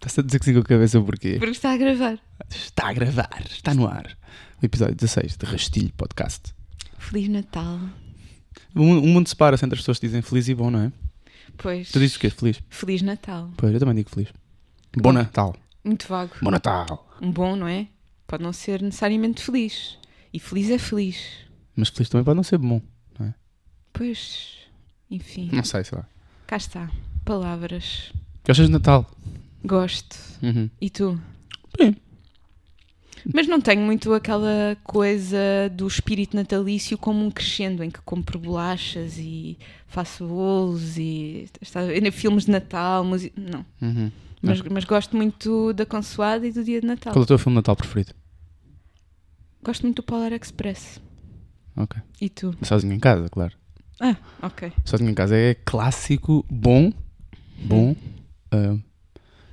Estás 0.00 0.18
a 0.18 0.22
dizer 0.22 0.38
que 0.38 0.46
sim 0.46 0.54
com 0.54 0.60
a 0.60 0.64
cabeça 0.64 0.98
porquê? 1.02 1.36
Porque 1.38 1.50
está 1.50 1.72
a 1.72 1.76
gravar. 1.76 2.18
Está 2.48 2.88
a 2.88 2.92
gravar, 2.94 3.44
está 3.50 3.74
no 3.74 3.86
ar. 3.86 4.16
O 4.62 4.64
episódio 4.64 4.94
16 4.94 5.36
de 5.36 5.44
Rastilho 5.44 5.92
Podcast. 5.92 6.54
Feliz 6.98 7.28
Natal. 7.28 7.78
O 8.74 8.80
mundo, 8.82 9.04
o 9.04 9.06
mundo 9.06 9.28
separa-se 9.28 9.62
entre 9.62 9.74
as 9.76 9.82
pessoas 9.82 9.98
que 9.98 10.06
dizem 10.06 10.22
feliz 10.22 10.48
e 10.48 10.54
bom, 10.54 10.70
não 10.70 10.84
é? 10.84 10.92
Pois. 11.58 11.90
Tu 11.90 11.98
dizes 11.98 12.16
o 12.16 12.18
quê? 12.20 12.30
Feliz? 12.30 12.62
Feliz 12.70 13.02
Natal. 13.02 13.50
Pois, 13.58 13.74
eu 13.74 13.78
também 13.78 13.96
digo 13.96 14.08
feliz. 14.08 14.32
Bom 14.96 15.12
Natal. 15.12 15.54
Muito 15.84 16.08
vago. 16.08 16.32
Bom 16.40 16.50
Natal. 16.50 17.06
Um 17.20 17.30
bom, 17.30 17.54
não 17.54 17.68
é? 17.68 17.86
Pode 18.26 18.42
não 18.42 18.54
ser 18.54 18.80
necessariamente 18.80 19.42
feliz. 19.42 19.98
E 20.32 20.40
feliz 20.40 20.70
é 20.70 20.78
feliz. 20.78 21.18
Mas 21.76 21.90
feliz 21.90 22.08
também 22.08 22.24
pode 22.24 22.36
não 22.36 22.42
ser 22.42 22.56
bom. 22.56 22.80
Pois. 23.92 24.60
Enfim. 25.10 25.50
Não 25.52 25.62
sei, 25.62 25.84
sei 25.84 25.98
lá. 25.98 26.06
Cá 26.46 26.56
está. 26.56 26.90
Palavras. 27.22 28.12
Gostas 28.46 28.66
de 28.66 28.72
Natal? 28.72 29.06
Gosto. 29.64 30.16
Uhum. 30.42 30.70
E 30.80 30.90
tu? 30.90 31.20
Sim. 31.80 31.94
Mas 33.34 33.46
não 33.46 33.60
tenho 33.60 33.82
muito 33.82 34.12
aquela 34.14 34.76
coisa 34.82 35.38
do 35.72 35.86
espírito 35.86 36.34
natalício 36.34 36.96
como 36.96 37.24
um 37.24 37.30
crescendo, 37.30 37.84
em 37.84 37.90
que 37.90 38.00
compro 38.00 38.38
bolachas 38.38 39.18
e 39.18 39.58
faço 39.86 40.26
bolos 40.26 40.96
e 40.96 41.48
filmes 42.12 42.46
de 42.46 42.50
Natal, 42.50 43.04
música. 43.04 43.38
Não. 43.38 43.64
Uhum. 43.82 44.10
Mas, 44.42 44.62
mas 44.62 44.84
gosto 44.84 45.16
muito 45.16 45.72
da 45.74 45.84
consoada 45.84 46.46
e 46.46 46.52
do 46.52 46.64
dia 46.64 46.80
de 46.80 46.86
Natal. 46.86 47.12
Qual 47.12 47.22
é 47.22 47.24
o 47.24 47.26
teu 47.26 47.38
filme 47.38 47.54
de 47.54 47.58
Natal 47.58 47.76
preferido? 47.76 48.14
Gosto 49.62 49.82
muito 49.82 49.96
do 49.96 50.02
Polar 50.02 50.32
Express. 50.32 51.00
Ok. 51.76 52.00
E 52.20 52.28
tu? 52.30 52.56
Sozinho 52.62 52.94
em 52.94 52.98
casa, 52.98 53.28
claro. 53.28 53.54
Ah, 54.00 54.16
ok. 54.42 54.72
Sozinho 54.84 55.10
em 55.10 55.14
casa 55.14 55.36
é 55.36 55.54
clássico, 55.54 56.44
bom, 56.50 56.90
bom, 57.62 57.94
ah, 58.50 58.78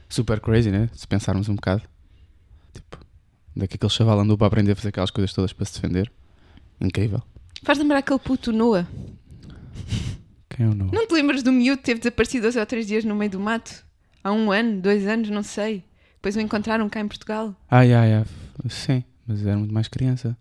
super 0.10 0.40
crazy, 0.40 0.72
né? 0.72 0.90
Se 0.94 1.08
pensarmos 1.08 1.50
um 1.50 1.56
bocado. 1.56 1.84
Tipo, 2.74 2.98
daqui 3.56 3.76
aquele 3.76 3.92
chaval 3.92 4.20
andou 4.20 4.38
para 4.38 4.48
aprender 4.48 4.72
a 4.72 4.76
fazer 4.76 4.90
aquelas 4.90 5.12
coisas 5.12 5.34
todas 5.34 5.54
para 5.54 5.66
se 5.66 5.74
defender. 5.74 6.12
Incrível. 6.80 7.22
Faz 7.64 7.78
lembrar 7.80 8.00
aquele 8.00 8.20
puto 8.20 8.52
Noah. 8.52 8.88
Quem 10.50 10.66
é 10.66 10.70
o 10.70 10.74
não? 10.76 10.88
Não 10.88 11.08
te 11.08 11.14
lembras 11.14 11.44
do 11.44 11.52
miúdo 11.52 11.78
que 11.80 11.84
teve 11.86 12.00
desaparecido 12.00 12.44
dois 12.44 12.56
ou 12.56 12.66
três 12.66 12.88
dias 12.88 13.04
no 13.04 13.16
meio 13.16 13.32
do 13.32 13.40
mato? 13.40 13.86
Há 14.24 14.32
um 14.32 14.52
ano, 14.52 14.82
dois 14.82 15.08
anos, 15.08 15.30
não 15.30 15.44
sei. 15.44 15.84
Depois 16.16 16.36
o 16.36 16.42
encontraram 16.42 16.90
cá 16.90 17.00
em 17.00 17.08
Portugal. 17.08 17.56
Ai, 17.70 17.94
ai, 17.94 18.14
ai. 18.14 18.26
Sim, 18.70 19.04
mas 19.26 19.46
era 19.46 19.58
muito 19.58 19.74
mais 19.74 19.88
criança. 19.88 20.36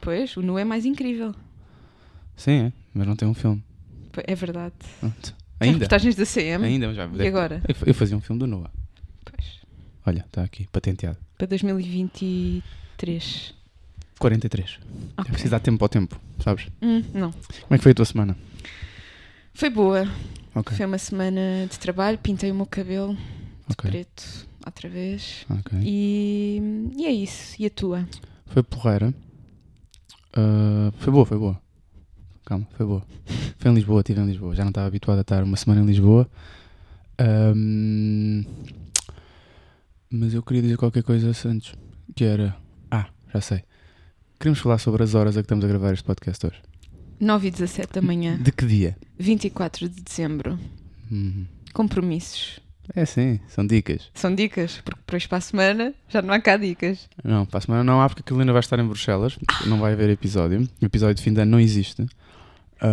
Pois, 0.00 0.36
o 0.36 0.42
Noah 0.42 0.60
é 0.60 0.64
mais 0.64 0.84
incrível. 0.84 1.34
Sim, 2.36 2.66
é, 2.66 2.72
mas 2.94 3.06
não 3.06 3.16
tem 3.16 3.26
um 3.26 3.34
filme. 3.34 3.62
É 4.26 4.34
verdade. 4.34 4.74
Pronto. 5.00 5.34
Tem 5.58 5.68
Ainda. 5.68 5.78
reportagens 5.78 6.14
da 6.14 6.24
CM. 6.24 6.64
Ainda, 6.64 6.86
mas 6.88 6.96
já. 6.96 7.06
E 7.06 7.26
agora? 7.26 7.62
Eu, 7.68 7.74
eu 7.86 7.94
fazia 7.94 8.16
um 8.16 8.20
filme 8.20 8.38
do 8.38 8.46
Noah. 8.46 8.70
Pois. 9.26 9.60
Olha, 10.06 10.24
está 10.26 10.42
aqui, 10.42 10.66
patenteado. 10.72 11.18
Para 11.36 11.46
2023. 11.48 13.54
43. 14.18 14.78
É 15.16 15.20
Ok. 15.20 15.32
preciso 15.32 15.50
dar 15.50 15.60
tempo 15.60 15.84
ao 15.84 15.88
tempo, 15.88 16.18
sabes? 16.42 16.68
Hum, 16.80 17.02
não. 17.12 17.32
Como 17.32 17.66
é 17.70 17.76
que 17.76 17.82
foi 17.82 17.92
a 17.92 17.94
tua 17.94 18.04
semana? 18.06 18.36
Foi 19.52 19.68
boa. 19.68 20.08
Ok. 20.54 20.74
Foi 20.76 20.86
uma 20.86 20.98
semana 20.98 21.66
de 21.70 21.78
trabalho. 21.78 22.18
Pintei 22.18 22.50
o 22.50 22.54
meu 22.54 22.66
cabelo 22.66 23.14
de 23.14 23.72
Ok. 23.72 23.90
preto 23.90 24.48
outra 24.64 24.88
vez. 24.88 25.44
E, 25.82 26.60
e 26.96 27.06
é 27.06 27.10
isso. 27.12 27.56
E 27.60 27.66
a 27.66 27.70
tua? 27.70 28.08
Foi 28.46 28.62
porreira. 28.62 29.12
Ah, 30.32 30.92
foi 30.98 31.12
boa, 31.12 31.26
foi 31.26 31.38
boa. 31.38 31.60
Calma, 32.44 32.66
foi 32.76 32.86
boa. 32.86 33.02
Foi 33.58 33.70
em 33.70 33.74
Lisboa, 33.74 34.00
estive 34.00 34.20
em 34.20 34.26
Lisboa. 34.26 34.54
Já 34.54 34.62
não 34.64 34.70
estava 34.70 34.86
habituado 34.86 35.18
a 35.18 35.22
estar 35.22 35.42
uma 35.42 35.56
semana 35.56 35.82
em 35.82 35.86
Lisboa. 35.86 36.28
Ahm, 37.18 38.44
mas 40.16 40.34
eu 40.34 40.42
queria 40.42 40.62
dizer 40.62 40.76
qualquer 40.76 41.02
coisa 41.02 41.32
antes. 41.48 41.74
Que 42.14 42.24
era. 42.24 42.56
Ah, 42.90 43.06
já 43.32 43.40
sei. 43.40 43.62
Queremos 44.38 44.58
falar 44.60 44.78
sobre 44.78 45.02
as 45.02 45.14
horas 45.14 45.36
a 45.36 45.40
que 45.40 45.44
estamos 45.44 45.64
a 45.64 45.68
gravar 45.68 45.92
este 45.92 46.04
podcast 46.04 46.46
hoje. 46.46 46.60
9 47.18 47.48
e 47.48 47.50
17 47.50 47.92
da 47.94 48.02
manhã, 48.02 48.36
De 48.38 48.52
que 48.52 48.66
dia? 48.66 48.96
24 49.18 49.88
de 49.88 50.02
dezembro. 50.02 50.58
Uhum. 51.10 51.46
Compromissos. 51.72 52.60
É 52.94 53.04
sim, 53.04 53.40
são 53.48 53.66
dicas. 53.66 54.10
São 54.14 54.34
dicas, 54.34 54.80
porque 54.84 55.00
depois 55.00 55.26
para 55.26 55.38
a 55.38 55.40
semana 55.40 55.94
já 56.08 56.22
não 56.22 56.32
há 56.32 56.40
cá 56.40 56.56
dicas. 56.56 57.08
Não, 57.24 57.44
para 57.44 57.58
a 57.58 57.60
semana 57.60 57.82
não 57.82 58.00
há 58.00 58.08
porque 58.08 58.20
a 58.20 58.24
Carolina 58.24 58.52
vai 58.52 58.60
estar 58.60 58.78
em 58.78 58.86
Bruxelas. 58.86 59.38
Não 59.66 59.78
vai 59.80 59.92
haver 59.94 60.08
episódio. 60.10 60.68
O 60.80 60.84
episódio 60.84 61.14
de 61.16 61.22
fim 61.22 61.32
de 61.32 61.40
ano 61.40 61.50
não 61.52 61.60
existe. 61.60 62.06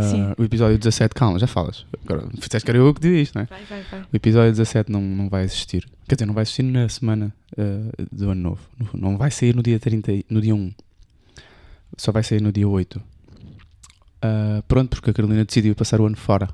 Sim. 0.10 0.34
o 0.38 0.44
episódio 0.44 0.78
17, 0.78 1.14
calma, 1.14 1.38
já 1.40 1.46
falas. 1.48 1.86
Agora, 2.06 2.28
fizeste 2.40 2.64
que 2.66 2.72
era 2.72 2.78
eu 2.78 2.94
que 2.94 3.02
disse 3.02 3.22
isto, 3.22 3.36
não 3.36 3.42
é? 3.42 3.46
Vai, 3.46 3.64
vai, 3.66 3.84
vai. 3.92 4.02
O 4.02 4.16
episódio 4.16 4.52
17 4.52 4.92
não, 4.92 5.02
não 5.02 5.30
vai 5.30 5.44
existir. 5.44 5.86
Quer 6.08 6.16
dizer, 6.16 6.26
não 6.26 6.34
vai 6.34 6.44
existir 6.44 6.64
na 6.64 6.88
semana 6.88 7.34
ah, 7.58 7.92
do 8.12 8.30
ano 8.30 8.42
novo. 8.42 8.62
No- 8.80 9.00
Não 9.12 9.18
vai 9.18 9.30
sair 9.32 9.56
no 9.56 9.62
dia 9.62 9.80
30, 9.80 10.12
e- 10.14 10.26
no 10.30 10.40
dia 10.42 10.56
1. 10.56 10.72
Só 11.98 12.12
vai 12.12 12.24
sair 12.24 12.42
no 12.42 12.52
dia 12.52 12.68
8. 12.68 13.02
Ah, 14.22 14.64
pronto, 14.68 14.90
porque 14.92 15.10
a 15.10 15.14
Carolina 15.14 15.44
decidiu 15.46 15.76
passar 15.76 16.00
o 16.00 16.06
ano 16.06 16.16
fora. 16.18 16.50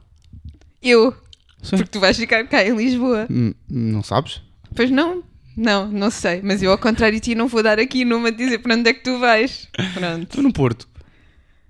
Eu, 0.81 1.11
Sim. 1.61 1.77
porque 1.77 1.91
tu 1.91 1.99
vais 1.99 2.17
ficar 2.17 2.43
cá 2.47 2.65
em 2.65 2.75
Lisboa. 2.75 3.27
Hum, 3.29 3.53
Não 3.69 4.01
sabes? 4.03 4.41
Pois 4.75 4.89
não? 4.89 5.23
Não, 5.55 5.91
não 5.91 6.09
sei. 6.09 6.41
Mas 6.41 6.63
eu, 6.63 6.71
ao 6.71 6.77
contrário 6.77 7.15
de 7.19 7.21
ti, 7.21 7.35
não 7.35 7.47
vou 7.47 7.61
dar 7.61 7.79
aqui 7.79 8.05
numa 8.05 8.31
de 8.31 8.37
dizer 8.37 8.59
para 8.59 8.75
onde 8.75 8.89
é 8.89 8.93
que 8.93 9.03
tu 9.03 9.19
vais. 9.19 9.67
Pronto. 9.93 10.23
Estou 10.23 10.41
no 10.43 10.53
Porto. 10.53 10.87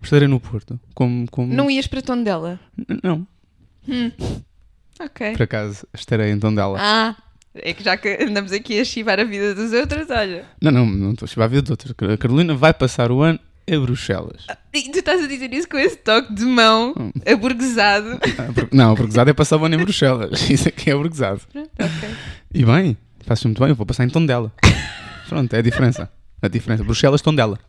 Estarei 0.01 0.27
no 0.27 0.39
Porto. 0.39 0.79
Como, 0.93 1.29
como... 1.29 1.53
Não 1.53 1.69
ias 1.69 1.87
para 1.87 2.01
Tondela? 2.01 2.59
N- 2.77 2.99
não. 3.03 3.27
Hum. 3.87 4.11
Ok. 4.99 5.31
Por 5.33 5.43
acaso, 5.43 5.87
estarei 5.93 6.31
em 6.31 6.39
Tondela. 6.39 6.77
Ah, 6.79 7.15
é 7.55 7.73
que 7.73 7.83
já 7.83 7.95
que 7.97 8.17
andamos 8.21 8.51
aqui 8.51 8.79
a 8.79 8.85
chivar 8.85 9.19
a 9.19 9.23
vida 9.23 9.53
dos 9.55 9.71
outros, 9.73 10.09
olha. 10.09 10.45
Não, 10.61 10.71
não, 10.71 10.85
não 10.85 11.11
estou 11.11 11.25
a 11.25 11.29
chamar 11.29 11.45
a 11.45 11.49
vida 11.49 11.61
de 11.63 11.71
outros. 11.71 11.93
A 12.13 12.17
Carolina 12.17 12.53
vai 12.55 12.73
passar 12.73 13.11
o 13.11 13.21
ano 13.21 13.39
a 13.71 13.79
Bruxelas. 13.79 14.45
E 14.73 14.89
tu 14.91 14.99
estás 14.99 15.23
a 15.23 15.27
dizer 15.27 15.53
isso 15.53 15.69
com 15.69 15.77
esse 15.77 15.95
toque 15.97 16.33
de 16.33 16.43
mão 16.45 16.93
Hum. 16.97 17.11
aburguesado. 17.31 18.19
Ah, 18.39 18.67
Não, 18.71 18.91
a 18.91 18.95
burguesado 18.95 19.29
é 19.29 19.33
passar 19.33 19.57
o 19.57 19.65
ano 19.65 19.75
em 19.75 19.77
Bruxelas. 19.79 20.41
Isso 20.49 20.67
aqui 20.69 20.89
é 20.89 20.95
burguesado. 20.95 21.41
Pronto, 21.51 21.69
ok. 21.79 22.09
E 22.53 22.65
bem, 22.65 22.97
faço 23.21 23.47
muito 23.47 23.59
bem, 23.59 23.69
eu 23.69 23.75
vou 23.75 23.85
passar 23.85 24.05
em 24.05 24.09
Tondela. 24.09 24.51
Pronto, 25.29 25.53
é 25.53 25.59
a 25.59 25.61
diferença. 25.61 26.09
A 26.41 26.47
diferença. 26.47 26.83
Bruxelas, 26.83 27.21
Tondela. 27.21 27.59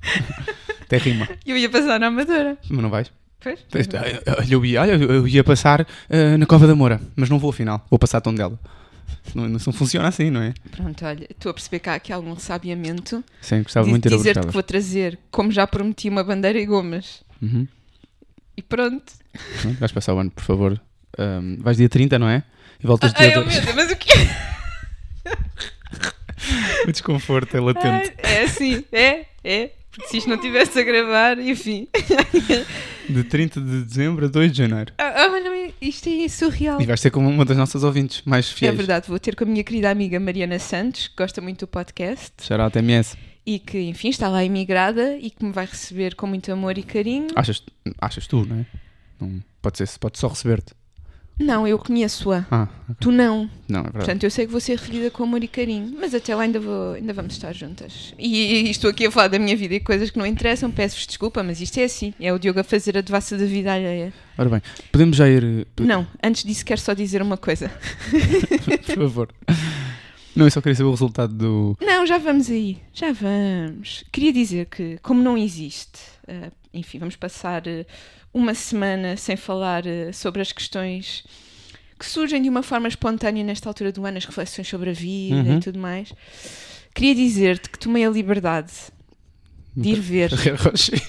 Até 0.91 0.97
rima. 0.97 1.29
Eu 1.47 1.57
ia 1.57 1.71
passar 1.71 2.01
na 2.01 2.09
Amadora. 2.09 2.59
Mas 2.69 2.83
não 2.83 2.91
vais? 2.91 3.13
Pois? 3.39 3.61
Olha, 3.73 4.45
eu 4.51 4.67
ia, 4.67 4.81
olha, 4.81 4.91
eu 4.91 5.29
ia 5.29 5.45
passar 5.45 5.87
ah, 6.11 6.37
na 6.37 6.45
Cova 6.47 6.67
da 6.67 6.75
Moura, 6.75 7.01
mas 7.15 7.31
não 7.31 7.39
vou 7.39 7.51
afinal. 7.51 7.87
Vou 7.89 7.97
passar 7.97 8.19
a 8.19 8.21
Tondela. 8.21 8.59
Não, 9.33 9.49
não 9.49 9.61
funciona 9.61 10.09
assim, 10.09 10.31
não 10.31 10.43
é? 10.43 10.53
Pronto, 10.73 11.05
olha, 11.05 11.29
estou 11.31 11.51
a 11.51 11.55
perceber 11.55 11.79
que 11.79 11.89
há 11.89 11.95
aqui 11.95 12.13
algum 12.13 12.37
sabiamento. 12.37 13.23
Sim, 13.41 13.63
gostava 13.63 13.85
de 13.85 13.91
muito 13.91 14.09
de 14.09 14.17
dizer-te 14.17 14.45
que 14.45 14.53
vou 14.53 14.65
trazer, 14.65 15.17
como 15.31 15.53
já 15.53 15.65
prometi, 15.65 16.09
uma 16.09 16.25
bandeira 16.25 16.59
e 16.59 16.67
gomas. 16.67 17.23
Uhum. 17.41 17.69
E 18.57 18.63
pronto. 18.63 19.13
Vais 19.79 19.93
passar 19.93 20.13
o 20.13 20.19
ano, 20.19 20.33
por 20.33 20.43
favor. 20.43 20.81
Ahm, 21.17 21.59
vais 21.61 21.77
dia 21.77 21.89
30, 21.89 22.19
não 22.19 22.29
é? 22.29 22.43
E 22.83 22.87
voltas 22.87 23.13
Ai, 23.15 23.29
dia 23.29 23.39
oh, 23.39 23.45
2. 23.45 23.55
meu 23.55 23.65
Deus, 23.65 23.77
mas 23.77 23.93
o 23.93 23.97
quê? 23.97 24.11
O 26.89 26.91
desconforto 26.91 27.57
é 27.57 27.61
latente. 27.61 28.13
Ai, 28.25 28.39
é 28.39 28.43
assim, 28.43 28.85
é, 28.91 29.27
é. 29.45 29.71
Porque 29.91 30.07
se 30.09 30.19
isto 30.19 30.29
não 30.29 30.37
estivesse 30.37 30.79
a 30.79 30.83
gravar, 30.83 31.39
enfim. 31.39 31.89
De 33.09 33.25
30 33.25 33.61
de 33.61 33.83
dezembro 33.83 34.27
a 34.27 34.29
2 34.29 34.53
de 34.53 34.59
janeiro. 34.59 34.93
Ah, 34.97 35.25
ah, 35.25 35.41
não, 35.41 35.73
isto 35.81 36.09
é 36.09 36.29
surreal. 36.29 36.81
E 36.81 36.87
vais 36.87 37.01
ser 37.01 37.11
como 37.11 37.29
uma 37.29 37.45
das 37.45 37.57
nossas 37.57 37.83
ouvintes 37.83 38.23
mais 38.25 38.49
É 38.53 38.55
fiéis. 38.55 38.77
verdade, 38.77 39.09
vou 39.09 39.19
ter 39.19 39.35
com 39.35 39.43
a 39.43 39.47
minha 39.49 39.65
querida 39.65 39.91
amiga 39.91 40.21
Mariana 40.21 40.61
Santos, 40.61 41.09
que 41.09 41.17
gosta 41.17 41.41
muito 41.41 41.61
do 41.61 41.67
podcast 41.67 42.31
Shout 42.41 42.79
MS. 42.79 43.17
e 43.45 43.59
que, 43.59 43.81
enfim, 43.81 44.11
está 44.11 44.29
lá 44.29 44.45
imigrada 44.45 45.17
e 45.19 45.29
que 45.29 45.45
me 45.45 45.51
vai 45.51 45.67
receber 45.67 46.15
com 46.15 46.29
muito 46.29 46.53
amor 46.53 46.79
e 46.79 46.85
carinho. 46.85 47.27
Achas, 47.35 47.61
achas 48.01 48.29
tu, 48.29 48.47
não 48.47 48.61
é? 48.61 48.67
Não, 49.21 49.43
pode, 49.61 49.79
ser, 49.79 49.89
pode 49.99 50.17
só 50.17 50.29
receber-te. 50.29 50.73
Não, 51.41 51.67
eu 51.67 51.79
conheço-a. 51.79 52.45
Ah, 52.51 52.69
Tu 53.01 53.11
não. 53.11 53.49
não, 53.69 53.81
é 53.81 53.83
verdade. 53.85 54.05
Portanto, 54.05 54.25
eu 54.25 54.31
sei 54.31 54.45
que 54.47 54.53
vou 54.53 54.61
ser 54.61 54.79
recebida 54.79 55.11
com 55.11 55.23
amor 55.25 55.43
e 55.43 55.49
carinho, 55.49 55.97
mas 55.99 56.15
até 56.15 56.35
lá 56.35 56.43
ainda, 56.43 56.61
vou, 56.61 56.93
ainda 56.93 57.13
vamos 57.13 57.33
estar 57.33 57.53
juntas. 57.55 58.15
E, 58.19 58.67
e 58.67 58.71
estou 58.71 58.91
aqui 58.91 59.07
a 59.07 59.11
falar 59.11 59.29
da 59.29 59.39
minha 59.39 59.57
vida 59.57 59.75
e 59.75 59.81
coisas 59.81 60.11
que 60.11 60.19
não 60.19 60.27
interessam, 60.27 60.71
peço-vos 60.71 61.07
desculpa, 61.07 61.43
mas 61.43 61.61
isto 61.61 61.79
é 61.79 61.85
assim. 61.85 62.13
É 62.21 62.33
o 62.33 62.39
Diogo 62.39 62.61
a 62.61 62.65
fazer 62.65 62.99
a 62.99 63.01
devassa 63.01 63.39
da 63.39 63.47
vida 63.47 63.73
alheia. 63.73 64.13
Ora 64.37 64.49
bem, 64.51 64.63
podemos 64.93 65.17
já 65.17 65.29
ir. 65.29 65.43
eh, 65.43 65.65
Não, 65.83 66.07
antes 66.23 66.45
disso 66.45 66.65
quero 66.65 66.81
só 66.81 66.93
dizer 66.95 67.23
uma 67.23 67.37
coisa. 67.37 67.71
Por 68.87 68.95
favor. 68.97 69.29
Não, 70.37 70.47
eu 70.47 70.51
só 70.51 70.61
queria 70.61 70.77
saber 70.77 70.89
o 70.89 70.93
resultado 70.93 71.33
do. 71.35 71.77
Não, 71.81 72.07
já 72.07 72.19
vamos 72.19 72.49
aí, 72.51 72.79
já 72.95 73.13
vamos. 73.13 74.05
Queria 74.13 74.33
dizer 74.33 74.67
que, 74.67 74.99
como 75.03 75.23
não 75.23 75.37
existe, 75.37 75.99
eh, 76.29 76.51
enfim, 76.73 76.99
vamos 76.99 77.17
passar 77.17 77.67
eh, 77.67 77.85
uma 78.33 78.55
semana 78.55 79.17
sem 79.17 79.37
falar 79.37 79.87
eh, 79.87 80.13
sobre 80.13 80.41
as 80.43 80.53
questões 80.53 81.25
que 81.99 82.07
surgem 82.07 82.41
de 82.43 82.49
uma 82.49 82.63
forma 82.63 82.89
espontânea 82.89 83.45
nesta 83.45 83.69
altura 83.69 83.93
do 83.93 84.07
ano, 84.07 84.17
as 84.19 84.25
reflexões 84.25 84.67
sobre 84.69 84.91
a 84.91 84.93
vida 84.93 85.35
Uhum. 85.37 85.57
e 85.59 85.61
tudo 85.61 85.79
mais. 85.79 86.13
Queria 86.95 87.15
dizer-te 87.15 87.69
que 87.69 87.79
tomei 87.79 88.05
a 88.07 88.11
liberdade 88.11 88.73
de 89.77 89.91
ir 89.91 90.01
ver. 90.01 90.31
Rocher. 90.63 91.01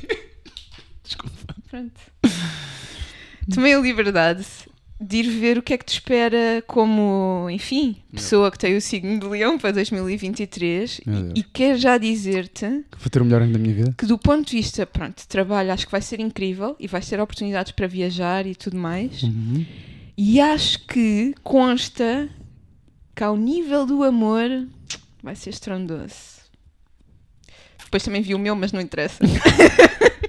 Pronto. 1.69 1.99
Tomei 3.53 3.73
a 3.73 3.79
liberdade 3.79 4.45
de 5.01 5.17
ir 5.17 5.29
ver 5.29 5.57
o 5.57 5.63
que 5.63 5.73
é 5.73 5.77
que 5.77 5.85
te 5.85 5.93
espera 5.93 6.63
como, 6.67 7.47
enfim, 7.49 7.97
pessoa 8.13 8.51
que 8.51 8.57
tem 8.59 8.75
o 8.77 8.81
signo 8.81 9.19
de 9.19 9.25
leão 9.25 9.57
para 9.57 9.71
2023 9.71 11.01
Meu 11.05 11.21
Deus. 11.23 11.33
e, 11.35 11.39
e 11.39 11.43
quero 11.43 11.77
já 11.79 11.97
dizer-te 11.97 12.65
Vou 12.67 13.09
ter 13.09 13.21
o 13.21 13.25
melhor 13.25 13.41
ano 13.41 13.53
da 13.53 13.59
minha 13.59 13.73
vida. 13.73 13.95
que 13.97 14.05
do 14.05 14.17
ponto 14.17 14.49
de 14.49 14.57
vista, 14.57 14.85
pronto, 14.85 15.17
de 15.17 15.27
trabalho, 15.27 15.71
acho 15.73 15.85
que 15.87 15.91
vai 15.91 16.01
ser 16.01 16.19
incrível 16.19 16.75
e 16.79 16.87
vais 16.87 17.07
ter 17.09 17.19
oportunidades 17.19 17.71
para 17.71 17.87
viajar 17.87 18.45
e 18.45 18.53
tudo 18.53 18.77
mais. 18.77 19.23
Uhum. 19.23 19.65
E 20.17 20.39
acho 20.39 20.85
que 20.85 21.33
consta 21.43 22.29
que 23.15 23.23
ao 23.23 23.35
nível 23.35 23.85
do 23.87 24.03
amor 24.03 24.49
vai 25.23 25.35
ser 25.35 25.49
estrondoso. 25.49 26.41
Depois 27.85 28.03
também 28.03 28.21
vi 28.21 28.35
o 28.35 28.39
meu, 28.39 28.55
mas 28.55 28.71
não 28.71 28.79
interessa. 28.79 29.17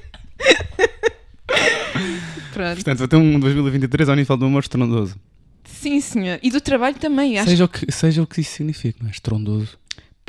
Pronto. 2.53 2.75
Portanto, 2.75 2.99
vou 2.99 3.09
ter 3.09 3.17
um 3.17 3.41
2023 3.41 4.09
ao 4.09 4.17
nível 4.17 4.37
do 4.37 4.47
amor 4.47 4.61
estrondoso. 4.61 5.17
Sim, 5.65 6.01
senhor. 6.01 6.39
E 6.43 6.51
do 6.51 6.61
trabalho 6.61 6.97
também. 6.97 7.39
Acho 7.39 7.51
Seja 7.51 7.65
o, 7.65 7.69
que, 7.69 7.91
seja 7.91 8.23
o 8.23 8.27
que 8.27 8.41
isso 8.41 8.57
significa, 8.57 8.99
não 9.01 9.09
é? 9.09 9.13
Estrondoso. 9.13 9.79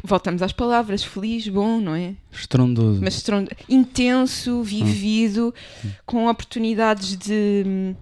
Voltamos 0.03 0.41
às 0.41 0.51
palavras. 0.51 1.03
Feliz, 1.03 1.47
bom, 1.47 1.79
não 1.79 1.95
é? 1.95 2.13
Estrondoso. 2.31 2.99
Mas 3.01 3.15
estrondo... 3.15 3.49
intenso, 3.69 4.61
vivido, 4.61 5.53
Hum. 5.85 5.89
com 6.05 6.27
oportunidades 6.27 7.15
de 7.17 7.63
hum, 7.65 7.95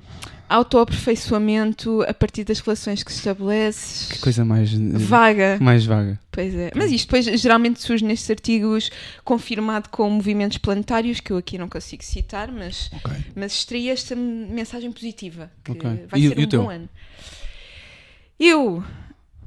autoaperfeiçoamento 0.49 2.01
a 2.07 2.13
partir 2.13 2.43
das 2.43 2.59
relações 2.59 3.03
que 3.03 3.11
estabeleces. 3.11 4.11
Que 4.11 4.19
coisa 4.19 4.43
mais, 4.43 4.73
Vaga. 4.73 5.57
mais 5.61 5.85
vaga. 5.85 6.19
Pois 6.31 6.53
é. 6.55 6.71
Mas 6.75 6.91
isto 6.91 7.05
depois 7.07 7.25
geralmente 7.39 7.81
surge 7.81 8.03
nestes 8.03 8.29
artigos 8.29 8.89
confirmado 9.23 9.89
com 9.89 10.09
movimentos 10.09 10.57
planetários, 10.57 11.19
que 11.19 11.31
eu 11.31 11.37
aqui 11.37 11.57
não 11.57 11.69
consigo 11.69 12.03
citar, 12.03 12.51
mas, 12.51 12.89
Ok. 12.93 13.11
mas 13.35 13.53
extraí 13.53 13.89
esta 13.89 14.15
mensagem 14.15 14.91
positiva, 14.91 15.49
que 15.63 15.71
Ok. 15.71 15.89
vai 16.09 16.19
E 16.19 16.27
ser 16.29 16.39
e 16.39 16.45
um 16.45 16.49
teu? 16.49 16.63
bom 16.63 16.69
ano. 16.69 16.89
Eu, 18.39 18.83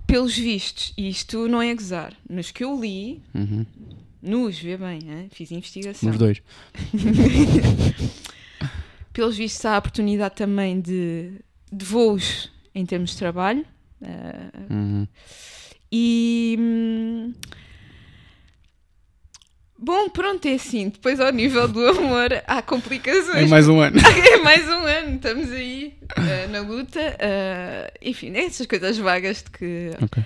pelos 0.07 0.37
vistos, 0.37 0.93
e 0.97 1.09
isto 1.09 1.49
não 1.49 1.61
é 1.63 1.75
gozar, 1.75 2.15
nos 2.29 2.51
que 2.51 2.65
eu 2.65 2.81
li, 2.81 3.21
Uhum. 3.35 3.65
nos, 4.23 4.59
vê 4.59 4.77
bem, 4.77 4.99
hein? 5.09 5.29
fiz 5.31 5.51
investigação. 5.51 6.09
Nos 6.09 6.19
dois. 6.19 6.43
Pelos 9.13 9.37
vistos, 9.37 9.65
há 9.65 9.77
a 9.77 9.79
oportunidade 9.79 10.35
também 10.35 10.81
de, 10.81 11.33
de 11.73 11.85
voos 11.85 12.51
em 12.75 12.85
termos 12.85 13.11
de 13.11 13.17
trabalho. 13.19 13.65
eh, 14.03 14.51
Uhum. 14.71 15.07
e. 15.93 16.57
hum, 16.59 17.33
Bom, 19.85 20.09
pronto, 20.09 20.47
é 20.49 20.55
assim. 20.55 20.89
Depois, 20.89 21.21
ao 21.21 21.31
nível 21.31 21.69
do 21.69 21.87
amor, 21.87 22.29
há 22.47 22.63
complicações. 22.63 23.45
É 23.45 23.47
mais 23.47 23.69
um 23.69 23.81
ano. 23.81 23.97
É 24.33 24.37
mais 24.39 24.67
um 24.67 24.87
ano, 24.87 25.17
estamos 25.17 25.51
aí 25.53 25.93
eh, 26.17 26.47
na 26.51 26.61
luta. 26.61 27.01
eh, 27.19 27.93
enfim, 28.01 28.33
essas 28.35 28.67
coisas 28.67 28.97
vagas 28.97 29.43
de 29.43 29.51
que 29.51 29.91
Ok. 30.03 30.23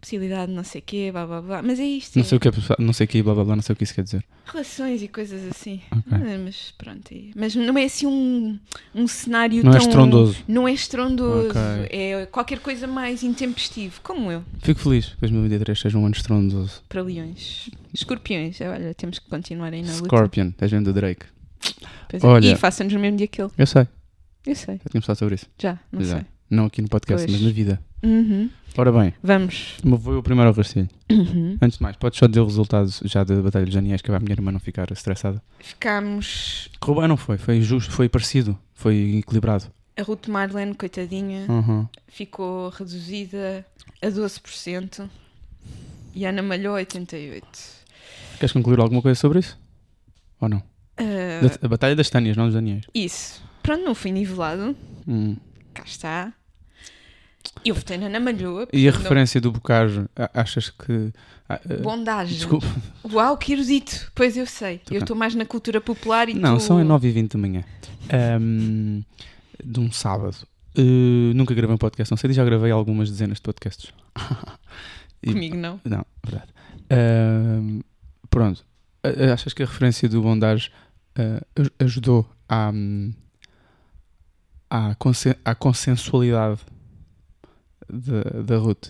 Possibilidade 0.00 0.46
de 0.50 0.56
não 0.56 0.64
sei 0.64 0.80
o 0.80 0.84
quê, 0.84 1.10
blá 1.12 1.26
blá 1.26 1.42
blá. 1.42 1.62
Mas 1.62 1.78
é 1.78 1.84
isto. 1.84 2.16
Não 2.16 2.22
é 2.22 2.26
sei 2.26 2.36
o 2.36 2.40
que 2.40 2.48
é, 2.48 2.52
não 2.78 2.92
sei 2.92 3.04
o 3.04 3.08
que 3.08 3.18
é, 3.18 3.22
blá 3.22 3.34
blá 3.34 3.44
blá, 3.44 3.56
não 3.56 3.62
sei 3.62 3.72
o 3.72 3.76
que 3.76 3.84
isso 3.84 3.94
quer 3.94 4.02
dizer. 4.04 4.24
Relações 4.46 5.02
e 5.02 5.08
coisas 5.08 5.42
assim. 5.50 5.80
Ok. 5.92 6.02
Ah, 6.12 6.38
mas 6.44 6.74
pronto. 6.78 7.12
é- 7.12 7.30
Mas 7.36 7.54
não 7.54 7.76
é 7.78 7.84
assim 7.84 8.06
um, 8.06 8.58
um 8.94 9.06
cenário 9.06 9.62
Não 9.62 9.72
é 9.72 9.78
tão. 9.78 9.86
estrondoso. 9.88 10.36
Não 10.48 10.66
é 10.68 10.72
estrondoso. 10.72 11.50
Ok. 11.50 11.60
É 11.90 12.26
qualquer 12.26 12.58
coisa 12.60 12.86
mais 12.86 13.22
intempestivo, 13.22 14.00
como 14.02 14.30
eu, 14.32 14.42
Fico 14.60 14.80
feliz 14.80 15.10
que 15.10 15.20
2023 15.20 15.78
seja 15.78 15.98
um 15.98 16.04
ano 16.06 16.14
estrondoso. 16.14 16.82
para 16.88 17.02
leões. 17.02 17.70
Escorpiões, 17.92 18.60
olha, 18.60 18.94
temos 18.94 19.18
que 19.18 19.28
continuar 19.28 19.72
aí 19.72 19.82
na 19.82 19.92
luta. 19.92 20.04
Scorpion, 20.06 20.48
estás 20.48 20.70
vendo 20.70 20.86
do 20.86 20.92
Drake? 20.92 21.26
Pois 22.08 22.24
é. 22.24 22.26
Olha. 22.26 22.52
E 22.52 22.56
faça-nos 22.56 22.92
no 22.92 22.98
mesmo 23.00 23.16
dia 23.18 23.26
que 23.28 23.40
ele. 23.42 23.50
Eu 23.58 23.66
sei, 23.66 23.86
Eu 24.46 24.54
sei, 24.54 24.76
já 24.76 24.90
tínhamos 24.90 25.06
falado 25.06 25.18
sobre 25.18 25.34
isso. 25.34 25.46
já, 25.60 25.78
não 25.92 26.02
Já. 26.02 26.16
sei. 26.16 26.26
Não 26.48 26.64
aqui 26.66 26.82
no 26.82 26.88
podcast, 26.88 27.24
Pois. 27.26 27.36
mas 27.38 27.46
na 27.46 27.52
vida. 27.54 27.80
Uhum. 28.02 28.48
Ora 28.78 28.92
bem, 28.92 29.12
Vamos. 29.22 29.74
vou 29.82 30.14
eu 30.14 30.22
primeiro 30.22 30.48
ao 30.48 30.54
rastilho. 30.54 30.88
Uhum. 31.10 31.58
Antes 31.60 31.76
de 31.78 31.82
mais, 31.82 31.96
podes 31.96 32.18
só 32.18 32.26
dizer 32.26 32.40
o 32.40 32.46
resultado 32.46 32.88
já 33.04 33.24
da 33.24 33.42
Batalha 33.42 33.66
de 33.66 33.72
Janiés, 33.72 34.00
que 34.00 34.10
é 34.10 34.14
a 34.14 34.20
minha 34.20 34.32
irmã 34.32 34.52
não 34.52 34.60
ficar 34.60 34.90
estressada. 34.92 35.42
Ficámos. 35.58 36.68
Correu 36.78 37.08
não 37.08 37.16
foi? 37.16 37.36
Foi 37.36 37.60
justo, 37.60 37.90
foi 37.92 38.08
parecido, 38.08 38.56
foi 38.72 39.18
equilibrado. 39.18 39.66
A 39.98 40.02
Ruth 40.02 40.28
Marlene, 40.28 40.74
coitadinha, 40.74 41.46
Uhum. 41.50 41.86
ficou 42.08 42.70
reduzida 42.70 43.66
a 44.00 44.06
12% 44.08 45.10
e 46.14 46.24
a 46.24 46.30
Ana 46.30 46.42
Malhou 46.42 46.76
88%. 46.76 47.42
Queres 48.38 48.52
concluir 48.52 48.80
alguma 48.80 49.02
coisa 49.02 49.18
sobre 49.20 49.40
isso? 49.40 49.58
Ou 50.40 50.48
não? 50.48 50.62
Da- 50.96 51.58
a 51.66 51.68
Batalha 51.68 51.96
das 51.96 52.08
Tânias, 52.08 52.36
não 52.36 52.44
dos 52.46 52.54
Janiés. 52.54 52.84
isso. 52.94 53.42
Pronto, 53.62 53.84
não 53.84 53.94
fui 53.94 54.10
nivelado. 54.12 54.74
Hum. 55.06 55.36
Cá 55.74 55.82
está. 55.84 56.32
Eu 57.64 57.74
votei 57.74 57.98
na 57.98 58.06
Ana 58.06 58.20
Malhoa. 58.20 58.66
E 58.72 58.88
a 58.88 58.92
não- 58.92 58.98
referência 59.00 59.40
do 59.40 59.52
Bocajo, 59.52 60.08
a- 60.16 60.30
achas 60.40 60.70
que. 60.70 61.12
Bondagem. 61.82 62.36
Desculpa. 62.36 62.66
Uau, 63.12 63.36
que 63.36 63.52
erudito. 63.52 64.10
Pois 64.14 64.36
eu 64.36 64.46
sei. 64.46 64.78
Tô 64.78 64.94
eu 64.94 64.98
cá. 65.00 65.04
estou 65.04 65.16
mais 65.16 65.34
na 65.34 65.44
cultura 65.44 65.80
popular 65.80 66.28
e 66.28 66.34
Não, 66.34 66.56
tu... 66.58 66.62
são 66.62 66.78
é 66.78 66.84
9h20 66.84 67.32
da 67.32 67.38
manhã. 67.38 67.64
Ahm, 68.12 69.02
de 69.62 69.80
um 69.80 69.90
sábado. 69.90 70.36
Uh, 70.78 71.34
nunca 71.34 71.52
gravei 71.52 71.74
um 71.74 71.78
podcast, 71.78 72.10
não 72.12 72.16
sei, 72.16 72.32
já 72.32 72.44
gravei 72.44 72.70
algumas 72.70 73.10
dezenas 73.10 73.36
de 73.38 73.42
podcasts. 73.42 73.92
E- 75.22 75.32
Comigo 75.34 75.54
não. 75.56 75.78
Não, 75.84 76.06
verdade. 76.24 76.50
Pronto. 78.30 78.64
Achas 79.32 79.52
que 79.52 79.62
a 79.62 79.66
referência 79.66 80.08
do 80.08 80.22
Bondage 80.22 80.70
aj- 81.54 81.70
ajudou 81.78 82.26
à, 82.48 82.70
hum, 82.70 83.12
à, 84.70 84.94
consen- 84.94 85.36
à 85.44 85.54
consensualidade 85.54 86.60
da, 87.92 88.42
da 88.42 88.56
Ruth? 88.58 88.88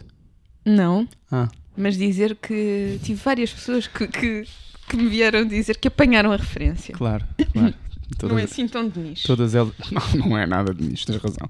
Não. 0.64 1.08
Ah. 1.31 1.49
Mas 1.76 1.97
dizer 1.97 2.37
que 2.37 2.99
tive 3.02 3.20
várias 3.23 3.52
pessoas 3.52 3.87
que, 3.87 4.06
que, 4.08 4.44
que 4.88 4.97
me 4.97 5.08
vieram 5.08 5.47
dizer 5.47 5.79
que 5.79 5.88
apanharam 5.88 6.32
a 6.32 6.37
referência. 6.37 6.94
Claro, 6.94 7.25
claro. 7.52 7.52
Não 7.55 7.67
é 7.69 7.75
Todas, 8.19 8.44
assim 8.44 8.67
tão 8.67 8.88
de 8.88 8.99
nicho. 8.99 9.26
todas 9.26 9.55
elas. 9.55 9.73
Não, 9.93 10.29
não 10.29 10.37
é 10.38 10.44
nada 10.44 10.75
de 10.75 10.82
nisso, 10.85 11.06
tens 11.06 11.23
razão. 11.23 11.49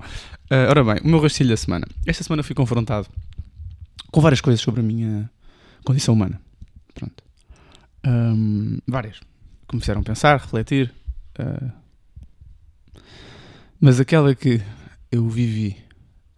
Ah, 0.51 0.67
ora 0.69 0.85
bem, 0.85 0.97
o 1.03 1.09
meu 1.09 1.19
rastilho 1.19 1.49
da 1.49 1.57
semana. 1.57 1.87
Esta 2.07 2.23
semana 2.23 2.43
fui 2.43 2.55
confrontado 2.55 3.09
com 4.13 4.21
várias 4.21 4.43
coisas 4.43 4.61
sobre 4.61 4.81
a 4.81 4.83
minha 4.83 5.31
condição 5.85 6.13
humana. 6.13 6.39
Pronto. 6.95 7.25
Ahm, 8.05 8.77
várias. 8.87 9.21
Me 9.73 9.81
fizeram 9.81 10.03
pensar, 10.03 10.39
refletir. 10.39 10.93
ah, 11.39 11.73
mas 13.81 13.99
aquela 13.99 14.35
que 14.35 14.61
eu 15.11 15.27
vivi 15.29 15.77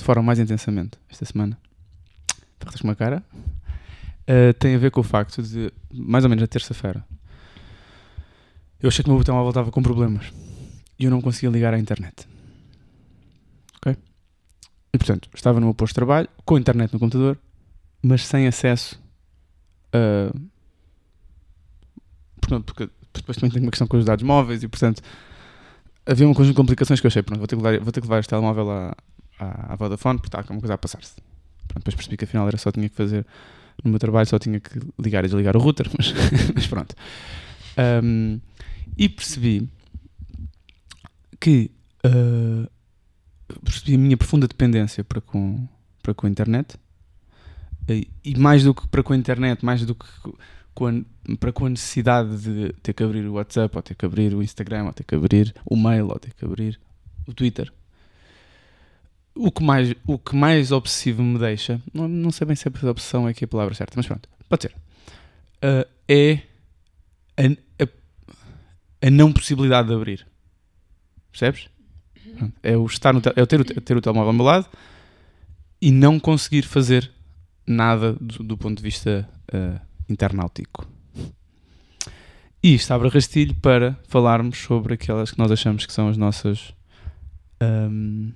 de 0.02 0.06
forma 0.06 0.22
mais 0.22 0.40
intensamente 0.40 0.98
esta 1.08 1.24
semana, 1.24 1.56
estás 2.54 2.80
com 2.80 2.88
uma 2.88 2.96
cara, 2.96 3.22
ah, 4.26 4.52
tem 4.58 4.74
a 4.74 4.78
ver 4.78 4.90
com 4.90 5.00
o 5.00 5.04
facto 5.04 5.40
de, 5.40 5.72
mais 5.92 6.24
ou 6.24 6.30
menos 6.30 6.42
na 6.42 6.48
terça-feira, 6.48 7.04
eu 8.80 8.88
achei 8.88 9.04
que 9.04 9.08
o 9.08 9.12
meu 9.12 9.18
botão 9.18 9.36
voltava 9.36 9.70
com 9.70 9.80
problemas 9.80 10.32
e 10.98 11.04
eu 11.04 11.10
não 11.10 11.20
conseguia 11.20 11.50
ligar 11.50 11.72
à 11.72 11.78
internet. 11.78 12.26
Ok? 13.76 13.96
E 14.92 14.98
portanto, 14.98 15.28
estava 15.32 15.60
no 15.60 15.66
meu 15.66 15.74
posto 15.74 15.92
de 15.92 15.94
trabalho, 15.94 16.28
com 16.44 16.56
a 16.56 16.58
internet 16.58 16.92
no 16.92 16.98
computador, 16.98 17.38
mas 18.02 18.26
sem 18.26 18.48
acesso 18.48 19.00
a. 19.92 20.36
Portanto, 22.40 22.64
porque 22.64 22.90
depois 23.14 23.36
também 23.36 23.52
tenho 23.52 23.64
uma 23.64 23.70
questão 23.70 23.86
com 23.86 23.96
os 23.96 24.04
dados 24.04 24.24
móveis 24.24 24.64
e 24.64 24.68
portanto 24.68 25.00
havia 26.04 26.26
um 26.26 26.34
conjunto 26.34 26.54
de 26.54 26.56
complicações 26.56 27.00
que 27.00 27.06
eu 27.06 27.08
achei, 27.08 27.22
pronto, 27.22 27.38
vou 27.38 27.46
ter 27.46 27.56
que 27.56 27.62
levar, 27.62 27.84
vou 27.84 27.92
ter 27.92 28.00
que 28.00 28.06
levar 28.08 28.18
este 28.18 28.30
telemóvel 28.30 28.68
à, 28.68 28.96
à, 29.42 29.72
à 29.72 29.76
Vodafone 29.76 30.18
porque 30.18 30.28
está 30.28 30.42
com 30.42 30.54
uma 30.54 30.60
coisa 30.60 30.74
a 30.74 30.78
passar-se. 30.78 31.14
Depois 31.74 31.94
percebi 31.94 32.16
que 32.16 32.24
afinal 32.24 32.46
era 32.48 32.56
só 32.58 32.70
tinha 32.70 32.88
que 32.88 32.94
fazer 32.96 33.26
no 33.82 33.90
meu 33.90 33.98
trabalho, 33.98 34.26
só 34.26 34.38
tinha 34.38 34.60
que 34.60 34.78
ligar 34.98 35.24
e 35.24 35.28
desligar 35.28 35.56
o 35.56 35.60
router, 35.60 35.88
mas, 35.96 36.12
mas 36.54 36.66
pronto. 36.66 36.94
Ahm, 37.76 38.38
e 38.96 39.08
percebi 39.08 39.68
que 41.40 41.70
ah, 42.04 42.68
percebi 43.64 43.94
a 43.94 43.98
minha 43.98 44.16
profunda 44.16 44.46
dependência 44.46 45.02
para 45.04 45.20
com, 45.20 45.66
para 46.02 46.14
com 46.14 46.26
a 46.26 46.30
internet 46.30 46.76
e, 47.88 48.08
e 48.24 48.36
mais 48.38 48.64
do 48.64 48.74
que 48.74 48.86
para 48.88 49.02
com 49.02 49.12
a 49.12 49.16
internet, 49.16 49.64
mais 49.64 49.84
do 49.84 49.94
que 49.94 50.06
com 50.74 50.86
a- 50.86 51.36
para 51.38 51.52
com 51.52 51.66
a 51.66 51.70
necessidade 51.70 52.36
de 52.38 52.72
ter 52.82 52.92
que 52.92 53.02
abrir 53.02 53.26
o 53.26 53.32
WhatsApp, 53.34 53.76
ou 53.76 53.82
ter 53.82 53.94
que 53.94 54.06
abrir 54.06 54.34
o 54.34 54.42
Instagram, 54.42 54.84
ou 54.84 54.92
ter 54.92 55.04
que 55.04 55.14
abrir 55.14 55.54
o 55.64 55.76
mail, 55.76 56.08
ou 56.08 56.18
ter 56.18 56.32
que 56.32 56.44
abrir 56.44 56.78
o 57.26 57.34
Twitter. 57.34 57.72
O 59.34 59.50
que 59.50 59.62
mais, 59.62 59.94
o 60.06 60.18
que 60.18 60.36
mais 60.36 60.72
obsessivo 60.72 61.22
me 61.22 61.38
deixa, 61.38 61.80
não, 61.92 62.06
não 62.06 62.30
sei 62.30 62.46
bem 62.46 62.54
se 62.54 62.68
a 62.68 62.90
obsessão 62.90 63.26
é 63.26 63.30
aqui 63.30 63.44
a 63.44 63.48
palavra 63.48 63.74
certa, 63.74 63.94
mas 63.96 64.06
pronto, 64.06 64.28
pode 64.48 64.62
ser, 64.62 64.74
ah, 65.62 65.86
é 66.06 66.40
a, 67.38 67.82
a, 67.82 69.06
a 69.06 69.10
não 69.10 69.32
possibilidade 69.32 69.88
de 69.88 69.94
abrir. 69.94 70.26
Percebes? 71.30 71.68
É, 72.62 72.76
o 72.76 72.84
estar 72.86 73.12
no 73.14 73.22
é 73.34 73.42
o 73.42 73.46
ter, 73.46 73.60
o 73.60 73.64
te- 73.64 73.80
ter 73.80 73.96
o 73.96 74.00
telemóvel 74.00 74.28
ao 74.28 74.34
meu 74.34 74.44
lado 74.44 74.66
e 75.80 75.90
não 75.90 76.20
conseguir 76.20 76.62
fazer 76.62 77.10
nada 77.66 78.12
do, 78.14 78.42
do 78.44 78.56
ponto 78.58 78.76
de 78.76 78.82
vista 78.82 79.28
ah, 79.52 79.80
internautico. 80.08 80.86
E 82.62 82.74
isto 82.74 82.92
abre 82.92 83.08
rastilho 83.08 83.54
para 83.56 83.98
falarmos 84.08 84.58
sobre 84.58 84.94
aquelas 84.94 85.30
que 85.32 85.38
nós 85.38 85.50
achamos 85.50 85.84
que 85.86 85.92
são 85.92 86.08
as 86.08 86.16
nossas 86.16 86.72
ahm, 87.60 88.30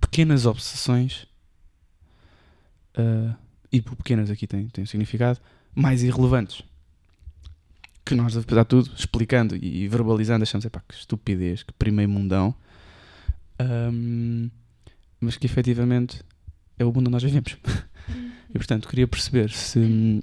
pequenas 0.00 0.46
obsessões, 0.46 1.26
uh, 2.96 3.34
e 3.72 3.80
por 3.80 3.96
pequenas 3.96 4.30
aqui 4.30 4.46
tem, 4.46 4.68
tem 4.68 4.84
um 4.84 4.86
significado, 4.86 5.40
mais 5.74 6.02
irrelevantes. 6.02 6.62
Que 8.04 8.14
nós, 8.14 8.36
apesar 8.36 8.62
de 8.62 8.68
tudo, 8.68 8.90
explicando 8.96 9.56
e 9.56 9.86
verbalizando, 9.86 10.42
achamos, 10.42 10.64
epá, 10.64 10.82
que 10.88 10.94
estupidez, 10.94 11.62
que 11.62 11.72
primeiro 11.74 12.10
mundão. 12.10 12.54
Um, 13.60 14.50
mas 15.20 15.36
que 15.36 15.46
efetivamente 15.46 16.22
é 16.78 16.84
o 16.84 16.88
mundo 16.88 17.02
onde 17.02 17.10
nós 17.10 17.22
vivemos. 17.22 17.56
e 18.48 18.52
portanto, 18.54 18.88
queria 18.88 19.06
perceber 19.06 19.50
se. 19.50 20.22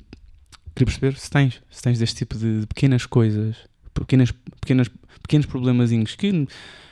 Queria 0.76 0.86
perceber 0.86 1.18
se 1.18 1.30
tens, 1.30 1.62
se 1.72 1.82
tens 1.82 1.98
deste 1.98 2.18
tipo 2.18 2.38
de 2.38 2.66
pequenas 2.68 3.06
coisas, 3.06 3.58
pequenas, 3.94 4.32
pequenas, 4.60 4.90
pequenos 5.22 5.46
problemazinhos 5.46 6.16
que, 6.16 6.48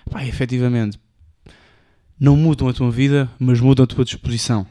pá, 0.09 0.25
efetivamente, 0.25 0.99
não 2.19 2.35
mudam 2.35 2.67
a 2.67 2.73
tua 2.73 2.91
vida, 2.91 3.29
mas 3.39 3.59
mudam 3.59 3.83
a 3.83 3.87
tua 3.87 4.05
disposição. 4.05 4.65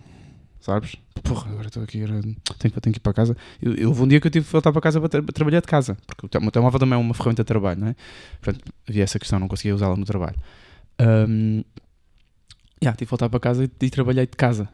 Sabes? 0.60 0.96
Porra, 1.22 1.50
agora 1.50 1.66
estou 1.66 1.82
aqui, 1.82 2.02
agora 2.02 2.22
tenho, 2.22 2.34
tenho 2.58 2.80
que 2.80 2.98
ir 2.98 3.00
para 3.00 3.12
casa. 3.12 3.36
Eu, 3.60 3.92
um 3.92 4.08
dia 4.08 4.18
que 4.18 4.26
eu 4.26 4.30
tive 4.30 4.46
que 4.46 4.52
voltar 4.52 4.72
para 4.72 4.80
casa 4.80 4.98
para, 4.98 5.08
tra 5.08 5.22
para 5.22 5.32
trabalhar 5.32 5.60
de 5.60 5.66
casa, 5.66 5.96
porque 6.06 6.38
o 6.38 6.40
meu 6.40 6.50
telemóvel 6.50 6.80
também 6.80 6.94
é 6.94 7.00
uma 7.00 7.12
ferramenta 7.12 7.42
de 7.42 7.46
trabalho, 7.46 7.80
não 7.80 7.88
é? 7.88 7.96
Portanto, 8.40 8.72
havia 8.88 9.04
essa 9.04 9.18
questão, 9.18 9.38
não 9.38 9.46
conseguia 9.46 9.74
usá-la 9.74 9.96
no 9.96 10.04
trabalho. 10.04 10.36
Um, 11.00 11.62
yeah, 12.82 12.96
tive 12.96 13.06
que 13.06 13.10
voltar 13.10 13.28
para 13.28 13.40
casa 13.40 13.64
e, 13.64 13.70
e 13.84 13.90
trabalhei 13.90 14.26
de 14.26 14.36
casa. 14.36 14.68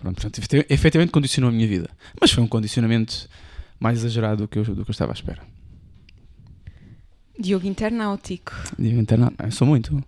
Pronto, 0.00 0.20
portanto, 0.20 0.66
efetivamente 0.68 1.10
condicionou 1.10 1.50
a 1.50 1.52
minha 1.52 1.66
vida. 1.66 1.88
Mas 2.20 2.30
foi 2.30 2.42
um 2.42 2.48
condicionamento 2.48 3.28
mais 3.78 3.98
exagerado 3.98 4.42
do 4.42 4.48
que 4.48 4.58
eu, 4.58 4.64
do 4.64 4.84
que 4.84 4.90
eu 4.90 4.92
estava 4.92 5.12
à 5.12 5.14
espera. 5.14 5.42
Diogo 7.38 7.66
internautico. 7.66 8.52
Diogo 8.76 9.00
internautico. 9.00 9.52
Sou 9.52 9.66
muito. 9.66 10.02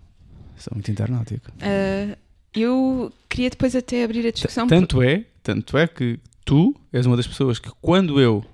Sou 0.61 0.75
muito 0.75 0.90
internautico. 0.90 1.50
Uh, 1.52 2.17
eu 2.55 3.12
queria 3.29 3.50
depois 3.50 3.75
até 3.75 4.05
abrir 4.05 4.26
a 4.26 4.31
discussão. 4.31 4.67
Tanto 4.67 4.97
por... 4.97 5.05
é, 5.05 5.25
tanto 5.43 5.79
é 5.79 5.87
que 5.87 6.19
tu 6.45 6.75
és 6.93 7.07
uma 7.07 7.17
das 7.17 7.26
pessoas 7.26 7.59
que 7.59 7.71
quando 7.81 8.21
eu 8.21 8.45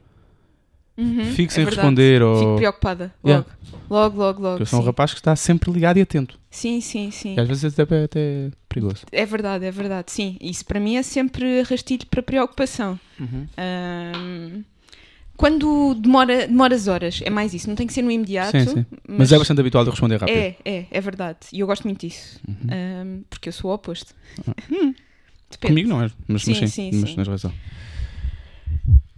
uhum, 0.97 1.25
fico 1.35 1.53
sem 1.53 1.65
é 1.65 1.67
responder 1.67 2.23
ou... 2.23 2.39
Fico 2.39 2.57
preocupada. 2.57 3.15
Logo. 3.25 3.29
Yeah. 3.29 3.47
Logo, 3.89 4.19
logo, 4.19 4.43
logo. 4.43 4.63
Eu 4.63 4.67
sou 4.67 4.79
sim. 4.79 4.85
um 4.85 4.87
rapaz 4.87 5.13
que 5.13 5.21
está 5.21 5.35
sempre 5.35 5.71
ligado 5.71 5.97
e 5.97 6.03
atento. 6.03 6.39
Sim, 6.51 6.81
sim, 6.81 7.11
sim. 7.11 7.35
E 7.37 7.41
às 7.41 7.49
vezes 7.49 7.65
até, 7.65 8.05
até 8.05 8.51
perigoso. 8.69 9.05
É 9.11 9.27
verdade, 9.27 9.65
é 9.65 9.71
verdade, 9.71 10.13
sim. 10.13 10.37
Isso 10.41 10.65
para 10.65 10.79
mim 10.79 10.97
é 10.97 11.03
sempre 11.03 11.63
rastilho 11.63 12.07
para 12.07 12.23
preocupação. 12.23 12.99
Uhum. 13.19 13.47
Um, 13.59 14.65
quando 15.37 15.95
demora, 15.95 16.47
demoras 16.47 16.89
horas, 16.89 17.21
é 17.23 17.31
mais 17.31 17.53
isso, 17.53 17.69
não 17.69 17.77
tem 17.77 17.87
que 17.87 17.93
ser 17.93 18.03
no 18.03 18.11
imediato. 18.11 18.53
Sim, 18.53 18.67
sim. 18.67 18.87
Mas, 19.07 19.19
mas, 19.19 19.33
é 19.33 19.39
bastante 19.39 19.61
habitual 19.61 19.85
de 19.85 19.91
responder 19.91 20.17
rápido. 20.17 20.37
É, 20.37 20.57
é, 20.65 20.87
é 20.91 21.01
verdade. 21.01 21.39
E 21.53 21.61
eu 21.61 21.67
gosto 21.67 21.85
muito 21.85 22.07
disso. 22.07 22.41
Uhum. 22.49 22.55
Um, 22.65 23.25
porque 23.29 23.49
eu 23.49 23.53
sou 23.53 23.71
o 23.71 23.75
oposto. 23.75 24.15
Ah. 24.47 24.55
Hum. 24.73 24.95
Comigo 25.61 25.89
não 25.89 26.03
é, 26.03 26.11
mas 26.27 26.43
sim, 26.43 26.51
mas, 26.51 26.59
sim, 26.59 26.91
sim, 26.91 27.01
mas 27.01 27.11
sim. 27.11 27.17
tens 27.17 27.29
razão. 27.29 27.53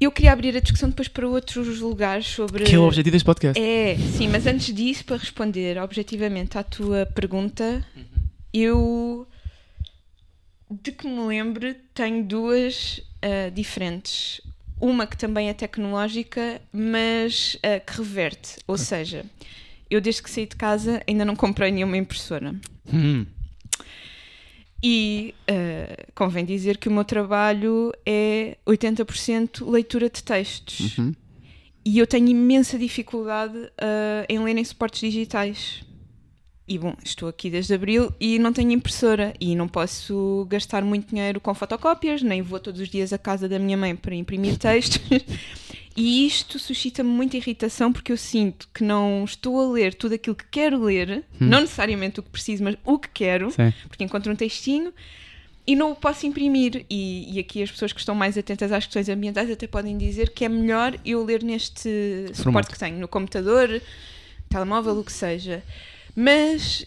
Eu 0.00 0.12
queria 0.12 0.32
abrir 0.32 0.56
a 0.56 0.60
discussão 0.60 0.88
depois 0.88 1.08
para 1.08 1.26
outros 1.26 1.80
lugares 1.80 2.26
sobre. 2.26 2.64
Que 2.64 2.74
é 2.74 2.78
o 2.78 2.84
objetivo 2.84 3.12
deste 3.12 3.24
podcast. 3.24 3.60
É, 3.60 3.96
sim, 3.96 4.28
mas 4.28 4.46
antes 4.46 4.72
disso, 4.72 5.04
para 5.04 5.16
responder 5.16 5.78
objetivamente 5.78 6.56
à 6.56 6.62
tua 6.62 7.06
pergunta, 7.06 7.84
uhum. 7.96 8.04
eu. 8.52 9.28
De 10.70 10.92
que 10.92 11.08
me 11.08 11.26
lembro, 11.26 11.74
tenho 11.94 12.22
duas 12.24 13.00
uh, 13.24 13.50
diferentes. 13.50 14.40
Uma 14.80 15.06
que 15.06 15.16
também 15.16 15.48
é 15.48 15.54
tecnológica, 15.54 16.60
mas 16.72 17.54
uh, 17.56 17.84
que 17.84 17.96
reverte. 17.96 18.56
Ou 18.66 18.78
seja, 18.78 19.24
eu 19.90 20.00
desde 20.00 20.22
que 20.22 20.30
saí 20.30 20.46
de 20.46 20.56
casa 20.56 21.02
ainda 21.06 21.24
não 21.24 21.34
comprei 21.34 21.70
nenhuma 21.70 21.96
impressora. 21.96 22.54
Hum. 22.92 23.26
E 24.82 25.34
uh, 25.50 26.12
convém 26.14 26.44
dizer 26.44 26.76
que 26.76 26.88
o 26.88 26.92
meu 26.92 27.04
trabalho 27.04 27.92
é 28.06 28.56
80% 28.66 29.68
leitura 29.68 30.08
de 30.08 30.22
textos. 30.22 30.96
Uhum. 30.96 31.12
E 31.84 31.98
eu 31.98 32.06
tenho 32.06 32.28
imensa 32.28 32.78
dificuldade 32.78 33.56
uh, 33.56 34.24
em 34.28 34.38
ler 34.38 34.56
em 34.56 34.64
suportes 34.64 35.00
digitais. 35.00 35.82
E 36.68 36.78
bom, 36.78 36.94
estou 37.02 37.28
aqui 37.28 37.48
desde 37.48 37.72
abril 37.72 38.12
e 38.20 38.38
não 38.38 38.52
tenho 38.52 38.72
impressora 38.72 39.32
e 39.40 39.56
não 39.56 39.66
posso 39.66 40.46
gastar 40.50 40.84
muito 40.84 41.08
dinheiro 41.08 41.40
com 41.40 41.54
fotocópias, 41.54 42.22
nem 42.22 42.42
vou 42.42 42.60
todos 42.60 42.80
os 42.80 42.88
dias 42.88 43.12
à 43.12 43.18
casa 43.18 43.48
da 43.48 43.58
minha 43.58 43.76
mãe 43.76 43.96
para 43.96 44.14
imprimir 44.14 44.56
textos. 44.58 45.00
E 45.96 46.26
isto 46.26 46.58
suscita-me 46.58 47.08
muita 47.08 47.36
irritação 47.36 47.92
porque 47.92 48.12
eu 48.12 48.16
sinto 48.16 48.68
que 48.72 48.84
não 48.84 49.24
estou 49.24 49.60
a 49.60 49.72
ler 49.72 49.94
tudo 49.94 50.14
aquilo 50.14 50.36
que 50.36 50.44
quero 50.50 50.80
ler, 50.80 51.24
hum. 51.40 51.46
não 51.48 51.60
necessariamente 51.60 52.20
o 52.20 52.22
que 52.22 52.30
preciso, 52.30 52.62
mas 52.62 52.76
o 52.84 52.98
que 52.98 53.08
quero, 53.08 53.50
Sim. 53.50 53.72
porque 53.88 54.04
encontro 54.04 54.30
um 54.30 54.36
textinho 54.36 54.92
e 55.66 55.74
não 55.74 55.92
o 55.92 55.96
posso 55.96 56.26
imprimir. 56.26 56.86
E, 56.88 57.34
e, 57.34 57.38
aqui 57.38 57.62
as 57.62 57.70
pessoas 57.70 57.92
que 57.92 57.98
estão 57.98 58.14
mais 58.14 58.38
atentas 58.38 58.70
às 58.72 58.84
questões 58.84 59.08
ambientais 59.08 59.50
até 59.50 59.66
podem 59.66 59.98
dizer 59.98 60.30
que 60.30 60.44
é 60.44 60.48
melhor 60.48 60.98
eu 61.04 61.24
ler 61.24 61.42
neste 61.42 61.90
Formato. 62.32 62.42
suporte 62.42 62.70
que 62.70 62.78
tenho, 62.78 62.98
no 62.98 63.08
computador, 63.08 63.82
telemóvel, 64.48 64.98
o 64.98 65.04
que 65.04 65.12
seja. 65.12 65.62
Mas 66.20 66.84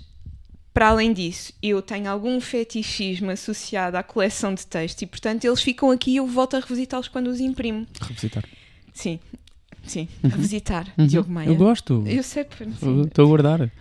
para 0.74 0.90
além 0.90 1.14
disso, 1.14 1.54
eu 1.64 1.82
tenho 1.82 2.10
algum 2.10 2.42
fetichismo 2.42 3.32
associado 3.32 3.96
à 3.96 4.04
coleção 4.04 4.54
de 4.54 4.68
texto 4.68 5.04
e, 5.04 5.06
portanto, 5.06 5.46
eles 5.46 5.62
ficam 5.62 5.90
aqui 5.90 6.12
e 6.12 6.16
eu 6.18 6.28
volto 6.28 6.58
a 6.58 6.60
revisitá-los 6.60 7.08
quando 7.08 7.28
os 7.28 7.40
imprimo. 7.40 7.88
Revisitar. 8.02 8.44
Sim, 8.94 9.22
sim, 9.86 10.10
uhum. 10.22 10.32
a 10.34 10.36
visitar 10.36 10.94
uhum. 10.98 11.08
Diogo 11.08 11.32
Maia. 11.32 11.48
Eu 11.48 11.56
gosto. 11.56 12.04
Eu 12.06 12.24
sei, 12.24 12.46
estou 13.06 13.26
a 13.26 13.28
guardar. 13.30 13.62
Uh, 13.62 13.72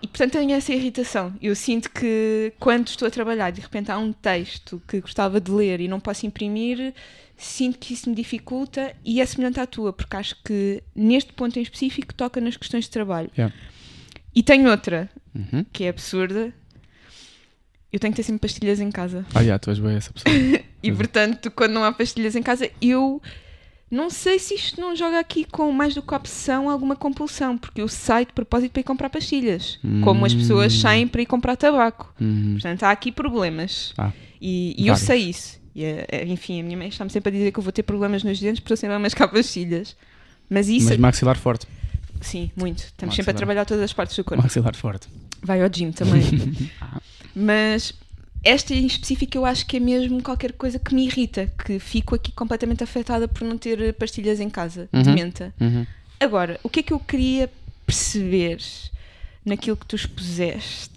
e 0.00 0.06
portanto 0.06 0.32
tenho 0.32 0.52
essa 0.52 0.72
irritação. 0.72 1.34
Eu 1.42 1.56
sinto 1.56 1.90
que 1.90 2.52
quando 2.60 2.86
estou 2.86 3.08
a 3.08 3.10
trabalhar 3.10 3.50
de 3.50 3.60
repente 3.60 3.90
há 3.90 3.98
um 3.98 4.12
texto 4.12 4.80
que 4.86 5.00
gostava 5.00 5.40
de 5.40 5.50
ler 5.50 5.80
e 5.80 5.88
não 5.88 5.98
posso 5.98 6.24
imprimir, 6.24 6.94
sinto 7.36 7.78
que 7.78 7.94
isso 7.94 8.08
me 8.08 8.14
dificulta 8.14 8.94
e 9.04 9.20
é 9.20 9.26
semelhante 9.26 9.58
à 9.58 9.66
tua, 9.66 9.92
porque 9.92 10.16
acho 10.16 10.36
que 10.44 10.84
neste 10.94 11.32
ponto 11.32 11.58
em 11.58 11.62
específico 11.62 12.14
toca 12.14 12.40
nas 12.40 12.56
questões 12.56 12.84
de 12.84 12.90
trabalho. 12.90 13.28
Yeah. 13.36 13.52
E 14.34 14.42
tenho 14.42 14.68
outra, 14.70 15.08
uhum. 15.34 15.64
que 15.72 15.84
é 15.84 15.88
absurda. 15.88 16.52
Eu 17.92 18.00
tenho 18.00 18.12
que 18.12 18.16
ter 18.16 18.24
sempre 18.24 18.40
pastilhas 18.40 18.80
em 18.80 18.90
casa. 18.90 19.24
Ah, 19.34 19.40
yeah, 19.40 19.58
tu 19.58 19.70
és 19.70 19.78
bem 19.78 19.94
essa 19.94 20.12
pessoa. 20.12 20.34
e 20.82 20.92
portanto, 20.92 21.50
quando 21.50 21.72
não 21.72 21.84
há 21.84 21.92
pastilhas 21.92 22.34
em 22.34 22.42
casa, 22.42 22.68
eu 22.82 23.22
não 23.88 24.10
sei 24.10 24.40
se 24.40 24.54
isto 24.54 24.80
não 24.80 24.96
joga 24.96 25.20
aqui 25.20 25.44
com 25.44 25.70
mais 25.70 25.94
do 25.94 26.02
que 26.02 26.12
opção 26.12 26.68
alguma 26.68 26.96
compulsão, 26.96 27.56
porque 27.56 27.80
eu 27.80 27.86
saio 27.86 28.26
de 28.26 28.32
propósito 28.32 28.72
para 28.72 28.80
ir 28.80 28.84
comprar 28.84 29.08
pastilhas, 29.08 29.78
hum. 29.84 30.00
como 30.00 30.26
as 30.26 30.34
pessoas 30.34 30.72
saem 30.72 31.06
para 31.06 31.22
ir 31.22 31.26
comprar 31.26 31.54
tabaco. 31.54 32.12
Hum. 32.20 32.54
Portanto, 32.54 32.82
há 32.82 32.90
aqui 32.90 33.12
problemas. 33.12 33.94
Ah, 33.96 34.10
e, 34.40 34.74
e 34.76 34.88
eu 34.88 34.96
sei 34.96 35.30
isso. 35.30 35.62
E, 35.74 35.84
eh, 35.84 36.24
enfim, 36.26 36.60
a 36.60 36.64
minha 36.64 36.76
mãe 36.76 36.88
está-me 36.88 37.10
sempre 37.10 37.30
a 37.30 37.32
dizer 37.32 37.52
que 37.52 37.58
eu 37.58 37.62
vou 37.62 37.72
ter 37.72 37.82
problemas 37.82 38.22
nos 38.24 38.40
dentes 38.40 38.60
porque 38.60 38.72
eu 38.72 38.76
sempre 38.76 38.96
a 38.96 38.98
mascar 38.98 39.28
pastilhas. 39.28 39.96
Mas 40.48 40.68
isso. 40.68 40.88
Mas 40.88 40.98
maxilar 40.98 41.36
forte. 41.36 41.66
Sim, 42.20 42.50
muito. 42.56 42.78
Estamos 42.78 43.12
maxilar. 43.12 43.14
sempre 43.14 43.30
a 43.30 43.34
trabalhar 43.34 43.64
todas 43.64 43.84
as 43.84 43.92
partes 43.92 44.16
do 44.16 44.24
corpo. 44.24 44.42
Maxilar 44.42 44.74
forte. 44.74 45.08
Vai 45.42 45.62
ao 45.62 45.68
gym 45.68 45.92
também. 45.92 46.22
ah. 46.80 47.00
Mas 47.34 47.92
esta 48.44 48.74
em 48.74 48.86
específico 48.86 49.36
eu 49.36 49.46
acho 49.46 49.66
que 49.66 49.78
é 49.78 49.80
mesmo 49.80 50.22
qualquer 50.22 50.52
coisa 50.52 50.78
que 50.78 50.94
me 50.94 51.06
irrita, 51.06 51.50
que 51.64 51.78
fico 51.78 52.14
aqui 52.14 52.30
completamente 52.30 52.84
afetada 52.84 53.26
por 53.26 53.42
não 53.42 53.56
ter 53.56 53.94
pastilhas 53.94 54.38
em 54.38 54.50
casa 54.50 54.88
uhum. 54.92 55.02
de 55.02 55.10
menta. 55.10 55.54
Uhum. 55.58 55.86
Agora, 56.20 56.60
o 56.62 56.68
que 56.68 56.80
é 56.80 56.82
que 56.82 56.92
eu 56.92 57.00
queria 57.00 57.50
perceber 57.86 58.58
naquilo 59.44 59.76
que 59.76 59.86
tu 59.86 59.96
expuseste? 59.96 60.92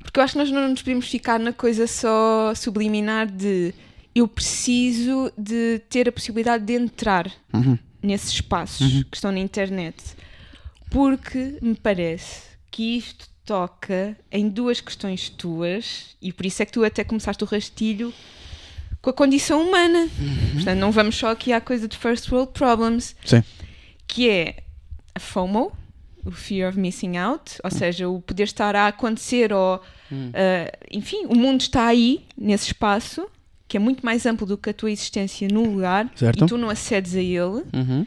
Porque 0.00 0.18
eu 0.18 0.24
acho 0.24 0.32
que 0.32 0.38
nós 0.38 0.50
não 0.50 0.68
nos 0.68 0.82
podemos 0.82 1.08
ficar 1.08 1.38
na 1.38 1.52
coisa 1.52 1.86
só 1.86 2.54
subliminar 2.54 3.30
de 3.30 3.74
eu 4.14 4.26
preciso 4.26 5.32
de 5.36 5.80
ter 5.88 6.08
a 6.08 6.12
possibilidade 6.12 6.64
de 6.64 6.74
entrar 6.74 7.30
uhum. 7.52 7.78
Nesses 8.02 8.32
espaços 8.32 8.94
uhum. 8.94 9.02
que 9.04 9.16
estão 9.16 9.32
na 9.32 9.38
internet. 9.38 9.96
Porque 10.90 11.58
me 11.60 11.74
parece 11.74 12.42
que 12.70 12.96
isto 12.96 13.28
toca 13.44 14.16
em 14.30 14.48
duas 14.48 14.80
questões 14.80 15.28
tuas, 15.28 16.16
e 16.20 16.32
por 16.32 16.46
isso 16.46 16.62
é 16.62 16.66
que 16.66 16.72
tu 16.72 16.84
até 16.84 17.02
começaste 17.02 17.42
o 17.42 17.46
rastilho 17.46 18.12
com 19.02 19.10
a 19.10 19.12
condição 19.12 19.66
humana. 19.66 20.08
Uhum. 20.18 20.54
Portanto, 20.54 20.78
não 20.78 20.92
vamos 20.92 21.16
só 21.16 21.30
aqui 21.30 21.52
à 21.52 21.60
coisa 21.60 21.88
de 21.88 21.96
first 21.96 22.30
world 22.30 22.52
problems, 22.52 23.16
Sim. 23.24 23.42
que 24.06 24.28
é 24.28 24.56
a 25.14 25.20
FOMO, 25.20 25.72
o 26.24 26.30
fear 26.30 26.68
of 26.68 26.78
missing 26.78 27.16
out, 27.16 27.56
ou 27.64 27.70
uhum. 27.70 27.78
seja, 27.78 28.08
o 28.08 28.20
poder 28.20 28.44
estar 28.44 28.76
a 28.76 28.88
acontecer, 28.88 29.52
ou 29.52 29.76
uh, 29.76 29.80
enfim, 30.90 31.26
o 31.26 31.34
mundo 31.34 31.62
está 31.62 31.86
aí, 31.86 32.24
nesse 32.36 32.66
espaço, 32.66 33.26
que 33.70 33.76
é 33.76 33.80
muito 33.80 34.04
mais 34.04 34.26
amplo 34.26 34.44
do 34.44 34.58
que 34.58 34.68
a 34.68 34.74
tua 34.74 34.90
existência 34.90 35.46
no 35.46 35.62
lugar, 35.62 36.10
certo. 36.16 36.44
e 36.44 36.48
tu 36.48 36.58
não 36.58 36.68
acedes 36.68 37.14
a 37.14 37.20
ele. 37.20 37.62
Uhum. 37.72 38.04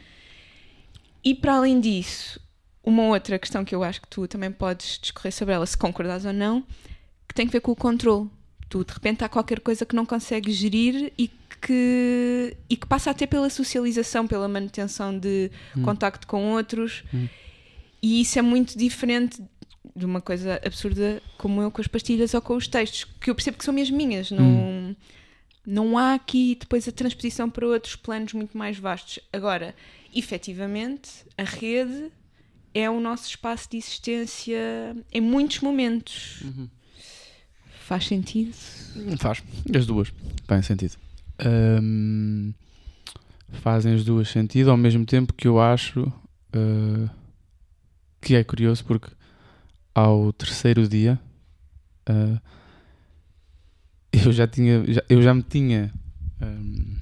E 1.24 1.34
para 1.34 1.54
além 1.54 1.80
disso, 1.80 2.38
uma 2.84 3.04
outra 3.04 3.38
questão 3.38 3.64
que 3.64 3.74
eu 3.74 3.82
acho 3.82 4.02
que 4.02 4.08
tu 4.08 4.28
também 4.28 4.52
podes 4.52 4.98
discorrer 5.00 5.32
sobre 5.32 5.54
ela, 5.54 5.64
se 5.64 5.74
concordas 5.74 6.26
ou 6.26 6.34
não, 6.34 6.62
que 7.26 7.34
tem 7.34 7.48
a 7.48 7.50
ver 7.50 7.60
com 7.60 7.72
o 7.72 7.76
controle. 7.76 8.28
Tu 8.68 8.84
de 8.84 8.92
repente 8.92 9.24
há 9.24 9.28
qualquer 9.28 9.58
coisa 9.60 9.86
que 9.86 9.96
não 9.96 10.04
consegues 10.04 10.54
gerir 10.54 11.10
e 11.16 11.30
que, 11.62 12.54
e 12.68 12.76
que 12.76 12.86
passa 12.86 13.10
até 13.10 13.26
pela 13.26 13.48
socialização, 13.48 14.26
pela 14.26 14.46
manutenção 14.46 15.18
de 15.18 15.50
hum. 15.74 15.82
contacto 15.82 16.26
com 16.26 16.52
outros. 16.52 17.04
Hum. 17.14 17.26
E 18.02 18.20
isso 18.20 18.38
é 18.38 18.42
muito 18.42 18.76
diferente 18.76 19.42
de 19.96 20.04
uma 20.04 20.20
coisa 20.20 20.60
absurda 20.62 21.22
como 21.38 21.62
eu 21.62 21.70
com 21.70 21.80
as 21.80 21.86
pastilhas 21.86 22.34
ou 22.34 22.42
com 22.42 22.54
os 22.54 22.68
textos, 22.68 23.04
que 23.18 23.30
eu 23.30 23.34
percebo 23.34 23.56
que 23.56 23.64
são 23.64 23.72
mesmo 23.72 23.96
minhas, 23.96 24.30
não, 24.30 24.44
Hum. 24.44 24.96
Não 25.66 25.96
há 25.96 26.14
aqui 26.14 26.56
depois 26.58 26.86
a 26.86 26.92
transposição 26.92 27.48
para 27.48 27.66
outros 27.66 27.96
planos 27.96 28.32
muito 28.32 28.56
mais 28.56 28.78
vastos. 28.78 29.18
Agora, 29.32 29.74
efetivamente, 30.14 31.10
a 31.36 31.44
rede 31.44 32.10
é 32.74 32.90
o 32.90 33.00
nosso 33.00 33.28
espaço 33.28 33.70
de 33.70 33.78
existência 33.78 34.96
em 35.12 35.20
muitos 35.20 35.60
momentos. 35.60 36.42
Uhum. 36.42 36.68
Faz 37.80 38.06
sentido? 38.06 38.54
Faz. 39.18 39.42
As 39.74 39.86
duas. 39.86 40.12
Fazem 40.46 40.62
sentido. 40.62 40.98
Fazem 43.52 43.94
as 43.94 44.04
duas 44.04 44.28
sentido 44.28 44.70
ao 44.70 44.76
mesmo 44.76 45.04
tempo 45.04 45.32
que 45.32 45.46
eu 45.46 45.60
acho 45.60 46.12
ah, 46.52 47.10
que 48.20 48.34
é 48.34 48.44
curioso 48.44 48.84
porque 48.84 49.10
ao 49.94 50.32
terceiro 50.32 50.88
dia 50.88 51.18
ah, 52.06 52.40
eu 54.24 54.32
já 54.32 54.46
tinha 54.46 54.84
já- 54.86 55.02
eu 55.08 55.22
já 55.22 55.32
me 55.34 55.42
tinha 55.42 55.92
ahm, 56.40 56.96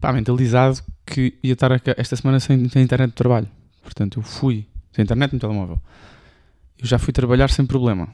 pá, 0.00 0.12
mentalizado 0.12 0.80
que 1.04 1.34
ia 1.42 1.52
estar 1.52 1.70
esta 1.96 2.16
semana 2.16 2.40
sem, 2.40 2.68
sem 2.68 2.82
internet 2.82 3.10
de 3.10 3.14
trabalho. 3.16 3.48
Portanto, 3.82 4.18
eu 4.18 4.22
fui 4.22 4.66
sem 4.92 5.02
internet 5.02 5.32
no 5.32 5.38
telemóvel. 5.38 5.80
Eu 6.78 6.86
já 6.86 6.98
fui 6.98 7.12
trabalhar 7.12 7.48
sem 7.50 7.64
problema. 7.64 8.08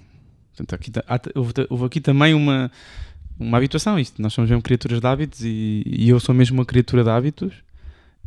Portanto, 0.55 0.75
aqui, 0.75 0.93
há 1.07 1.21
houve, 1.35 1.53
houve 1.71 1.85
aqui 1.87 2.01
também 2.01 2.35
uma, 2.35 2.71
uma 3.39 3.57
habituação. 3.57 3.99
Isto. 3.99 4.21
Nós 4.21 4.33
somos 4.35 4.51
mesmo 4.51 4.63
criaturas 4.63 5.01
de 5.01 5.07
hábitos 5.07 5.41
e, 5.43 5.83
e 5.87 6.09
eu 6.09 6.21
sou 6.21 6.35
mesmo 6.35 6.59
uma 6.59 6.65
criatura 6.67 7.03
de 7.03 7.11
hábitos. 7.11 7.53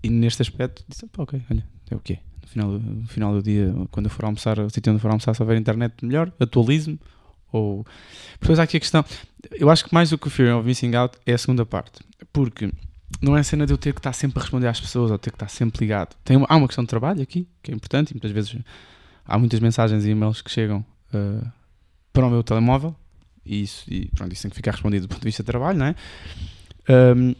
E 0.04 0.10
neste 0.10 0.42
aspecto, 0.42 0.84
disse: 0.88 1.06
pá, 1.08 1.24
ok, 1.24 1.42
olha, 1.50 1.66
é 1.90 1.96
o 1.96 2.00
quê? 2.00 2.20
No 2.42 2.48
final, 2.48 2.72
no 2.72 3.08
final 3.08 3.34
do 3.34 3.44
dia, 3.44 3.74
quando 3.92 4.08
eu 4.08 4.10
for 4.10 4.26
almoçar, 4.26 4.60
o 4.60 4.70
sítio 4.70 4.92
onde 4.92 4.98
eu 4.98 5.02
for 5.02 5.10
almoçar, 5.10 5.34
se 5.36 5.42
houver 5.42 5.58
internet 5.58 5.94
melhor, 6.04 6.32
atualizo-me. 6.40 7.00
Ou... 7.56 7.86
Depois 8.40 8.60
há 8.60 8.64
aqui 8.64 8.78
a 8.78 8.80
questão. 8.80 9.04
Eu 9.52 9.70
acho 9.70 9.86
que 9.86 9.94
mais 9.94 10.10
do 10.10 10.18
que 10.18 10.28
o 10.28 10.30
Fear 10.30 10.58
of 10.58 10.68
Missing 10.68 10.96
Out 10.96 11.18
é 11.26 11.34
a 11.34 11.38
segunda 11.38 11.66
parte. 11.66 12.02
Porque 12.34 12.72
não 13.22 13.38
é 13.38 13.40
a 13.40 13.44
cena 13.44 13.66
de 13.66 13.74
eu 13.74 13.78
ter 13.78 13.94
que 13.94 14.00
estar 14.00 14.14
sempre 14.14 14.40
a 14.40 14.42
responder 14.42 14.68
às 14.68 14.80
pessoas 14.80 15.12
ou 15.12 15.18
ter 15.18 15.30
que 15.32 15.36
estar 15.36 15.48
sempre 15.48 15.80
ligado. 15.86 16.16
Tem 16.24 16.36
uma- 16.36 16.48
há 16.50 16.56
uma 16.56 16.68
questão 16.68 16.84
de 16.84 16.90
trabalho 16.90 17.22
aqui, 17.22 17.48
que 17.64 17.72
é 17.72 17.74
importante, 17.76 18.12
e 18.12 18.14
muitas 18.14 18.32
vezes 18.32 18.58
há 19.26 19.38
muitas 19.38 19.60
mensagens 19.60 20.06
e 20.06 20.10
e-mails 20.10 20.42
que 20.42 20.52
chegam 20.52 20.86
uh, 21.14 21.48
para 22.12 22.26
o 22.26 22.30
meu 22.30 22.44
telemóvel 22.44 22.96
e 23.46 23.62
isso, 23.62 23.86
e 23.88 24.08
pronto, 24.16 24.34
isso 24.34 24.42
tem 24.42 24.50
que 24.50 24.56
ficar 24.56 24.72
respondido 24.72 25.08
do 25.08 25.10
ponto 25.10 25.22
de 25.22 25.26
vista 25.28 25.44
de 25.44 25.48
trabalho, 25.48 25.78
não 25.78 25.86
é? 25.86 25.96
Um, 26.90 27.36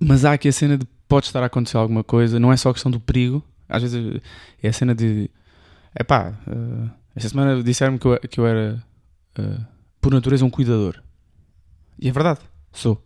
mas 0.00 0.24
há 0.24 0.32
aqui 0.32 0.48
a 0.48 0.52
cena 0.52 0.76
de 0.76 0.86
pode 1.08 1.26
estar 1.26 1.42
a 1.42 1.46
acontecer 1.46 1.76
alguma 1.76 2.02
coisa, 2.04 2.38
não 2.40 2.52
é 2.52 2.56
só 2.56 2.70
a 2.70 2.72
questão 2.72 2.90
do 2.90 3.00
perigo, 3.00 3.42
às 3.68 3.82
vezes 3.82 4.20
é 4.62 4.68
a 4.68 4.72
cena 4.72 4.94
de 4.94 5.30
é 5.94 6.02
pá, 6.02 6.34
esta 7.14 7.28
semana 7.28 7.62
disseram-me 7.62 7.98
que 7.98 8.28
que 8.28 8.40
eu 8.40 8.46
era 8.46 8.82
uh, 9.38 9.64
por 10.00 10.12
natureza 10.12 10.44
um 10.44 10.50
cuidador 10.50 11.02
e 11.98 12.08
é 12.08 12.12
verdade, 12.12 12.40
sou. 12.72 13.02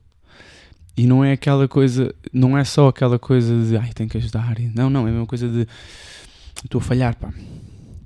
E 0.94 1.06
não 1.06 1.24
é 1.24 1.32
aquela 1.32 1.66
coisa, 1.66 2.14
não 2.32 2.56
é 2.58 2.64
só 2.64 2.88
aquela 2.88 3.18
coisa 3.18 3.64
de 3.64 3.76
ai, 3.76 3.90
tenho 3.94 4.10
que 4.10 4.18
ajudar. 4.18 4.56
Não, 4.74 4.90
não, 4.90 5.06
é 5.06 5.10
a 5.10 5.12
mesma 5.12 5.26
coisa 5.26 5.48
de 5.48 5.66
estou 6.62 6.78
a 6.78 6.82
falhar, 6.82 7.16
pá. 7.16 7.32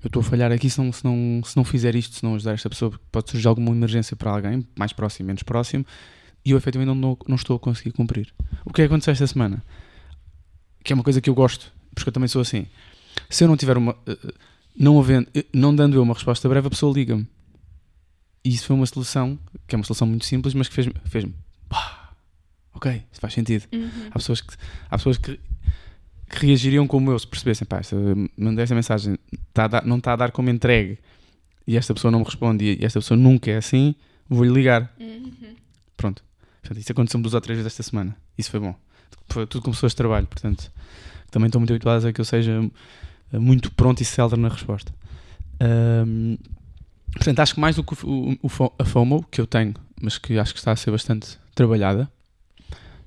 Eu 0.05 0.07
estou 0.07 0.21
a 0.21 0.23
falhar 0.23 0.53
aqui 0.53 0.71
se 0.71 0.81
não, 0.81 0.93
se, 0.93 1.05
não, 1.05 1.43
se 1.45 1.57
não 1.57 1.65
fizer 1.65 1.97
isto, 1.97 2.15
se 2.15 2.23
não 2.25 2.37
ajudar 2.37 2.53
esta 2.53 2.71
pessoa, 2.71 2.93
pode 3.11 3.29
surgir 3.29 3.49
alguma 3.49 3.71
emergência 3.73 4.17
para 4.17 4.31
alguém, 4.31 4.65
mais 4.79 4.93
próximo, 4.93 5.27
menos 5.27 5.43
próximo, 5.43 5.85
e 6.45 6.53
eu 6.53 6.57
efetivamente 6.57 6.97
não, 6.97 7.19
não 7.27 7.35
estou 7.35 7.57
a 7.57 7.59
conseguir 7.59 7.91
cumprir. 7.91 8.33
O 8.65 8.73
que 8.73 8.83
é 8.83 8.85
que 8.85 8.93
aconteceu 8.93 9.11
esta 9.11 9.27
semana? 9.27 9.65
Que 10.85 10.93
é 10.93 10.95
uma 10.95 11.03
coisa 11.03 11.21
que 11.21 11.29
eu 11.29 11.35
gosto, 11.35 11.73
porque 11.93 12.09
eu 12.09 12.13
também 12.13 12.29
sou 12.29 12.41
assim. 12.41 12.67
Se 13.29 13.43
eu 13.43 13.49
não 13.49 13.57
tiver 13.57 13.77
uma. 13.77 13.97
eh, 14.07 14.17
eh, 14.25 14.33
Não, 14.79 15.01
havendo, 15.01 15.27
eh, 15.35 15.45
não 15.53 15.75
dando 15.75 15.97
eu 15.97 16.03
uma 16.03 16.15
resposta 16.15 16.49
breve, 16.49 16.69
a 16.69 16.71
pessoa 16.71 16.95
liga-me. 16.95 17.27
E 18.47 18.51
isso 18.55 18.67
foi 18.67 18.77
uma 18.77 18.87
solução, 18.87 19.37
que 19.67 19.75
é 19.75 19.77
uma 19.79 19.85
solução 19.85 20.07
muito 20.07 20.25
simples, 20.25 20.55
mas 20.55 20.69
que 20.69 20.75
fez-me. 20.75 20.95
Fez 21.07 21.27
pá, 21.69 22.13
ok, 22.75 23.03
isso 23.11 23.21
faz 23.21 23.33
sentido. 23.35 23.65
Há 24.11 24.19
pessoas 24.19 24.41
que, 24.41 24.55
há 24.89 24.97
pessoas 24.97 25.19
que, 25.19 25.41
que 26.31 26.47
reagiriam 26.47 26.87
como 26.87 27.11
eu 27.11 27.19
se 27.19 27.27
percebessem, 27.27 27.67
pá, 27.67 27.79
esta, 27.79 27.97
mandei 28.37 28.63
essa 28.63 28.75
mensagem, 28.75 29.19
tá 29.53 29.67
dar- 29.67 29.85
não 29.85 29.99
está 29.99 30.13
a 30.13 30.17
dar 30.17 30.31
como 30.31 30.49
entregue 30.51 30.99
e 31.67 31.77
esta 31.77 31.93
pessoa 31.93 32.11
não 32.13 32.21
me 32.21 32.25
responde 32.25 32.65
e 32.81 32.85
esta 32.85 33.01
pessoa 33.01 33.19
nunca 33.19 33.51
é 33.51 33.57
assim, 33.57 33.95
vou-lhe 34.29 34.53
ligar. 34.53 34.95
Pronto. 35.97 36.23
Portanto, 36.63 36.79
isso 36.81 36.93
aconteceu-me 36.93 37.23
duas 37.25 37.35
ou 37.35 37.41
três 37.41 37.57
vezes 37.59 37.73
esta 37.73 37.83
semana. 37.83 38.17
Isso 38.39 38.51
foi 38.51 38.61
bom. 38.61 38.75
Foi 39.29 39.45
tudo 39.47 39.63
com 39.65 39.71
pessoas 39.73 39.91
de 39.93 39.97
trabalho, 39.97 40.27
portanto, 40.29 40.71
também 41.33 41.47
estão 41.49 41.61
muito 41.61 41.73
habituadas 41.73 42.05
a 42.05 42.13
que 42.13 42.21
eu 42.21 42.25
seja 42.25 42.61
eh, 43.33 43.39
muito 43.41 43.73
pronto 43.73 44.01
e 44.01 44.05
célere 44.05 44.41
na 44.41 44.49
resposta. 44.49 44.95
Ahm, 45.61 46.37
portanto, 47.17 47.41
acho 47.41 47.55
que 47.55 47.61
mais 47.61 47.77
do 47.77 47.83
que 47.85 47.95
o, 48.05 48.33
o- 48.43 48.73
a 48.79 48.85
FOMO 48.85 49.25
que 49.31 49.41
eu 49.41 49.47
tenho, 49.47 49.75
mas 50.01 50.19
que 50.19 50.39
acho 50.39 50.53
que 50.53 50.59
está 50.61 50.73
a 50.73 50.77
ser 50.77 50.91
bastante 50.91 51.39
trabalhada, 51.55 52.11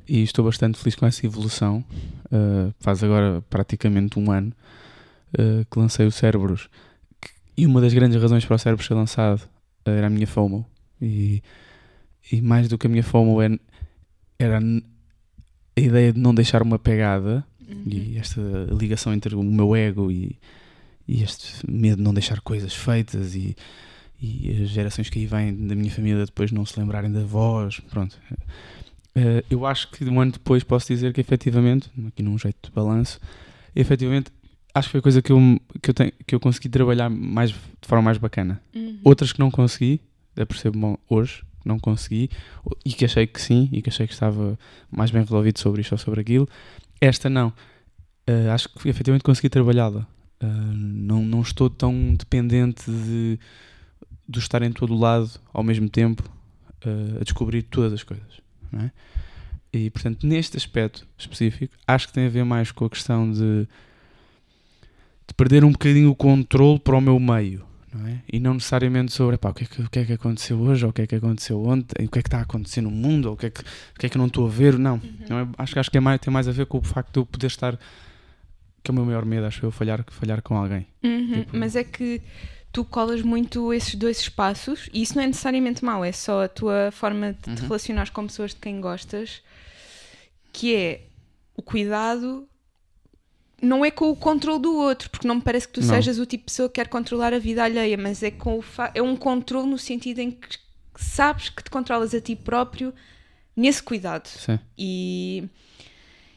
e 0.08 0.24
estou 0.24 0.44
bastante 0.46 0.78
feliz 0.80 0.96
com 0.96 1.06
essa 1.06 1.26
evolução. 1.26 1.84
Uh, 2.32 2.74
faz 2.80 3.04
agora 3.04 3.44
praticamente 3.50 4.18
um 4.20 4.32
ano 4.32 4.52
uh, 5.38 5.66
que 5.70 5.80
lancei 5.80 6.06
o 6.08 6.12
Cérebros, 6.12 6.68
e 7.56 7.66
uma 7.66 7.80
das 7.82 7.94
grandes 7.94 8.20
razões 8.22 8.44
para 8.46 8.56
o 8.56 8.60
Cérebros 8.60 8.88
ser 8.88 8.94
lançado 8.96 9.42
uh, 9.86 9.90
era 9.90 10.08
a 10.08 10.10
minha 10.10 10.26
FOMO. 10.28 10.66
E, 11.02 11.42
e 12.32 12.42
mais 12.42 12.68
do 12.68 12.78
que 12.78 12.88
a 12.88 12.90
minha 12.90 13.04
FOMO 13.04 13.42
é- 13.42 13.60
era 14.38 14.60
a 14.60 15.80
ideia 15.80 16.12
de 16.14 16.20
não 16.20 16.34
deixar 16.34 16.62
uma 16.62 16.78
pegada 16.80 17.46
e 17.86 18.18
esta 18.18 18.42
ligação 18.72 19.14
entre 19.14 19.36
o 19.36 19.44
meu 19.44 19.76
ego 19.76 20.12
e, 20.12 20.38
e 21.08 21.22
este 21.24 21.70
medo 21.70 21.98
de 21.98 22.04
não 22.04 22.14
deixar 22.14 22.42
coisas 22.42 22.74
feitas 22.74 23.36
e, 23.36 23.56
e 24.22 24.64
as 24.64 24.70
gerações 24.70 25.10
que 25.10 25.20
aí 25.20 25.26
vêm 25.26 25.68
da 25.68 25.76
minha 25.76 25.92
família 25.92 26.26
depois 26.26 26.52
não 26.52 26.66
se 26.66 26.80
lembrarem 26.80 27.12
da 27.12 27.24
voz, 27.24 27.80
pronto. 27.90 28.18
Eh, 29.16 29.44
eu 29.50 29.66
acho 29.66 29.90
que 29.92 30.04
um 30.06 30.20
ano 30.20 30.34
depois 30.34 30.64
posso 30.64 30.88
dizer 30.88 31.14
que 31.14 31.22
efetivamente, 31.22 31.90
aqui 32.08 32.22
num 32.22 32.38
jeito 32.38 32.70
de 32.70 32.72
balanço, 32.72 33.20
efetivamente 33.76 34.32
acho 34.74 34.88
que 34.88 34.92
foi 34.92 35.00
a 35.00 35.04
coisa 35.04 35.22
que 35.22 35.32
eu, 35.32 35.40
que 35.82 35.90
eu, 35.90 35.94
tenho, 35.94 36.12
que 36.26 36.36
eu 36.36 36.40
consegui 36.40 36.70
trabalhar 36.70 37.10
mais, 37.10 37.52
de 37.52 37.88
forma 37.88 38.04
mais 38.04 38.18
bacana. 38.18 38.62
Uhum. 38.74 39.00
Outras 39.04 39.32
que 39.32 39.40
não 39.40 39.50
consegui, 39.50 40.02
apercebo-me 40.38 40.98
hoje, 41.10 41.44
não 41.66 41.80
consegui, 41.80 42.30
e 42.86 42.92
que 42.92 43.06
achei 43.06 43.28
que 43.28 43.42
sim, 43.42 43.70
e 43.72 43.82
que 43.82 43.90
achei 43.90 44.08
que 44.08 44.14
estava 44.14 44.58
mais 44.90 45.12
bem 45.12 45.22
resolvido 45.22 45.60
sobre 45.60 45.82
isto 45.82 45.92
ou 45.92 45.98
sobre 45.98 46.22
aquilo. 46.22 46.48
Esta 47.02 47.30
não. 47.30 47.54
Eh, 48.28 48.50
acho 48.50 48.70
que 48.70 48.90
efetivamente 48.90 49.24
consegui 49.24 49.50
trabalhá-la. 49.50 50.08
Eh, 50.40 50.46
não, 50.46 51.22
não 51.24 51.42
estou 51.42 51.70
tão 51.70 52.14
dependente 52.16 52.90
de, 52.90 53.40
de 54.30 54.40
estar 54.40 54.62
em 54.62 54.72
todo 54.72 54.94
o 54.94 55.00
lado 55.00 55.30
ao 55.52 55.64
mesmo 55.64 55.90
tempo 55.90 56.24
eh, 56.86 57.18
a 57.20 57.24
descobrir 57.24 57.64
todas 57.64 57.92
as 57.94 58.04
coisas. 58.04 58.40
É? 58.74 58.92
E 59.74 59.90
portanto, 59.90 60.26
neste 60.28 60.56
aspecto 60.58 61.08
específico, 61.18 61.74
acho 61.88 62.08
que 62.08 62.14
tem 62.14 62.26
a 62.28 62.30
ver 62.30 62.46
mais 62.46 62.72
com 62.72 62.86
a 62.86 62.90
questão 62.90 63.32
de, 63.32 63.68
de 65.28 65.34
perder 65.36 65.64
um 65.64 65.72
bocadinho 65.72 66.10
o 66.12 66.16
controle 66.16 66.80
para 66.80 66.96
o 66.98 67.02
meu 67.02 67.20
meio 67.20 67.68
não 67.92 68.06
é? 68.08 68.20
E 68.32 68.40
não 68.40 68.54
necessariamente 68.54 69.12
sobre 69.12 69.34
epá, 69.34 69.50
o, 69.50 69.54
que 69.56 69.64
é 69.64 69.68
que, 69.68 69.82
o 69.82 69.90
que 69.90 69.98
é 70.00 70.06
que 70.06 70.14
aconteceu 70.14 70.60
hoje, 70.60 70.86
ou 70.86 70.92
o 70.92 70.94
que 70.94 71.02
é 71.02 71.08
que 71.08 71.16
aconteceu 71.16 71.60
ontem, 71.66 72.06
o 72.06 72.10
que 72.10 72.20
é 72.20 72.22
que 72.22 72.28
está 72.28 72.38
a 72.38 72.42
acontecer 72.42 72.82
no 72.82 72.92
mundo, 72.92 73.26
ou 73.26 73.34
o 73.34 73.38
que 73.38 73.48
é 73.48 73.50
que, 73.50 73.62
o 73.62 74.00
que, 74.00 74.06
é 74.06 74.10
que 74.10 74.16
eu 74.16 74.20
não 74.20 74.28
estou 74.28 74.46
a 74.46 74.50
ver, 74.50 74.78
não. 74.78 75.02
não 75.28 75.40
é? 75.40 75.48
acho, 75.58 75.74
que- 75.74 75.80
acho 75.80 75.90
que 75.90 75.98
é 75.98 76.00
mais, 76.00 76.22
tem 76.22 76.32
mais 76.32 76.48
a 76.48 76.52
ver 76.52 76.68
com 76.68 76.78
o 76.78 76.84
facto 76.84 77.12
de 77.14 77.20
eu 77.20 77.26
poder 77.26 77.48
estar, 77.48 77.76
que 78.84 78.90
é 78.90 78.92
o 78.92 78.94
meu 78.94 79.06
maior 79.06 79.26
medo, 79.26 79.48
acho 79.48 79.66
eu, 79.66 79.72
falhar, 79.72 80.06
falhar 80.08 80.40
com 80.44 80.56
alguém. 80.56 80.86
Uhum, 81.04 81.34
Tipo- 81.34 81.58
Mas 81.58 81.76
é 81.76 81.84
que 81.84 82.22
tu 82.72 82.86
colas 82.86 83.22
muito 83.22 83.74
esses 83.74 83.96
dois 83.96 84.20
espaços 84.20 84.90
e 84.94 85.02
isso 85.02 85.16
não 85.16 85.24
é 85.24 85.28
necessariamente 85.28 85.84
mau, 85.84 86.04
é 86.06 86.12
só 86.12 86.44
a 86.44 86.48
tua 86.48 86.92
forma 86.92 87.34
de 87.34 87.40
te 87.40 87.50
Uhum. 87.62 87.68
relacionar 87.68 88.10
com 88.12 88.28
pessoas 88.28 88.52
de 88.54 88.58
quem 88.60 88.80
gostas, 88.80 89.42
que 90.54 90.76
é 90.76 91.02
o 91.56 91.62
cuidado. 91.62 92.48
Não 93.62 93.84
é 93.84 93.92
com 93.92 94.10
o 94.10 94.16
controle 94.16 94.62
do 94.62 94.74
outro, 94.74 95.10
porque 95.10 95.28
não 95.28 95.36
me 95.36 95.42
parece 95.42 95.68
que 95.68 95.74
tu 95.74 95.82
Não. 95.82 95.90
sejas 95.90 96.18
o 96.18 96.26
tipo 96.26 96.44
de 96.46 96.52
pessoa 96.52 96.70
que 96.70 96.76
quer 96.76 96.88
controlar 96.88 97.34
a 97.34 97.40
vida 97.40 97.64
alheia, 97.64 97.98
mas 97.98 98.24
é, 98.24 98.32
com 98.32 98.58
o 98.60 98.64
é 98.94 99.02
um 99.02 99.18
controle 99.18 99.68
no 99.70 99.78
sentido 99.78 100.20
em 100.20 100.32
que 100.32 100.58
sabes 100.96 101.50
que 101.50 101.62
te 101.64 101.70
controlas 101.70 102.14
a 102.14 102.22
ti 102.22 102.36
próprio 102.38 102.94
nesse 103.56 103.84
cuidado. 103.84 104.28
Sim. 104.28 104.58
E, 104.78 105.44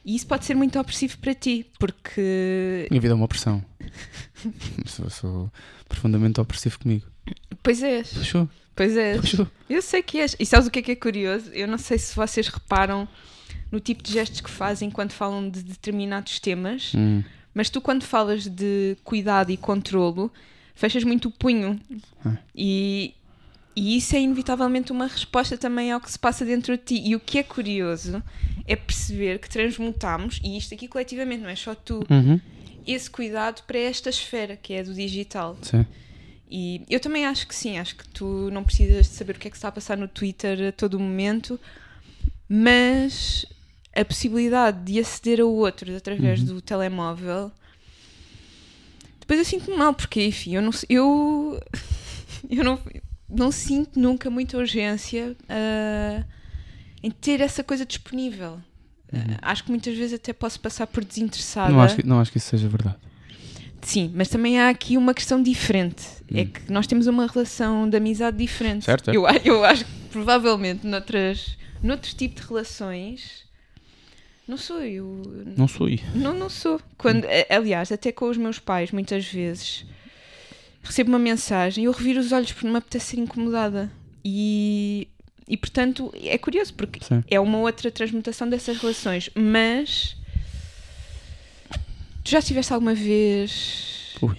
e 0.05 0.15
isso 0.15 0.27
pode 0.27 0.45
ser 0.45 0.55
muito 0.55 0.79
opressivo 0.79 1.17
para 1.19 1.33
ti, 1.33 1.65
porque. 1.79 2.87
Minha 2.91 3.01
vida 3.01 3.13
é 3.13 3.15
uma 3.15 3.25
opressão. 3.25 3.63
sou, 4.85 5.09
sou 5.09 5.51
profundamente 5.87 6.39
opressivo 6.41 6.79
comigo. 6.79 7.05
Pois 7.61 7.81
és, 7.81 8.13
Puxou, 8.13 8.49
pois 8.75 8.97
és. 8.97 9.21
puxou. 9.21 9.47
Eu 9.69 9.81
sei 9.81 10.03
que 10.03 10.19
és. 10.19 10.35
E 10.39 10.45
sabes 10.45 10.67
o 10.67 10.71
que 10.71 10.79
é 10.79 10.81
que 10.81 10.91
é 10.91 10.95
curioso? 10.95 11.49
Eu 11.53 11.67
não 11.67 11.77
sei 11.77 11.97
se 11.97 12.15
vocês 12.15 12.47
reparam 12.47 13.07
no 13.71 13.79
tipo 13.79 14.03
de 14.03 14.11
gestos 14.13 14.41
que 14.41 14.49
fazem 14.49 14.91
quando 14.91 15.11
falam 15.13 15.49
de 15.49 15.63
determinados 15.63 16.39
temas, 16.39 16.91
Hum, 16.95 17.23
mas 17.53 17.69
tu, 17.69 17.79
quando 17.81 18.03
falas 18.03 18.45
de 18.47 18.97
cuidado 19.03 19.51
e 19.51 19.57
controlo, 19.57 20.31
fechas 20.75 21.03
muito 21.03 21.27
o 21.27 21.31
punho. 21.31 21.79
Ah. 22.25 22.35
E, 22.55 23.13
e 23.75 23.97
isso 23.97 24.15
é 24.15 24.19
inevitavelmente 24.19 24.91
uma 24.91 25.07
resposta 25.07 25.57
também 25.57 25.91
ao 25.91 25.99
que 25.99 26.11
se 26.11 26.19
passa 26.19 26.45
dentro 26.45 26.77
de 26.77 26.83
ti. 26.83 27.01
E 27.03 27.15
o 27.15 27.19
que 27.19 27.39
é 27.39 27.43
curioso 27.43 28.21
é 28.67 28.75
perceber 28.75 29.39
que 29.39 29.49
transmutamos, 29.49 30.39
e 30.43 30.57
isto 30.57 30.73
aqui 30.73 30.87
coletivamente, 30.87 31.41
não 31.43 31.49
é 31.49 31.55
só 31.55 31.73
tu, 31.73 32.03
uhum. 32.09 32.39
esse 32.85 33.09
cuidado 33.09 33.63
para 33.63 33.79
esta 33.79 34.09
esfera 34.09 34.55
que 34.55 34.73
é 34.73 34.83
do 34.83 34.93
digital. 34.93 35.57
Sim. 35.61 35.85
E 36.49 36.83
eu 36.87 36.99
também 36.99 37.25
acho 37.25 37.47
que 37.47 37.55
sim, 37.55 37.79
acho 37.79 37.95
que 37.95 38.07
tu 38.09 38.49
não 38.51 38.63
precisas 38.63 39.07
de 39.07 39.13
saber 39.13 39.35
o 39.35 39.39
que 39.39 39.47
é 39.47 39.51
que 39.51 39.57
está 39.57 39.69
a 39.69 39.71
passar 39.71 39.97
no 39.97 40.07
Twitter 40.07 40.67
a 40.67 40.71
todo 40.71 40.99
momento, 40.99 41.59
mas 42.47 43.45
a 43.95 44.05
possibilidade 44.05 44.83
de 44.83 44.99
aceder 44.99 45.39
a 45.41 45.45
outros 45.45 45.95
através 45.95 46.41
Uhum. 46.41 46.45
do 46.45 46.61
telemóvel. 46.61 47.51
Depois 49.19 49.39
eu 49.39 49.45
sinto-me 49.45 49.77
mal, 49.77 49.93
porque 49.93 50.23
enfim, 50.25 50.55
eu 50.55 50.61
não 50.61 50.71
eu, 50.89 51.59
eu 52.49 52.63
não, 52.63 52.79
não 53.35 53.51
sinto 53.51 53.99
nunca 53.99 54.29
muita 54.29 54.57
urgência 54.57 55.35
ah, 55.49 56.23
em 57.01 57.11
ter 57.11 57.41
essa 57.41 57.63
coisa 57.63 57.85
disponível. 57.85 58.59
Ah, 59.13 59.51
acho 59.51 59.63
que 59.63 59.69
muitas 59.69 59.95
vezes 59.95 60.13
até 60.15 60.33
posso 60.33 60.59
passar 60.59 60.87
por 60.87 61.03
desinteressada. 61.03 61.69
Uhum. 61.69 61.77
Não 61.77 61.83
acho, 61.83 61.95
que, 61.95 62.05
não 62.05 62.19
acho 62.19 62.31
que 62.31 62.37
isso 62.37 62.49
seja 62.49 62.67
verdade. 62.67 62.97
Sim, 63.81 64.11
mas 64.15 64.29
também 64.29 64.59
há 64.59 64.69
aqui 64.69 64.95
uma 64.97 65.13
questão 65.13 65.41
diferente. 65.43 66.03
É 66.33 66.41
Hum. 66.43 66.45
que 66.47 66.71
nós 66.71 66.87
temos 66.87 67.05
uma 67.05 67.27
relação 67.27 67.89
de 67.89 67.97
amizade 67.97 68.37
diferente. 68.37 68.85
Certo, 68.85 69.05
certo. 69.05 69.15
Eu, 69.15 69.27
eu 69.43 69.65
acho 69.65 69.83
que 69.83 69.91
provavelmente 70.09 70.87
noutras, 70.87 71.57
noutros 71.81 72.13
tipos 72.13 72.41
de 72.43 72.47
relações 72.47 73.43
não 74.47 74.57
sou 74.57 74.81
eu. 74.81 75.21
Não 75.57 75.67
sou 75.67 75.89
eu. 75.89 75.99
Não, 76.15 76.33
não 76.33 76.49
sou. 76.49 76.79
Quando, 76.97 77.25
aliás, 77.49 77.91
até 77.91 78.11
com 78.11 78.29
os 78.29 78.37
meus 78.37 78.59
pais, 78.59 78.91
muitas 78.91 79.25
vezes 79.25 79.85
recebo 80.83 81.09
uma 81.09 81.19
mensagem 81.19 81.83
e 81.83 81.87
eu 81.87 81.91
reviro 81.91 82.19
os 82.19 82.31
olhos 82.31 82.51
porque 82.51 82.65
não 82.67 82.73
me 82.73 82.77
apetece 82.77 83.07
ser 83.07 83.19
incomodada. 83.19 83.91
E, 84.23 85.07
e 85.47 85.57
portanto 85.57 86.13
é 86.21 86.37
curioso 86.37 86.73
porque 86.73 87.03
Sim. 87.03 87.23
é 87.29 87.39
uma 87.39 87.59
outra 87.59 87.89
transmutação 87.89 88.47
dessas 88.49 88.77
relações. 88.77 89.29
Mas 89.33 90.15
tu 92.23 92.31
já 92.31 92.39
estiveste 92.39 92.73
alguma 92.73 92.93
vez 92.93 94.15
Ui. 94.21 94.37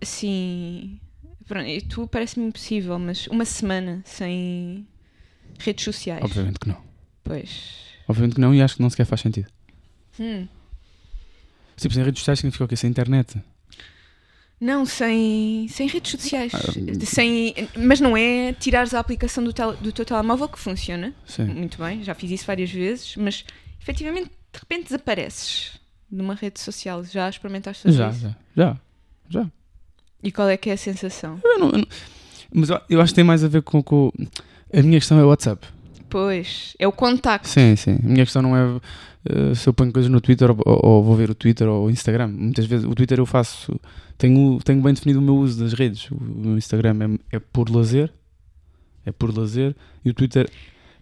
assim. 0.00 0.98
Pronto, 1.46 1.66
tu 1.88 2.06
parece-me 2.06 2.46
impossível, 2.46 2.96
mas 2.98 3.26
uma 3.26 3.44
semana 3.44 4.02
sem 4.04 4.86
redes 5.58 5.84
sociais. 5.84 6.22
Obviamente 6.22 6.60
que 6.60 6.68
não. 6.68 6.80
Pois. 7.24 7.90
Obviamente 8.06 8.34
que 8.36 8.40
não 8.40 8.54
e 8.54 8.62
acho 8.62 8.76
que 8.76 8.82
não 8.82 8.90
sequer 8.90 9.06
faz 9.06 9.20
sentido. 9.20 9.48
Hum. 10.18 10.46
Tipo, 11.76 11.94
sem 11.94 12.04
redes 12.04 12.20
sociais 12.20 12.38
significa 12.38 12.64
o 12.64 12.68
quê? 12.68 12.76
Sem 12.76 12.90
internet. 12.90 13.42
Não, 14.60 14.84
sem, 14.84 15.66
sem 15.68 15.88
redes 15.88 16.10
sociais. 16.10 16.52
Ah, 16.54 16.58
hum. 16.76 17.00
sem, 17.04 17.54
mas 17.76 17.98
não 18.00 18.14
é 18.16 18.52
tirares 18.52 18.92
a 18.92 19.00
aplicação 19.00 19.42
do, 19.42 19.52
tel, 19.54 19.72
do 19.74 19.90
teu 19.90 20.04
telemóvel 20.04 20.48
que 20.48 20.58
funciona. 20.58 21.14
Sim. 21.26 21.44
Muito 21.46 21.78
bem, 21.78 22.02
já 22.04 22.14
fiz 22.14 22.30
isso 22.30 22.46
várias 22.46 22.70
vezes, 22.70 23.16
mas 23.16 23.44
efetivamente 23.80 24.26
de 24.52 24.58
repente 24.58 24.84
desapareces 24.84 25.72
numa 26.10 26.34
rede 26.34 26.60
social. 26.60 27.02
Já 27.04 27.28
experimentaste 27.30 27.84
fazer 27.84 27.96
Já, 27.96 28.10
isso? 28.10 28.20
já, 28.20 28.36
já. 28.56 28.76
Já. 29.30 29.46
E 30.22 30.30
qual 30.30 30.48
é 30.48 30.56
que 30.58 30.68
é 30.68 30.74
a 30.74 30.76
sensação? 30.76 31.38
Eu 31.42 31.58
não- 31.58 31.70
eu 31.70 31.78
não- 31.78 31.86
mas 32.52 32.68
eu, 32.68 32.80
eu 32.90 33.00
acho 33.00 33.12
que 33.12 33.16
tem 33.16 33.24
mais 33.24 33.42
a 33.42 33.48
ver 33.48 33.62
com, 33.62 33.82
com. 33.82 34.12
A 34.74 34.82
minha 34.82 34.98
questão 34.98 35.18
é 35.18 35.24
o 35.24 35.28
WhatsApp. 35.28 35.66
Pois, 36.10 36.74
é 36.78 36.86
o 36.86 36.92
contacto. 36.92 37.48
Sim, 37.48 37.76
sim. 37.76 37.96
A 38.02 38.06
minha 38.06 38.24
questão 38.24 38.42
não 38.42 38.56
é 38.56 38.80
eh, 39.24 39.54
se 39.54 39.68
eu 39.68 39.72
ponho 39.72 39.92
coisas 39.92 40.10
no 40.10 40.20
Twitter 40.20 40.50
ou, 40.50 40.56
ou- 40.64 40.80
ou 40.84 41.02
vou 41.04 41.14
ver 41.16 41.30
o 41.30 41.34
Twitter 41.34 41.68
ou 41.68 41.86
o 41.86 41.90
Instagram. 41.90 42.28
Muitas 42.28 42.66
vezes 42.66 42.86
o 42.86 42.94
Twitter 42.94 43.18
eu 43.18 43.26
faço. 43.26 43.78
Tenho, 44.18 44.58
tenho 44.64 44.82
bem 44.82 44.92
definido 44.94 45.18
o 45.18 45.22
meu 45.22 45.36
uso 45.36 45.62
das 45.62 45.72
redes. 45.72 46.10
O, 46.10 46.56
Instagram 46.56 47.18
é, 47.32 47.36
é 47.36 47.38
por 47.38 47.68
lazer. 47.70 48.12
É 49.06 49.12
por 49.12 49.36
lazer. 49.36 49.74
E 50.04 50.10
o 50.10 50.14
Twitter 50.14 50.48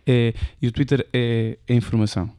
é, 0.06 0.32
e 0.62 0.68
o 0.68 0.72
Twitter 0.72 1.06
é, 1.12 1.58
é 1.66 1.74
informação. 1.74 2.30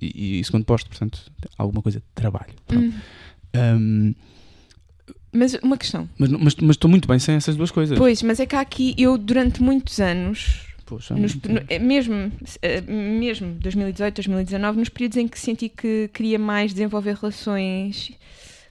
E, 0.00 0.36
e 0.36 0.40
isso 0.40 0.50
quando 0.50 0.64
posto, 0.64 0.88
portanto, 0.88 1.30
alguma 1.58 1.82
coisa 1.82 1.98
de 1.98 2.04
trabalho. 2.14 2.52
Hum. 2.72 2.92
Ahm, 3.54 4.14
Mas 5.32 5.54
uma 5.62 5.76
questão. 5.76 6.08
mas 6.18 6.30
mas 6.30 6.54
mas 6.56 6.70
estou 6.70 6.88
muito 6.90 7.06
bem 7.08 7.18
sem 7.18 7.34
essas 7.34 7.56
duas 7.56 7.70
coisas. 7.70 7.98
Pois, 7.98 8.22
mas 8.22 8.38
é 8.40 8.46
que 8.46 8.54
há 8.56 8.60
aqui, 8.60 8.94
eu 8.96 9.18
durante 9.18 9.60
muitos 9.62 10.00
anos, 10.00 10.62
Poxa, 10.86 11.14
nos- 11.14 11.34
no- 11.36 11.62
é 11.68 11.78
mesmo, 11.78 12.30
eh, 12.62 12.80
mesmo 12.82 13.52
2018, 13.54 14.16
2019, 14.16 14.78
nos 14.78 14.88
períodos 14.88 15.16
em 15.16 15.26
que 15.28 15.38
senti 15.38 15.68
que 15.68 16.08
queria 16.12 16.38
mais 16.38 16.72
desenvolver 16.72 17.14
relações 17.16 18.12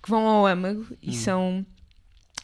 que 0.01 0.09
vão 0.09 0.25
ao 0.27 0.45
âmago 0.45 0.85
e 1.01 1.09
Hum. 1.09 1.13
são 1.13 1.65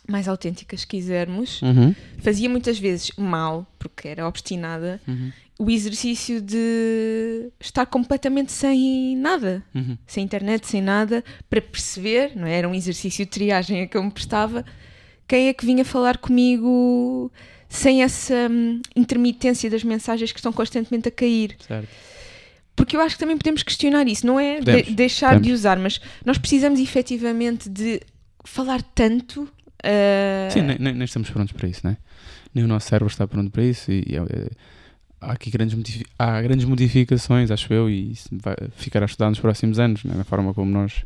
mais 0.08 0.27
autênticas, 0.27 0.82
se 0.82 0.88
quisermos, 0.88 1.62
Uhum, 1.62 1.93
fazia 2.19 2.49
muitas 2.49 2.79
vezes 2.79 3.12
mal, 3.15 3.67
porque 3.77 4.08
era 4.08 4.27
obstinada, 4.27 4.99
uhum, 5.08 5.32
o 5.60 5.69
exercício 5.69 6.41
de 6.41 7.51
estar 7.60 7.86
completamente 7.86 8.51
sem 8.51 9.15
nada, 9.17 9.62
uhum. 9.75 9.95
sem 10.08 10.23
internet, 10.23 10.65
sem 10.65 10.82
nada, 10.82 11.23
para 11.49 11.62
perceber, 11.62 12.32
não 12.36 12.47
é? 12.47 12.55
Era 12.58 12.67
um 12.67 12.73
exercício 12.73 13.23
de 13.25 13.29
triagem 13.29 13.82
a 13.84 13.88
que 13.88 13.97
eu 13.97 14.01
me 14.03 14.10
prestava, 14.10 14.65
quem 15.27 15.47
é 15.49 15.53
que 15.53 15.63
vinha 15.65 15.86
falar 15.86 16.17
comigo 16.17 17.32
sem 17.69 18.01
essa 18.03 18.34
hum, 18.49 18.82
intermitência 18.95 19.69
das 19.69 19.84
mensagens 19.84 20.32
que 20.32 20.39
estão 20.39 20.51
constantemente 20.51 21.08
a 21.08 21.12
cair. 21.12 21.55
Certo. 21.65 21.88
Porque 22.75 22.95
eu 22.95 23.01
acho 23.01 23.15
que 23.15 23.19
também 23.19 23.38
podemos 23.38 23.62
questionar 23.62 24.08
isso, 24.08 24.25
não 24.25 24.39
é 24.39 24.55
de- 24.60 24.65
Podemos, 24.65 24.91
deixar 24.93 25.32
de 25.36 25.39
podemos. 25.41 25.60
usar, 25.60 25.77
mas 25.77 26.01
nós 26.25 26.38
precisamos 26.38 26.79
efetivamente 26.79 27.69
de 27.69 28.01
falar 28.43 28.82
tanto. 28.82 29.47
ah, 29.84 30.49
Sim, 30.49 30.62
nem, 30.63 30.77
nem- 30.79 30.93
nem 30.93 31.03
estamos 31.05 31.29
prontos 31.29 31.51
para 31.53 31.67
isso, 31.67 31.82
né? 31.86 31.97
Nem 32.55 32.63
o 32.63 32.67
nosso 32.67 32.88
cérebro 32.88 33.12
está 33.12 33.27
pronto 33.27 33.51
para 33.51 33.63
isso 33.63 33.91
e, 33.91 34.03
é- 34.15 34.17
é- 34.17 34.49
há 35.21 35.34
aqui 35.34 35.51
grandes, 35.51 35.77
há 36.17 36.41
grandes 36.41 36.65
modificações, 36.65 37.51
acho 37.51 37.71
eu, 37.73 37.89
e 37.89 38.13
isso 38.13 38.29
vai 38.32 38.55
ficar 38.77 39.03
a 39.03 39.05
estudar 39.05 39.29
nos 39.29 39.39
próximos 39.39 39.77
anos, 39.77 40.03
né? 40.03 40.15
na 40.15 40.23
forma 40.23 40.53
como 40.53 40.71
nós 40.71 41.03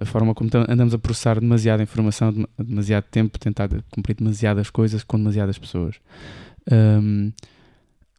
a 0.00 0.04
forma 0.06 0.34
como 0.34 0.48
andamos 0.68 0.94
a 0.94 0.98
processar 0.98 1.38
demasiada 1.38 1.82
informação, 1.82 2.32
dem- 2.32 2.46
demasiado 2.58 3.04
tempo, 3.04 3.38
tentar 3.38 3.68
cumprir 3.90 4.14
demasiadas 4.16 4.70
coisas 4.70 5.04
com 5.04 5.18
demasiadas 5.18 5.58
pessoas. 5.58 5.96
Ahm, 6.70 7.30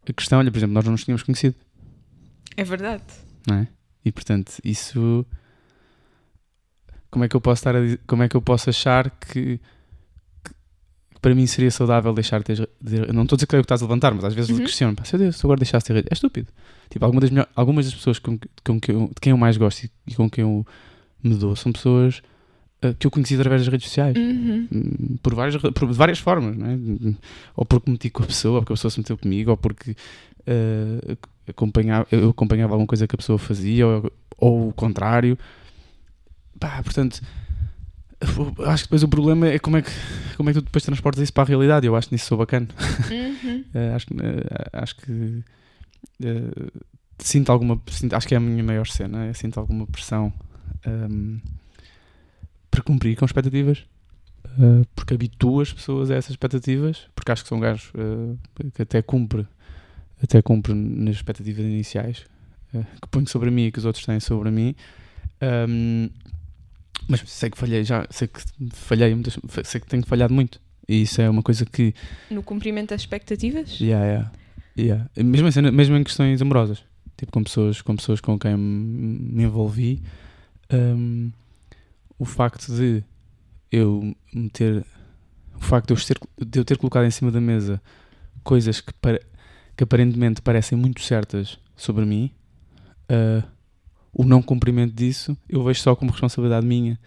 a 0.08 0.14
questão, 0.14 0.40
olha, 0.40 0.52
por 0.52 0.58
exemplo, 0.58 0.74
nós 0.74 0.86
não 0.86 0.92
nos 0.92 1.04
tínhamos 1.04 1.24
conhecido, 1.24 1.56
É 2.56 2.64
verdade. 2.64 3.04
não 3.48 3.58
é? 3.58 3.68
E 4.06 4.12
portanto, 4.12 4.54
isso 4.64 5.26
como 7.10 7.26
é 7.26 7.28
que 7.28 7.36
eu 7.36 7.42
posso 7.42 7.60
estar 7.60 7.76
a 7.76 7.82
dizer- 7.82 8.00
como 8.08 8.24
é 8.24 8.30
que 8.30 8.36
eu 8.36 8.42
posso 8.42 8.70
achar 8.70 9.10
que, 9.10 9.60
que 10.44 11.20
para 11.22 11.36
mim 11.36 11.46
seria 11.46 11.70
saudável 11.72 12.14
deixar 12.14 12.40
de 12.40 12.46
ter 12.46 12.70
de- 12.82 13.14
não 13.14 13.24
estou 13.24 13.36
a 13.36 13.38
dizer 13.38 13.48
que 13.48 13.56
é 13.56 13.60
o 13.60 13.62
que 13.62 13.66
estás 13.66 13.82
a 13.82 13.86
levantar, 13.86 14.14
mas 14.14 14.24
às 14.26 14.34
vezes 14.34 14.50
Uhum. 14.52 14.58
questiono, 14.64 14.96
pá, 14.96 15.04
Deus, 15.18 15.36
se 15.38 15.44
eu 15.44 15.48
agora 15.48 15.60
deixasse 15.60 15.84
de 15.84 15.88
ter 15.88 15.94
rede, 15.96 16.08
é 16.10 16.14
estúpido. 16.14 16.48
Tipo, 16.90 17.06
algumas 17.06 17.22
das, 17.24 17.30
melhor- 17.32 17.50
algumas 17.56 17.86
das 17.86 17.94
pessoas 17.96 18.18
com, 18.20 18.40
com 18.64 18.80
que 18.80 18.92
eu, 18.92 19.08
de 19.08 19.22
quem 19.22 19.32
eu 19.32 19.38
mais 19.38 19.58
gosto 19.58 19.84
e, 19.84 19.92
e 20.08 20.16
com 20.16 20.30
quem 20.30 20.42
eu 20.44 20.66
me 21.24 21.36
dou 21.36 21.56
são 21.56 21.72
pessoas 21.72 22.22
ah, 22.82 22.94
que 22.98 23.06
eu 23.08 23.12
conheci 23.12 23.36
através 23.36 23.62
das 23.62 23.72
redes 23.72 23.88
sociais. 23.88 24.16
Uhum. 24.18 24.68
Hum, 24.74 25.16
Por 25.22 25.36
várias, 25.36 25.62
por 25.62 25.92
várias 25.94 26.20
formas, 26.20 26.58
não 26.58 26.68
é? 26.68 26.78
Ou 27.56 27.66
porque 27.66 27.90
me 27.90 27.94
meti 27.94 28.10
com 28.10 28.24
a 28.24 28.26
pessoa, 28.28 28.56
ou 28.56 28.62
porque 28.62 28.74
a 28.74 28.76
pessoa 28.76 28.92
se 28.92 29.00
meteu 29.00 29.18
comigo, 29.18 29.52
ou 29.52 29.58
porque 29.58 29.96
ah, 30.48 31.18
acompanhava, 31.48 32.08
eu 32.12 32.30
acompanhava 32.30 32.74
alguma 32.74 32.88
coisa 32.88 33.08
que 33.08 33.16
a 33.16 33.18
pessoa 33.18 33.38
fazia, 33.38 33.86
ou, 33.88 34.12
ou 34.38 34.70
o 34.70 34.74
contrário. 34.74 35.38
Pá, 36.60 36.82
portanto, 36.84 37.22
acho 38.68 38.84
que 38.84 38.88
depois 38.88 39.04
o 39.04 39.08
problema 39.08 39.48
é 39.48 39.58
como 39.60 39.78
é 39.78 39.82
que, 39.82 39.90
como 40.38 40.50
é 40.50 40.54
que 40.54 40.60
tu 40.60 40.66
depois 40.66 40.84
transportas 40.84 41.24
isso 41.24 41.34
para 41.34 41.44
a 41.44 41.48
realidade. 41.48 41.88
Eu 41.88 41.96
acho 41.96 42.08
que 42.10 42.14
nisso 42.16 42.28
sou 42.28 42.38
bacana. 42.38 42.68
Uhum. 43.10 43.64
Ah, 43.74 43.94
acho, 43.98 44.06
que, 44.08 44.14
ah, 44.22 44.70
acho 44.84 44.96
que 44.98 45.44
ah, 46.24 46.72
sinto 47.20 47.52
alguma. 47.52 47.80
sinto- 47.90 48.16
acho 48.16 48.28
que 48.28 48.36
é 48.36 48.38
a 48.38 48.40
minha 48.42 48.64
maior 48.64 48.86
cena. 48.88 49.26
é 49.26 49.34
sinto 49.34 49.60
alguma 49.60 49.88
pressão 49.88 50.32
ahm, 50.86 51.38
para 52.70 52.82
cumprir 52.82 53.16
com 53.18 53.26
expectativas. 53.26 53.84
ah, 54.46 54.84
porque 54.96 55.14
habituo 55.14 55.62
as 55.62 55.72
pessoas 55.74 56.10
a 56.12 56.16
essas 56.16 56.32
expectativas. 56.32 57.08
Porque 57.16 57.32
acho 57.32 57.44
que 57.44 57.50
são 57.50 57.60
gajos 57.60 57.92
ah, 57.96 58.36
que 58.74 58.82
até 58.82 59.02
cumpre, 59.02 59.46
até 60.22 60.42
cumpre 60.42 60.74
nas 60.74 61.16
expectativas 61.16 61.64
iniciais 61.66 62.26
ah, 62.74 62.84
que 63.02 63.08
ponho 63.10 63.28
sobre 63.28 63.52
mim 63.52 63.66
e 63.66 63.72
que 63.72 63.80
os 63.80 63.86
outros 63.86 64.06
têm 64.06 64.20
sobre 64.20 64.50
mim. 64.52 64.76
Ahm, 65.42 66.10
mas 67.08 67.22
sei 67.26 67.50
que 67.50 67.58
falhei 67.58 67.84
já, 67.84 68.06
sei 68.10 68.28
que 68.28 68.40
falhei, 68.74 69.14
muitas, 69.14 69.38
sei 69.64 69.82
que 69.82 69.88
tenho 69.88 70.06
falhado 70.06 70.34
muito. 70.34 70.62
E 70.88 71.02
isso 71.04 71.22
é 71.22 71.30
uma 71.30 71.42
coisa 71.44 71.66
que 71.66 71.94
No 72.30 72.44
cumprimento 72.44 72.90
das 72.90 73.02
expectativas? 73.02 73.80
Yeah, 73.80 74.06
yeah. 74.06 74.32
Yeah. 74.78 75.10
Mesmo, 75.18 75.48
em 75.48 75.52
cena- 75.52 75.72
mesmo 75.72 75.96
em 75.98 76.04
questões 76.04 76.42
amorosas, 76.42 76.84
tipo 77.18 77.32
com 77.32 77.44
pessoas 77.44 77.82
com, 77.82 77.96
pessoas 77.96 78.22
com 78.22 78.38
quem 78.40 78.56
me 78.58 79.44
envolvi, 79.44 80.02
hum, 80.74 81.32
o 82.18 82.26
facto 82.26 82.74
de 82.76 83.04
eu 83.72 84.14
me 84.34 84.50
ter 84.50 84.86
o 85.56 85.60
facto 85.64 85.88
de 85.88 85.94
eu, 85.94 85.98
ser, 85.98 86.18
de 86.40 86.60
eu 86.60 86.66
ter 86.66 86.78
colocado 86.78 87.06
em 87.06 87.12
cima 87.12 87.32
da 87.32 87.40
mesa 87.42 87.82
coisas 88.44 88.82
que, 88.82 88.94
para- 88.96 89.22
que 89.78 89.84
aparentemente 89.84 90.42
parecem 90.42 90.78
muito 90.78 91.02
certas 91.02 91.60
sobre 91.76 92.06
mim, 92.06 92.32
ah, 93.10 93.44
o 94.14 94.24
não 94.24 94.42
cumprimento 94.42 94.94
disso 94.94 95.38
eu 95.48 95.64
vejo 95.64 95.80
só 95.82 95.96
como 95.96 96.12
responsabilidade 96.12 96.66
minha. 96.66 97.00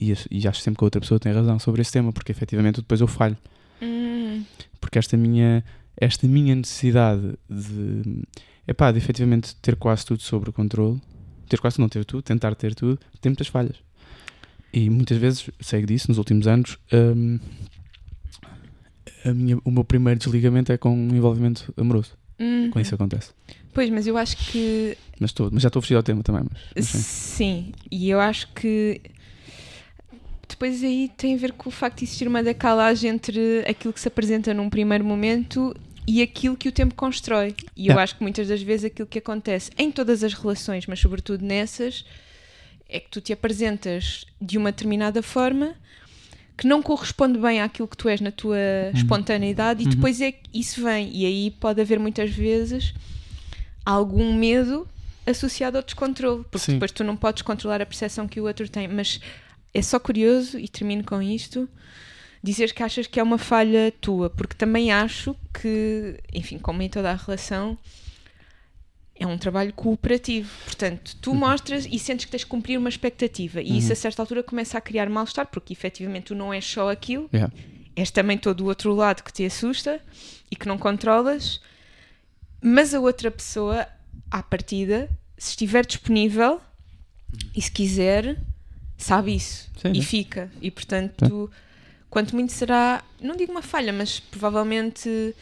E, 0.00 0.12
acho- 0.12 0.28
e 0.30 0.46
acho 0.46 0.60
sempre 0.60 0.78
que 0.78 0.84
a 0.84 0.86
outra 0.86 1.00
pessoa 1.00 1.18
tem 1.18 1.32
razão 1.32 1.58
sobre 1.58 1.80
esse 1.82 1.90
tema, 1.92 2.12
porque 2.12 2.30
efetivamente 2.32 2.76
depois 2.80 3.00
eu 3.00 3.06
falho 3.08 3.36
Hum. 3.82 4.44
porque 4.80 4.98
esta 4.98 5.16
minha 5.16 5.64
esta 5.96 6.26
minha 6.28 6.54
necessidade 6.54 7.34
de 7.50 8.22
epá, 8.66 8.92
de 8.92 8.98
efetivamente 8.98 9.54
ter 9.56 9.74
quase 9.76 10.04
tudo 10.06 10.22
sob 10.22 10.52
controle 10.52 11.00
ter 11.48 11.60
quase 11.60 11.80
não 11.80 11.88
ter 11.88 12.04
tudo, 12.04 12.22
tentar 12.22 12.54
ter 12.54 12.74
tudo 12.74 12.98
tem 13.20 13.30
muitas 13.30 13.48
falhas 13.48 13.76
E 14.72 14.88
muitas 14.90 15.16
vezes, 15.18 15.48
sei 15.60 15.84
disso, 15.86 16.06
nos 16.08 16.18
últimos 16.18 16.46
anos, 16.46 16.78
a 19.24 19.32
minha, 19.34 19.58
o 19.64 19.70
meu 19.70 19.84
primeiro 19.84 20.18
desligamento 20.18 20.72
é 20.72 20.78
com 20.78 20.90
um 20.94 21.14
envolvimento 21.14 21.72
amoroso, 21.76 22.12
Uhum. 22.38 22.70
quando 22.70 22.84
isso 22.84 22.94
acontece. 22.94 23.30
Pois, 23.74 23.90
mas 23.90 24.06
eu 24.06 24.16
acho 24.16 24.36
que 24.50 24.96
Mas, 25.18 25.30
estou, 25.30 25.50
mas 25.52 25.62
já 25.62 25.68
estou 25.68 25.80
a 25.80 25.82
fugir 25.82 25.94
ao 25.96 26.02
tema 26.02 26.22
também. 26.22 26.42
Mas, 26.44 26.60
mas 26.76 26.86
sim. 26.86 26.98
Sim, 26.98 27.72
e 27.90 28.08
eu 28.10 28.20
acho 28.20 28.48
que 28.54 29.00
depois 30.48 30.82
aí 30.82 31.10
tem 31.16 31.34
a 31.34 31.38
ver 31.38 31.52
com 31.52 31.68
o 31.68 31.72
facto 31.72 31.98
de 31.98 32.04
existir 32.04 32.26
uma 32.28 32.42
decalagem 32.42 33.10
entre 33.10 33.64
aquilo 33.68 33.92
que 33.92 34.00
se 34.00 34.08
apresenta 34.08 34.54
num 34.54 34.70
primeiro 34.70 35.04
momento 35.04 35.74
e 36.10 36.22
aquilo 36.22 36.56
que 36.56 36.68
o 36.68 36.72
tempo 36.72 36.94
constrói. 36.94 37.54
E 37.76 37.82
eu 37.82 37.92
Yeah. 37.92 38.02
acho 38.02 38.16
que 38.16 38.22
muitas 38.22 38.48
das 38.48 38.62
vezes 38.62 38.86
aquilo 38.86 39.06
que 39.06 39.18
acontece 39.18 39.70
em 39.76 39.90
todas 39.92 40.24
as 40.24 40.32
relações, 40.32 40.86
mas 40.86 40.98
sobretudo 41.00 41.44
nessas, 41.44 42.04
é 42.88 42.98
que 42.98 43.10
tu 43.10 43.20
te 43.20 43.32
apresentas 43.32 44.24
de 44.40 44.56
uma 44.56 44.72
determinada 44.72 45.22
forma 45.22 45.74
que 46.56 46.66
não 46.66 46.82
corresponde 46.82 47.38
bem 47.38 47.60
àquilo 47.60 47.86
que 47.86 47.96
tu 47.96 48.08
és 48.08 48.20
na 48.20 48.32
tua 48.32 48.56
espontaneidade 48.94 49.82
e 49.82 49.84
Uhum. 49.84 49.90
depois 49.90 50.20
é 50.20 50.32
que 50.32 50.40
isso 50.52 50.82
vem. 50.82 51.10
E 51.14 51.26
aí 51.26 51.50
pode 51.50 51.80
haver 51.80 51.98
muitas 52.00 52.30
vezes 52.30 52.94
algum 53.84 54.34
medo 54.34 54.88
associado 55.26 55.76
ao 55.76 55.82
descontrole, 55.82 56.42
porque 56.50 56.64
Sim. 56.66 56.72
depois 56.74 56.90
tu 56.90 57.04
não 57.04 57.16
podes 57.16 57.42
controlar 57.42 57.82
a 57.82 57.86
percepção 57.86 58.26
que 58.26 58.40
o 58.40 58.44
outro 58.46 58.66
tem. 58.68 58.88
Mas 58.88 59.20
é 59.74 59.82
só 59.82 60.00
curioso, 60.00 60.58
e 60.58 60.66
termino 60.68 61.04
com 61.04 61.20
isto, 61.20 61.68
dizer 62.42 62.72
que 62.72 62.82
achas 62.82 63.06
que 63.06 63.18
é 63.18 63.22
uma 63.22 63.38
falha 63.38 63.92
tua, 64.00 64.30
porque 64.30 64.54
também 64.54 64.92
acho 64.92 65.34
que, 65.52 66.18
enfim, 66.32 66.58
como 66.58 66.82
em 66.82 66.88
toda 66.88 67.10
a 67.10 67.14
relação, 67.14 67.76
é 69.18 69.26
um 69.26 69.36
trabalho 69.36 69.72
cooperativo. 69.72 70.48
Portanto, 70.64 71.16
tu 71.20 71.34
mostras 71.34 71.86
e 71.90 71.98
sentes 71.98 72.24
que 72.24 72.30
tens 72.30 72.40
de 72.40 72.46
cumprir 72.46 72.78
uma 72.78 72.88
expectativa, 72.88 73.60
e 73.60 73.78
isso 73.78 73.92
a 73.92 73.96
certa 73.96 74.22
altura 74.22 74.42
começa 74.42 74.78
a 74.78 74.80
criar 74.80 75.08
mal-estar, 75.10 75.46
porque 75.48 75.72
efetivamente 75.72 76.26
tu 76.26 76.34
não 76.34 76.54
és 76.54 76.64
só 76.64 76.90
aquilo, 76.90 77.28
Yeah. 77.32 77.52
és 77.96 78.10
também 78.10 78.38
todo 78.38 78.60
o 78.60 78.66
outro 78.66 78.94
lado 78.94 79.22
que 79.24 79.32
te 79.32 79.44
assusta 79.44 80.00
e 80.50 80.54
que 80.54 80.68
não 80.68 80.78
controlas, 80.78 81.60
mas 82.62 82.94
a 82.94 83.00
outra 83.00 83.30
pessoa, 83.30 83.86
à 84.30 84.42
partida, 84.42 85.10
se 85.36 85.50
estiver 85.50 85.84
disponível 85.84 86.60
e 87.54 87.60
se 87.60 87.70
quiser, 87.70 88.36
sabe 88.96 89.34
isso 89.34 89.68
Sim, 89.82 89.90
e 89.90 89.96
sim. 89.96 90.02
fica. 90.02 90.50
E 90.62 90.70
portanto, 90.70 91.50
quanto 92.10 92.34
muito 92.34 92.52
será, 92.52 93.02
não 93.20 93.36
digo 93.36 93.52
uma 93.52 93.62
falha, 93.62 93.92
mas 93.92 94.20
provavelmente 94.20 95.34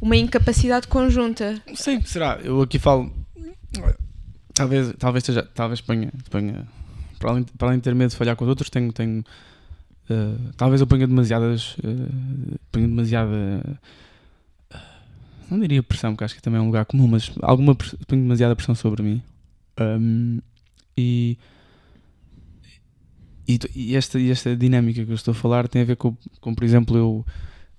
uma 0.00 0.16
incapacidade 0.16 0.86
conjunta. 0.86 1.60
Sim, 1.74 2.00
será? 2.02 2.38
Eu 2.42 2.60
aqui 2.62 2.78
falo. 2.78 3.12
Talvez, 4.52 4.92
talvez, 4.98 5.24
seja, 5.24 5.42
talvez 5.54 5.80
ponha, 5.80 6.12
ponha 6.30 6.66
para, 7.18 7.30
além, 7.30 7.44
para 7.44 7.68
além 7.68 7.78
de 7.78 7.84
ter 7.84 7.94
medo 7.94 8.10
de 8.10 8.16
falhar 8.16 8.36
com 8.36 8.44
os 8.44 8.48
outros, 8.48 8.70
tenho. 8.70 8.92
tenho 8.92 9.24
eh, 10.10 10.36
talvez 10.56 10.80
eu 10.80 10.86
ponha 10.86 11.06
demasiadas. 11.06 11.76
eh, 11.82 12.56
ponha 12.70 12.86
demasiada. 12.86 13.80
eh, 14.70 14.78
não 15.50 15.58
diria 15.58 15.82
pressão, 15.82 16.12
porque 16.12 16.24
acho 16.24 16.34
que 16.34 16.42
também 16.42 16.58
é 16.58 16.62
um 16.62 16.66
lugar 16.66 16.84
comum, 16.84 17.08
mas 17.08 17.32
alguma 17.42 17.74
ponho 17.74 18.22
demasiada 18.22 18.54
pressão 18.54 18.74
sobre 18.74 19.02
mim. 19.02 19.22
Um, 19.80 20.40
e. 20.96 21.38
E, 23.46 23.58
e 23.74 23.96
esta, 23.96 24.18
e 24.18 24.30
esta 24.30 24.56
dinâmica 24.56 25.04
que 25.04 25.10
eu 25.10 25.14
estou 25.14 25.32
a 25.32 25.34
falar 25.34 25.68
tem 25.68 25.82
a 25.82 25.84
ver 25.84 25.96
com, 25.96 26.16
com 26.40 26.54
por 26.54 26.64
exemplo, 26.64 26.96
eu 26.96 27.26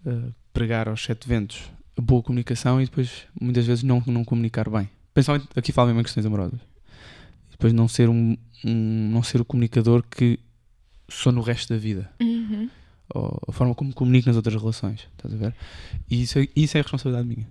eh, 0.06 0.30
pregar 0.54 0.88
aos 0.88 1.04
sete 1.04 1.28
ventos 1.28 1.64
a 1.98 2.02
boa 2.02 2.22
comunicação 2.22 2.80
e 2.82 2.86
depois 2.86 3.24
muitas 3.40 3.66
vezes 3.66 3.84
não, 3.84 4.02
não 4.06 4.24
comunicar 4.24 4.70
bem. 4.70 4.90
Principalmente 5.14 5.48
aqui 5.56 5.72
falo 5.72 5.88
mesmo 5.88 6.02
em 6.02 6.04
questões 6.04 6.26
amorosas. 6.26 6.60
Depois 7.52 7.72
não 7.74 7.88
ser 7.88 8.10
um, 8.10 8.36
um- 8.66 9.10
não 9.12 9.24
ser 9.24 9.40
o 9.42 9.46
comunicador 9.46 10.04
que 10.04 10.38
sou 11.08 11.32
no 11.32 11.42
resto 11.42 11.74
da 11.74 11.80
vida. 11.80 12.12
Uhum. 12.22 12.70
Ou 13.14 13.40
a 13.48 13.52
forma 13.52 13.74
como 13.74 13.94
comunico 13.94 14.28
nas 14.28 14.36
outras 14.36 14.56
relações. 14.56 15.08
Estás 15.16 15.34
a 15.34 15.38
ver? 15.38 15.54
E 16.10 16.22
isso, 16.22 16.38
é- 16.40 16.48
isso 16.56 16.76
é 16.78 16.80
a 16.82 16.84
responsabilidade 16.84 17.28
minha. 17.28 17.48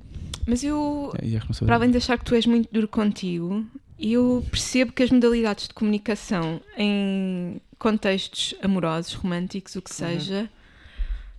Mas 0.46 0.62
eu, 0.62 1.12
É, 1.20 1.26
e 1.26 1.36
é 1.36 1.40
para 1.64 1.74
além 1.76 1.90
de 1.90 1.96
achar 1.96 2.18
que 2.18 2.24
tu 2.24 2.34
és 2.34 2.44
muito 2.44 2.68
duro 2.70 2.86
contigo, 2.86 3.64
eu 3.98 4.44
percebo 4.50 4.92
que 4.92 5.02
as 5.02 5.10
modalidades 5.10 5.68
de 5.68 5.74
comunicação 5.74 6.60
em 6.76 7.60
contextos 7.78 8.54
amorosos, 8.62 9.14
românticos, 9.14 9.74
o 9.76 9.82
que 9.82 9.94
seja, 9.94 10.48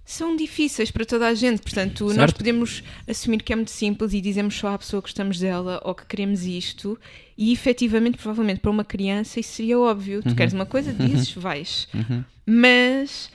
são 0.07 0.35
difíceis 0.35 0.91
para 0.91 1.03
toda 1.05 1.27
a 1.27 1.33
gente. 1.33 1.61
Portanto, 1.61 2.05
nós 2.05 2.15
Certo. 2.15 2.37
podemos 2.37 2.83
assumir 3.07 3.41
que 3.41 3.51
é 3.51 3.55
muito 3.55 3.71
simples 3.71 4.13
e 4.13 4.21
dizemos 4.21 4.55
só 4.55 4.67
à 4.69 4.77
pessoa 4.77 5.01
que 5.01 5.07
gostamos 5.07 5.39
dela 5.39 5.81
ou 5.83 5.95
que 5.95 6.05
queremos 6.05 6.43
isto, 6.43 6.99
e 7.37 7.51
efetivamente, 7.51 8.17
provavelmente, 8.17 8.59
para 8.59 8.69
uma 8.71 8.85
criança, 8.85 9.39
isso 9.39 9.53
seria 9.53 9.79
óbvio. 9.79 10.21
Tu 10.21 10.29
Uhum. 10.29 10.35
queres 10.35 10.53
uma 10.53 10.65
coisa, 10.65 10.93
dizes, 10.93 11.31
vais. 11.31 11.87
Uhum. 11.93 12.23
Mas 12.45 13.31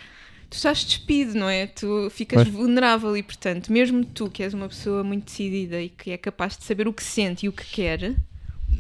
tu 0.48 0.54
estás 0.54 0.84
despido, 0.84 1.34
não 1.34 1.48
é? 1.48 1.66
Tu 1.66 2.08
ficas 2.10 2.42
Pois. 2.44 2.54
vulnerável 2.54 3.16
e, 3.16 3.22
portanto, 3.22 3.72
mesmo 3.72 4.04
tu 4.04 4.30
que 4.30 4.42
és 4.42 4.54
uma 4.54 4.68
pessoa 4.68 5.02
muito 5.02 5.24
decidida 5.24 5.82
e 5.82 5.88
que 5.88 6.12
é 6.12 6.16
capaz 6.16 6.56
de 6.56 6.64
saber 6.64 6.86
o 6.86 6.92
que 6.92 7.02
sente 7.02 7.46
e 7.46 7.48
o 7.48 7.52
que 7.52 7.64
quer, 7.66 8.14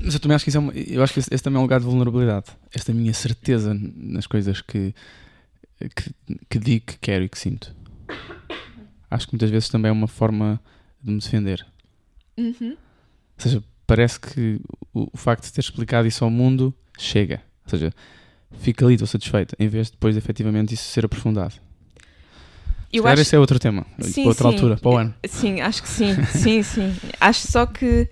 Mas 0.02 0.14
eu 0.14 0.20
também 0.20 0.34
acho 0.34 0.44
que 0.44 0.48
isso 0.50 0.56
é 0.58 0.60
uma, 0.60 0.72
eu 0.72 1.02
acho 1.02 1.12
que 1.12 1.20
esse, 1.20 1.28
esse 1.32 1.42
também 1.42 1.56
é 1.56 1.60
um 1.60 1.62
lugar 1.62 1.78
de 1.80 1.86
vulnerabilidade. 1.86 2.46
Esta 2.74 2.92
minha 2.92 3.12
certeza 3.12 3.74
nas 3.74 4.26
coisas 4.26 4.60
que, 4.62 4.94
que, 5.94 6.10
que 6.48 6.58
digo 6.58 6.86
que 6.86 6.98
quero 6.98 7.24
e 7.24 7.28
que 7.28 7.38
sinto. 7.38 7.74
Acho 9.10 9.26
que 9.26 9.34
muitas 9.34 9.50
vezes 9.50 9.68
também 9.68 9.88
é 9.88 9.92
uma 9.92 10.06
forma 10.08 10.60
de 11.02 11.10
me 11.10 11.18
defender. 11.18 11.66
uhum, 12.38 12.70
Ou 12.70 12.76
seja, 13.38 13.62
parece 13.86 14.18
que 14.20 14.60
o, 14.94 15.08
o 15.12 15.16
facto 15.16 15.44
de 15.44 15.52
ter 15.52 15.60
explicado 15.60 16.06
isso 16.06 16.24
ao 16.24 16.30
mundo 16.30 16.72
chega. 16.98 17.42
Ou 17.64 17.70
seja, 17.70 17.92
fica 18.60 18.84
ali, 18.84 18.94
estou 18.94 19.06
satisfeito, 19.08 19.54
em 19.58 19.68
vez 19.68 19.88
de 19.88 19.92
depois 19.92 20.16
efetivamente 20.16 20.74
isso 20.74 20.84
ser 20.84 21.04
aprofundado. 21.04 21.54
eu 22.92 23.06
acho 23.06 23.22
esse 23.22 23.34
é 23.34 23.38
outro 23.38 23.58
tema, 23.58 23.84
Sim, 24.00 24.22
para 24.22 24.28
outra 24.28 24.48
sim. 24.48 24.54
altura, 24.54 24.76
para 24.76 24.90
o 24.90 24.96
ano. 24.96 25.14
Sim, 25.28 25.60
acho 25.60 25.82
que 25.82 25.88
sim, 25.88 26.14
sim, 26.26 26.62
sim. 26.62 26.96
Acho 27.20 27.46
só 27.50 27.66
que 27.66 28.08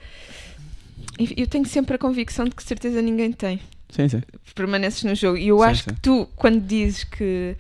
eu 1.37 1.47
tenho 1.47 1.67
sempre 1.67 1.95
a 1.97 1.99
convicção 1.99 2.45
de 2.45 2.53
que 2.53 2.63
certeza 2.63 3.01
ninguém 3.03 3.33
tem. 3.33 3.61
Sim, 3.91 4.09
sim. 4.09 4.23
Permaneces 4.55 5.03
no 5.05 5.15
jogo. 5.15 5.39
E 5.39 5.49
eu 5.49 5.59
Sim, 5.59 5.65
acho 5.65 5.85
sim. 5.85 5.95
que 5.95 6.01
tu, 6.01 6.29
quando 6.37 6.61
dizes 6.61 7.05
que 7.05 7.57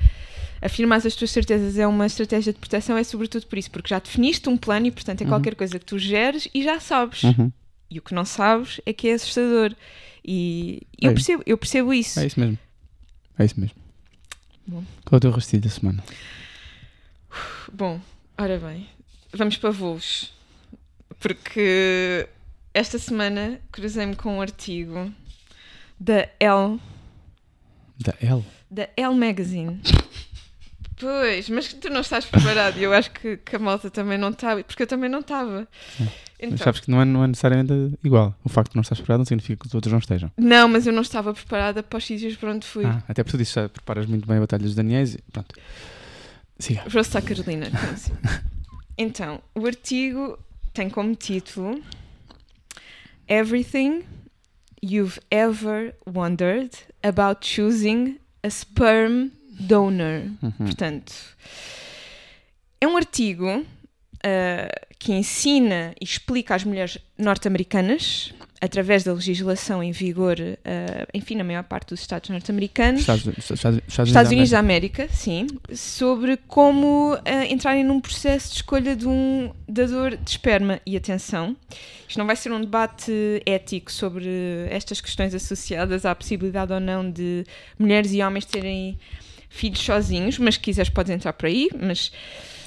afirmas 0.60 1.06
as 1.06 1.14
tuas 1.14 1.30
certezas 1.30 1.78
é 1.78 1.86
uma 1.86 2.04
estratégia 2.06 2.52
de 2.52 2.58
proteção, 2.58 2.96
é 2.96 3.04
sobretudo 3.04 3.46
por 3.46 3.58
isso, 3.58 3.70
porque 3.70 3.88
já 3.88 3.98
definiste 3.98 4.48
um 4.48 4.56
plano 4.56 4.86
e, 4.86 4.90
portanto, 4.90 5.20
é 5.22 5.24
Uhum. 5.24 5.30
qualquer 5.30 5.54
coisa 5.54 5.78
que 5.78 5.84
tu 5.86 5.98
geres 5.98 6.48
e 6.52 6.62
já 6.62 6.78
sabes. 6.80 7.22
Uhum. 7.22 7.50
E 7.90 7.98
o 7.98 8.02
que 8.02 8.12
não 8.14 8.24
sabes 8.24 8.80
é 8.84 8.92
que 8.92 9.08
é 9.08 9.14
assustador. 9.14 9.74
E 10.24 10.82
eu, 11.00 11.10
É. 11.10 11.14
percebo, 11.14 11.42
eu 11.46 11.56
percebo 11.56 11.94
isso. 11.94 12.20
É 12.20 12.26
isso 12.26 12.38
mesmo. 12.38 12.58
É 13.38 13.44
isso 13.44 13.58
mesmo. 13.58 13.76
Bom. 14.66 14.84
Qual 15.06 15.16
é 15.16 15.18
o 15.18 15.20
teu 15.20 15.30
rastilho 15.30 15.62
da 15.62 15.70
semana? 15.70 16.04
Bom, 17.72 18.00
ora 18.36 18.58
bem, 18.58 18.86
vamos 19.32 19.56
para 19.56 19.70
voos. 19.70 20.32
Porque 21.20 22.28
esta 22.74 22.98
semana 22.98 23.60
cruzei-me 23.72 24.14
com 24.16 24.36
um 24.36 24.40
artigo 24.40 25.12
da 25.98 26.28
Elle, 26.40 26.78
Da 27.98 28.14
L. 28.20 28.44
da 28.70 28.88
Elle 28.96 29.14
Magazine. 29.14 29.80
Pois, 31.00 31.48
mas 31.48 31.72
tu 31.74 31.88
não 31.90 32.00
estás 32.00 32.24
preparado 32.24 32.76
e 32.76 32.82
eu 32.82 32.92
acho 32.92 33.12
que, 33.12 33.36
que 33.36 33.54
a 33.54 33.58
malta 33.60 33.88
também 33.88 34.18
não 34.18 34.30
está, 34.30 34.56
porque 34.64 34.82
eu 34.82 34.86
também 34.88 35.08
não 35.08 35.20
estava. 35.20 35.68
Mas 35.96 36.08
Então, 36.40 36.58
sabes 36.58 36.80
que 36.80 36.90
não 36.90 37.00
é, 37.00 37.04
não 37.04 37.22
é 37.22 37.28
necessariamente 37.28 37.96
igual. 38.02 38.34
O 38.42 38.48
facto 38.48 38.72
de 38.72 38.76
não 38.76 38.82
estás 38.82 38.98
preparado 38.98 39.18
não 39.20 39.24
significa 39.24 39.60
que 39.60 39.66
os 39.68 39.74
outros 39.76 39.92
não 39.92 40.00
estejam. 40.00 40.28
não, 40.36 40.66
mas 40.66 40.88
eu 40.88 40.92
não 40.92 41.02
estava 41.02 41.32
preparada 41.32 41.84
para 41.84 41.96
os 41.98 42.04
sítios 42.04 42.34
para 42.34 42.50
onde 42.50 42.66
fui. 42.66 42.84
Ah, 42.84 43.00
até 43.08 43.22
porque 43.22 43.36
tu 43.36 43.38
disse 43.38 43.54
já 43.54 43.68
preparas 43.68 44.06
muito 44.06 44.26
bem 44.26 44.38
a 44.38 44.40
Batalha 44.40 44.64
dos 44.64 44.74
Daniels 44.74 45.14
e 45.14 45.22
pronto. 45.30 45.54
Siga. 46.58 46.82
Rosta 46.92 47.22
Carolina, 47.22 47.70
como 47.70 47.92
assim? 47.92 48.12
Então, 48.98 49.40
o 49.54 49.64
artigo 49.66 50.36
tem 50.74 50.90
como 50.90 51.14
título 51.14 51.80
Everything 53.28 54.04
You've 54.80 55.18
Ever 55.30 55.92
Wondered 56.06 56.70
About 57.02 57.40
Choosing 57.42 58.18
a 58.42 58.50
Sperm 58.50 59.32
Donor. 59.60 60.30
Uhum. 60.42 60.52
Portanto, 60.58 61.12
é 62.80 62.86
um 62.86 62.96
artigo 62.96 63.66
ah, 64.24 64.88
que 64.98 65.12
ensina 65.12 65.94
e 66.00 66.04
explica 66.04 66.54
às 66.54 66.64
mulheres 66.64 66.98
norte-americanas, 67.18 68.32
através 68.60 69.04
da 69.04 69.12
legislação 69.12 69.82
em 69.82 69.92
vigor, 69.92 70.36
ah, 70.64 71.06
enfim, 71.14 71.36
na 71.36 71.44
maior 71.44 71.62
parte 71.64 71.90
dos 71.90 72.00
Estados 72.00 72.28
norte-americanos, 72.30 73.00
Estados, 73.00 73.26
Estados, 73.26 73.80
Estados, 73.86 74.08
Estados 74.10 74.32
Unidos 74.32 74.50
da 74.50 74.58
América, 74.58 75.08
sim, 75.10 75.46
sobre 75.74 76.36
como 76.36 77.16
ah, 77.24 77.44
entrarem 77.46 77.84
num 77.84 78.00
processo 78.00 78.50
de 78.50 78.56
escolha 78.56 78.96
de 78.96 79.06
um 79.06 79.52
dador 79.68 80.16
de 80.16 80.30
esperma. 80.30 80.80
E 80.84 80.96
atenção, 80.96 81.56
isto 82.08 82.18
não 82.18 82.26
vai 82.26 82.36
ser 82.36 82.52
um 82.52 82.60
debate 82.60 83.42
ético 83.46 83.92
sobre 83.92 84.28
estas 84.70 85.00
questões 85.00 85.34
associadas 85.34 86.04
à 86.04 86.14
possibilidade 86.14 86.72
ou 86.72 86.80
não 86.80 87.08
de 87.08 87.44
mulheres 87.78 88.12
e 88.12 88.22
homens 88.22 88.44
terem 88.44 88.98
filhos 89.48 89.80
sozinhos, 89.80 90.38
mas 90.38 90.54
se 90.54 90.60
quiseres 90.60 90.90
podes 90.90 91.10
entrar 91.10 91.32
por 91.32 91.46
aí, 91.46 91.68
mas 91.80 92.12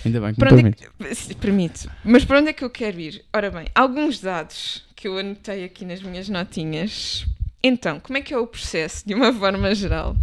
Ainda 0.05 0.19
bem 0.19 0.33
que 0.33 0.41
me 0.41 0.47
é 0.47 0.49
permite. 0.49 0.89
que, 0.97 1.15
se 1.15 1.35
permite. 1.35 1.89
Mas 2.03 2.25
para 2.25 2.39
onde 2.39 2.49
é 2.49 2.53
que 2.53 2.63
eu 2.63 2.69
quero 2.69 2.99
ir? 2.99 3.23
Ora 3.33 3.51
bem, 3.51 3.67
alguns 3.75 4.19
dados 4.19 4.83
que 5.01 5.07
eu 5.07 5.17
anotei 5.17 5.63
aqui 5.63 5.83
nas 5.83 5.99
minhas 5.99 6.29
notinhas. 6.29 7.25
Então, 7.63 7.99
como 7.99 8.19
é 8.19 8.21
que 8.21 8.31
é 8.35 8.37
o 8.37 8.45
processo, 8.45 9.03
de 9.07 9.15
uma 9.15 9.33
forma 9.33 9.73
geral? 9.73 10.15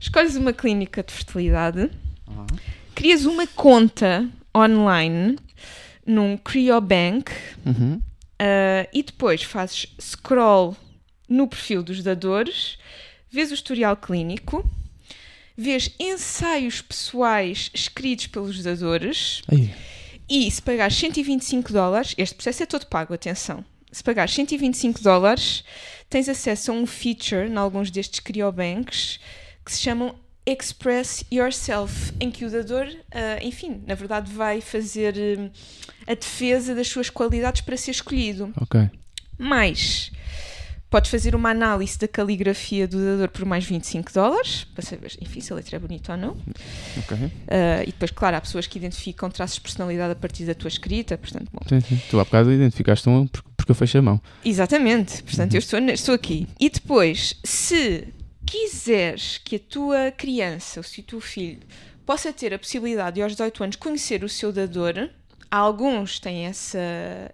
escolhes 0.00 0.36
uma 0.36 0.54
clínica 0.54 1.02
de 1.02 1.12
fertilidade, 1.12 1.90
Uhum. 2.26 2.46
crias 2.94 3.24
uma 3.26 3.46
conta 3.46 4.26
online 4.56 5.38
num 6.06 6.36
Cryobank 6.38 7.30
Uhum. 7.64 8.00
Uh, 8.40 8.88
e 8.92 9.02
depois 9.02 9.42
fazes 9.42 9.86
scroll 10.00 10.74
no 11.28 11.46
perfil 11.48 11.82
dos 11.82 12.02
dadores, 12.02 12.78
vês 13.30 13.50
o 13.50 13.54
historial 13.54 13.96
clínico, 13.96 14.68
vês 15.56 15.90
ensaios 15.98 16.80
pessoais 16.82 17.70
escritos 17.74 18.26
pelos 18.28 18.62
dadores 18.62 19.42
Aí. 19.48 19.70
e 20.28 20.50
se 20.50 20.60
pagares 20.62 20.96
125 20.96 21.72
dólares, 21.72 22.14
este 22.18 22.34
processo 22.34 22.62
é 22.62 22.66
todo 22.66 22.86
pago, 22.86 23.12
atenção. 23.14 23.64
Se 23.92 24.02
pagares 24.02 24.34
125 24.34 25.02
dólares, 25.02 25.64
tens 26.08 26.28
acesso 26.28 26.70
a 26.70 26.74
um 26.74 26.86
feature 26.86 27.48
em 27.48 27.56
alguns 27.56 27.90
destes 27.90 28.20
cryobanks 28.20 29.18
que 29.64 29.72
se 29.72 29.80
chamam 29.80 30.14
Express 30.46 31.24
Yourself, 31.32 32.12
em 32.20 32.30
que 32.30 32.44
o 32.44 32.50
dador, 32.50 32.86
ah, 33.10 33.42
enfim, 33.42 33.82
na 33.84 33.96
verdade 33.96 34.32
vai 34.32 34.60
fazer 34.60 35.14
hum, 35.38 35.50
a 36.06 36.14
defesa 36.14 36.72
das 36.72 36.86
suas 36.86 37.10
qualidades 37.10 37.62
para 37.62 37.76
ser 37.76 37.90
escolhido. 37.90 38.52
Ok. 38.60 38.88
Mais, 39.36 40.12
podes 40.88 41.10
fazer 41.10 41.34
uma 41.34 41.50
análise 41.50 41.98
da 41.98 42.06
caligrafia 42.06 42.86
do 42.86 43.04
dador 43.04 43.28
por 43.28 43.44
mais 43.44 43.64
25 43.64 44.12
dólares, 44.12 44.64
para 44.72 44.84
saber, 44.84 45.12
enfim, 45.20 45.40
se 45.40 45.52
a 45.52 45.56
letra 45.56 45.76
é 45.76 45.78
bonita 45.80 46.12
ou 46.12 46.18
não. 46.18 46.36
Ok. 46.96 47.18
Ah, 47.48 47.82
e 47.82 47.86
depois, 47.86 48.12
claro, 48.12 48.36
há 48.36 48.40
pessoas 48.40 48.68
que 48.68 48.78
identificam 48.78 49.28
traços 49.28 49.56
de 49.56 49.62
personalidade 49.62 50.12
a 50.12 50.16
partir 50.16 50.44
da 50.44 50.54
tua 50.54 50.68
escrita, 50.68 51.18
portanto, 51.18 51.48
bom. 51.52 51.60
Sim, 51.68 51.80
sim. 51.80 52.00
Tu 52.08 52.20
há 52.20 52.24
bocado 52.24 52.52
identificaste 52.52 53.08
um 53.08 53.26
porque 53.26 53.45
porque 53.66 53.72
eu 53.72 53.74
fechei 53.74 53.98
a 53.98 54.02
mão. 54.02 54.22
Exatamente, 54.44 55.24
portanto, 55.24 55.54
eu 55.54 55.58
estou, 55.58 55.80
estou 55.80 56.14
aqui. 56.14 56.46
E 56.60 56.70
depois, 56.70 57.34
se 57.42 58.06
quiseres 58.46 59.38
que 59.38 59.56
a 59.56 59.58
tua 59.58 60.12
criança, 60.12 60.78
ou 60.78 60.84
se 60.84 61.00
o 61.00 61.02
teu 61.02 61.20
filho, 61.20 61.58
possa 62.06 62.32
ter 62.32 62.54
a 62.54 62.58
possibilidade 62.60 63.16
de 63.16 63.22
aos 63.22 63.32
18 63.32 63.64
anos 63.64 63.76
conhecer 63.76 64.22
o 64.22 64.28
seu 64.28 64.52
dador, 64.52 65.10
alguns 65.50 66.20
têm 66.20 66.46
essa, 66.46 66.78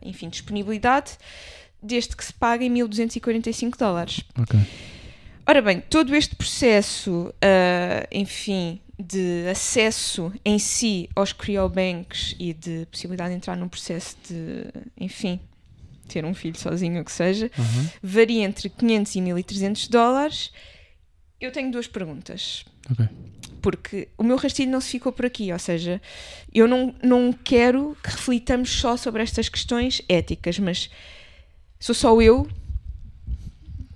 enfim, 0.01 0.31
disponibilidade, 0.31 1.19
desde 1.83 2.17
que 2.17 2.25
se 2.25 2.33
paguem 2.33 2.71
1245 2.71 3.77
dólares. 3.77 4.23
Ok. 4.39 4.59
Ora 5.47 5.61
bem, 5.61 5.81
todo 5.81 6.15
este 6.17 6.35
processo, 6.35 7.35
ah, 7.43 8.07
enfim, 8.11 8.81
de 8.99 9.49
acesso 9.51 10.33
em 10.43 10.59
si 10.59 11.11
aos 11.15 11.35
cryobanks 11.35 12.35
e 12.39 12.55
de 12.55 12.87
possibilidade 12.91 13.31
de 13.31 13.37
entrar 13.37 13.55
num 13.55 13.69
processo 13.69 14.17
de, 14.27 14.65
enfim, 14.97 15.39
ter 16.13 16.25
um 16.25 16.35
filho 16.35 16.59
sozinho, 16.59 17.01
o 17.01 17.05
que 17.05 17.13
seja, 17.13 17.51
Uhum. 17.59 17.89
varia 18.03 18.43
entre 18.45 18.69
500 18.69 19.15
e 19.17 19.21
1300 19.21 19.89
dólares. 19.89 20.53
Eu 21.41 21.51
tenho 21.51 21.71
duas 21.73 21.87
perguntas. 21.87 22.65
Porque 23.61 24.09
o 24.19 24.25
meu 24.25 24.37
rastilho 24.37 24.71
não 24.71 24.81
se 24.81 24.91
ficou 24.91 25.13
por 25.13 25.25
aqui, 25.25 25.53
ou 25.53 25.59
seja, 25.59 26.01
eu 26.53 26.67
não, 26.67 26.95
não 27.03 27.33
quero 27.33 27.97
que 28.03 28.11
reflitamos 28.11 28.71
só 28.71 28.97
sobre 28.97 29.23
estas 29.23 29.49
questões 29.49 30.03
éticas, 30.09 30.59
mas 30.59 30.91
sou 31.79 31.95
só 31.95 32.21
eu 32.21 32.49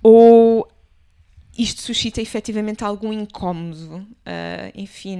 ou 0.03 0.67
isto 1.57 1.81
suscita 1.81 2.21
efetivamente 2.21 2.83
algum 2.83 3.11
incómodo, 3.11 4.05
ah, 4.25 4.71
enfim, 4.75 5.17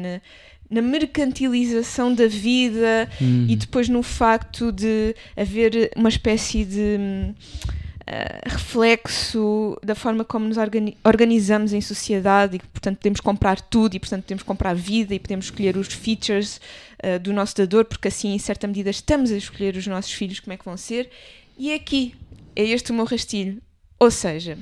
na, 0.69 0.82
mercantilização 0.82 2.13
da 2.13 2.27
vida 2.27 3.10
Uhum. 3.21 3.45
e 3.49 3.56
depois 3.56 3.89
no 3.89 4.01
facto 4.03 4.71
de 4.71 5.15
haver 5.36 5.91
uma 5.95 6.10
espécie 6.10 6.63
de 6.65 6.97
hum, 6.99 7.34
ah, 8.06 8.39
reflexo 8.45 9.77
da 9.84 9.95
forma 9.95 10.23
como 10.23 10.47
nos 10.47 10.58
organi- 10.58 10.97
organizamos 11.03 11.73
em 11.73 11.82
sociedade 11.82 12.56
e 12.56 12.60
que, 12.60 12.67
portanto, 12.67 12.97
podemos 12.97 13.19
comprar 13.19 13.60
tudo 13.60 13.95
e, 13.95 13.99
portanto, 13.99 14.23
podemos 14.23 14.43
comprar 14.43 14.73
vida 14.75 15.13
e 15.13 15.19
podemos 15.19 15.45
escolher 15.45 15.75
os 15.77 15.88
features 15.88 16.62
ah, 17.03 17.17
do 17.17 17.34
nosso 17.34 17.56
dador, 17.58 17.86
porque 17.86 18.08
assim, 18.08 18.34
em 18.34 18.39
certa 18.39 18.65
medida, 18.67 18.89
estamos 18.89 19.32
a 19.32 19.36
escolher 19.38 19.75
os 19.75 19.86
nossos 19.88 20.12
filhos 20.12 20.39
como 20.39 20.53
é 20.53 20.58
que 20.58 20.65
vão 20.65 20.77
ser. 20.77 21.10
E 21.58 21.71
é 21.71 21.75
aqui, 21.75 22.13
é 22.56 22.63
este 22.63 22.91
o 22.91 22.95
meu 22.95 23.06
rastilho. 23.06 23.62
Ou 23.99 24.12
seja, 24.12 24.58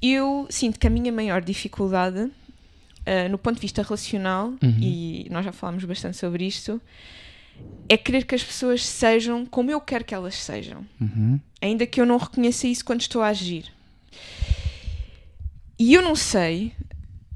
eu 0.00 0.46
sinto 0.48 0.78
que 0.78 0.86
a 0.86 0.90
minha 0.90 1.10
maior 1.12 1.42
dificuldade, 1.42 2.30
ah, 3.06 3.28
no 3.28 3.38
ponto 3.38 3.54
de 3.56 3.62
vista 3.62 3.82
relacional, 3.82 4.48
Uhum. 4.62 4.78
e 4.80 5.26
nós 5.30 5.44
já 5.44 5.52
falámos 5.52 5.84
bastante 5.84 6.16
sobre 6.16 6.44
isto, 6.46 6.80
é 7.88 7.96
querer 7.96 8.24
que 8.26 8.34
as 8.34 8.44
pessoas 8.44 8.84
sejam 8.84 9.46
como 9.46 9.70
eu 9.70 9.80
quero 9.80 10.04
que 10.04 10.14
elas 10.14 10.34
sejam, 10.34 10.84
Uhum. 11.00 11.40
ainda 11.62 11.86
que 11.86 12.00
eu 12.00 12.04
não 12.06 12.18
reconheça 12.18 12.66
isso 12.66 12.84
quando 12.84 13.00
estou 13.00 13.22
a 13.22 13.28
agir. 13.28 13.72
E 15.78 15.92
eu 15.94 16.02
não 16.02 16.16
sei, 16.16 16.72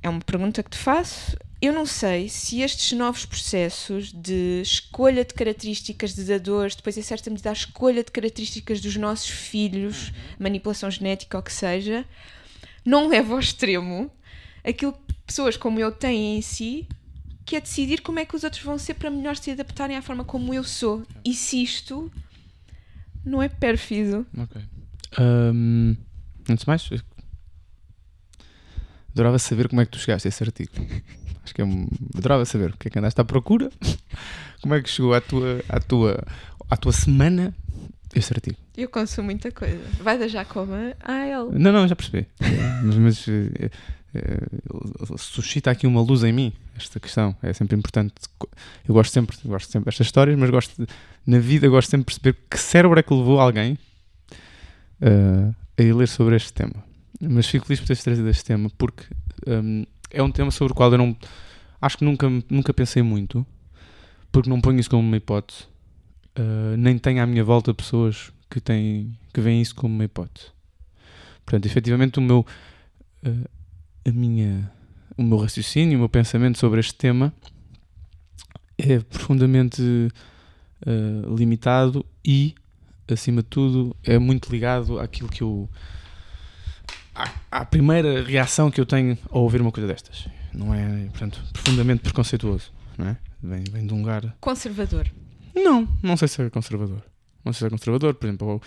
é 0.03 0.09
uma 0.09 0.21
pergunta 0.21 0.63
que 0.63 0.71
te 0.71 0.79
faço, 0.79 1.37
eu 1.61 1.75
não 1.75 1.85
sei 1.85 2.29
se 2.29 2.63
estes 2.63 2.97
novos 2.97 3.27
processos 3.27 4.11
de 4.15 4.63
escolha 4.63 5.23
de 5.25 5.35
características 5.35 6.15
de 6.15 6.25
dadores, 6.25 6.75
depois 6.75 6.97
em 6.97 7.03
certa 7.03 7.29
medida 7.29 7.51
a 7.51 7.53
escolha 7.53 8.03
de 8.03 8.11
características 8.11 8.81
dos 8.81 8.97
nossos 8.97 9.29
filhos, 9.29 10.11
manipulação 10.39 10.91
genética 10.91 11.37
ou 11.37 11.43
o 11.43 11.45
que 11.45 11.53
seja, 11.53 12.07
não 12.83 13.09
leva 13.09 13.35
ao 13.35 13.41
extremo 13.41 14.11
aquilo 14.65 14.93
que 14.95 15.10
pessoas 15.31 15.57
como 15.57 15.79
eu 15.79 15.93
têm 15.93 16.39
em 16.39 16.43
si, 16.43 16.89
que 17.47 17.55
é 17.55 17.61
decidir 17.61 18.01
como 18.01 18.19
é 18.19 18.25
que 18.25 18.35
os 18.35 18.43
outros 18.43 18.65
vão 18.65 18.77
ser 18.77 18.95
para 18.95 19.09
melhor 19.13 19.37
se 19.37 19.53
adaptarem 19.53 19.97
à 19.97 20.03
forma 20.03 20.25
como 20.25 20.53
eu 20.53 20.65
sou. 20.65 21.05
E 21.25 21.33
se 21.35 21.63
isto 21.63 22.11
não 23.25 23.41
é 23.41 23.49
pérfido? 23.49 24.27
Ok. 24.37 24.61
Ahm, 25.17 25.95
antes 26.49 26.65
de 26.65 26.67
mais, 26.67 26.91
adorava 29.13 29.39
saber 29.39 29.69
como 29.69 29.81
é 29.81 29.85
que 29.85 29.93
tu 29.93 29.99
chegaste 29.99 30.27
a 30.27 30.31
esse 30.31 30.43
artigo. 30.43 30.73
Acho 31.45 31.55
que 31.55 31.63
é 31.63 31.65
um... 31.65 31.87
Adorava 32.17 32.45
saber 32.45 32.71
o 32.71 32.77
que 32.77 32.89
é 32.89 32.91
que 32.91 32.99
andaste 32.99 33.21
à 33.21 33.25
procura, 33.25 33.71
como 34.61 34.75
é 34.75 34.83
que 34.83 34.91
chegou 34.91 35.15
à 35.15 35.21
tua, 35.21 35.63
à 35.69 35.79
tua, 35.79 36.25
à 36.69 36.77
tua 36.77 36.93
semana 36.93 37.55
esse 38.13 38.33
artigo. 38.33 38.57
Eu 38.77 38.89
consumo 38.89 39.27
muita 39.27 39.53
coisa. 39.53 39.81
Vai 40.03 40.19
da 40.19 40.27
Jacoma 40.27 40.93
a 41.01 41.25
ele. 41.25 41.57
Não, 41.57 41.73
não, 41.73 41.87
já 41.87 41.95
percebi. 41.95 42.27
mas 42.83 42.97
mas, 42.97 43.29
eh, 43.29 43.71
suscita 45.17 45.71
aqui 45.71 45.87
uma 45.87 46.01
luz 46.01 46.23
em 46.25 46.33
mim 46.33 46.53
esta 46.77 46.99
questão. 46.99 47.37
É 47.43 47.53
sempre 47.53 47.77
importante. 47.77 48.15
Eu 48.89 48.95
gosto 48.95 49.13
sempre, 49.13 49.37
gosto 49.45 49.71
sempre 49.71 49.87
destas 49.87 50.07
histórias, 50.07 50.39
mas 50.39 50.51
gosto 50.51 50.81
de- 50.81 50.89
na 51.27 51.39
vida 51.39 51.69
gosto 51.69 51.91
sempre 51.91 52.13
de 52.13 52.21
perceber 52.21 52.39
que 52.51 52.59
cérebro 52.59 52.99
é 52.99 53.03
que 53.03 53.13
levou 53.15 53.39
alguém 53.41 53.79
eh, 55.01 55.53
a 55.79 55.83
ir 55.83 55.93
ler 55.95 56.09
sobre 56.09 56.37
este 56.37 56.53
tema. 56.53 56.85
Mas 57.21 57.47
fico 57.47 57.67
feliz 57.67 57.81
por 57.81 57.87
teres 57.87 58.03
trazido 58.03 58.29
este 58.29 58.45
tema 58.45 58.71
porque 58.79 59.05
hum, 59.47 59.85
é 60.11 60.23
um 60.23 60.31
tema 60.31 60.51
sobre 60.51 60.73
o 60.73 60.75
qual 60.75 60.91
eu 60.93 60.99
não 60.99 61.17
acho 61.81 61.99
que 61.99 62.05
nunca, 62.05 62.27
nunca 62.49 62.73
pensei 62.75 63.03
muito, 63.03 63.47
porque 64.33 64.49
não 64.49 64.61
ponho 64.61 64.79
isso 64.81 64.91
como 64.91 65.03
uma 65.07 65.17
hipótese. 65.17 65.65
Uh, 66.39 66.77
nem 66.79 66.97
tenho 66.99 67.23
à 67.23 67.27
minha 67.27 67.43
volta 67.45 67.75
pessoas 67.75 68.33
que 68.49 68.61
têm 68.61 69.17
que 69.33 69.41
veem 69.41 69.61
isso 69.61 69.75
como 69.75 69.95
uma 69.95 70.05
hipótese. 70.05 70.47
Portanto, 71.45 71.67
efetivamente 71.67 72.19
o 72.19 72.23
meu 72.23 72.47
uh, 73.27 73.49
a 74.07 74.11
minha 74.11 74.71
o 75.17 75.23
meu 75.23 75.39
raciocínio, 75.39 75.97
o 75.97 76.01
meu 76.01 76.09
pensamento 76.09 76.59
sobre 76.59 76.81
este 76.81 76.95
tema 76.95 77.33
é 78.79 78.99
profundamente 79.01 79.83
uh, 79.83 81.35
limitado 81.35 82.05
e 82.25 82.55
acima 83.13 83.43
de 83.43 83.49
tudo 83.49 83.95
é 84.03 84.19
muito 84.19 84.51
ligado 84.51 84.99
àquilo 84.99 85.29
que 85.29 85.43
eu 85.43 85.69
à, 87.15 87.31
à 87.51 87.65
primeira 87.65 88.23
reação 88.23 88.71
que 88.71 88.81
eu 88.81 88.87
tenho 88.87 89.19
ao 89.31 89.43
ouvir 89.43 89.61
uma 89.61 89.73
coisa 89.73 89.87
destas. 89.87 90.27
Não 90.55 90.73
é, 90.75 91.07
portanto, 91.11 91.43
profundamente 91.53 92.03
preconceituoso, 92.03 92.73
não 92.97 93.09
é? 93.09 93.17
Vem, 93.43 93.65
vem 93.71 93.87
de 93.87 93.95
um 93.95 93.99
lugar 93.99 94.35
Conservador. 94.41 95.11
não, 95.55 95.89
não 96.03 96.17
sei 96.17 96.29
se 96.29 96.41
é 96.43 96.51
conservador. 96.51 97.03
Não 97.45 97.53
sei 97.53 97.61
se 97.61 97.67
é 97.67 97.71
conservador, 97.71 98.15
por 98.15 98.27
exemplo, 98.27 98.63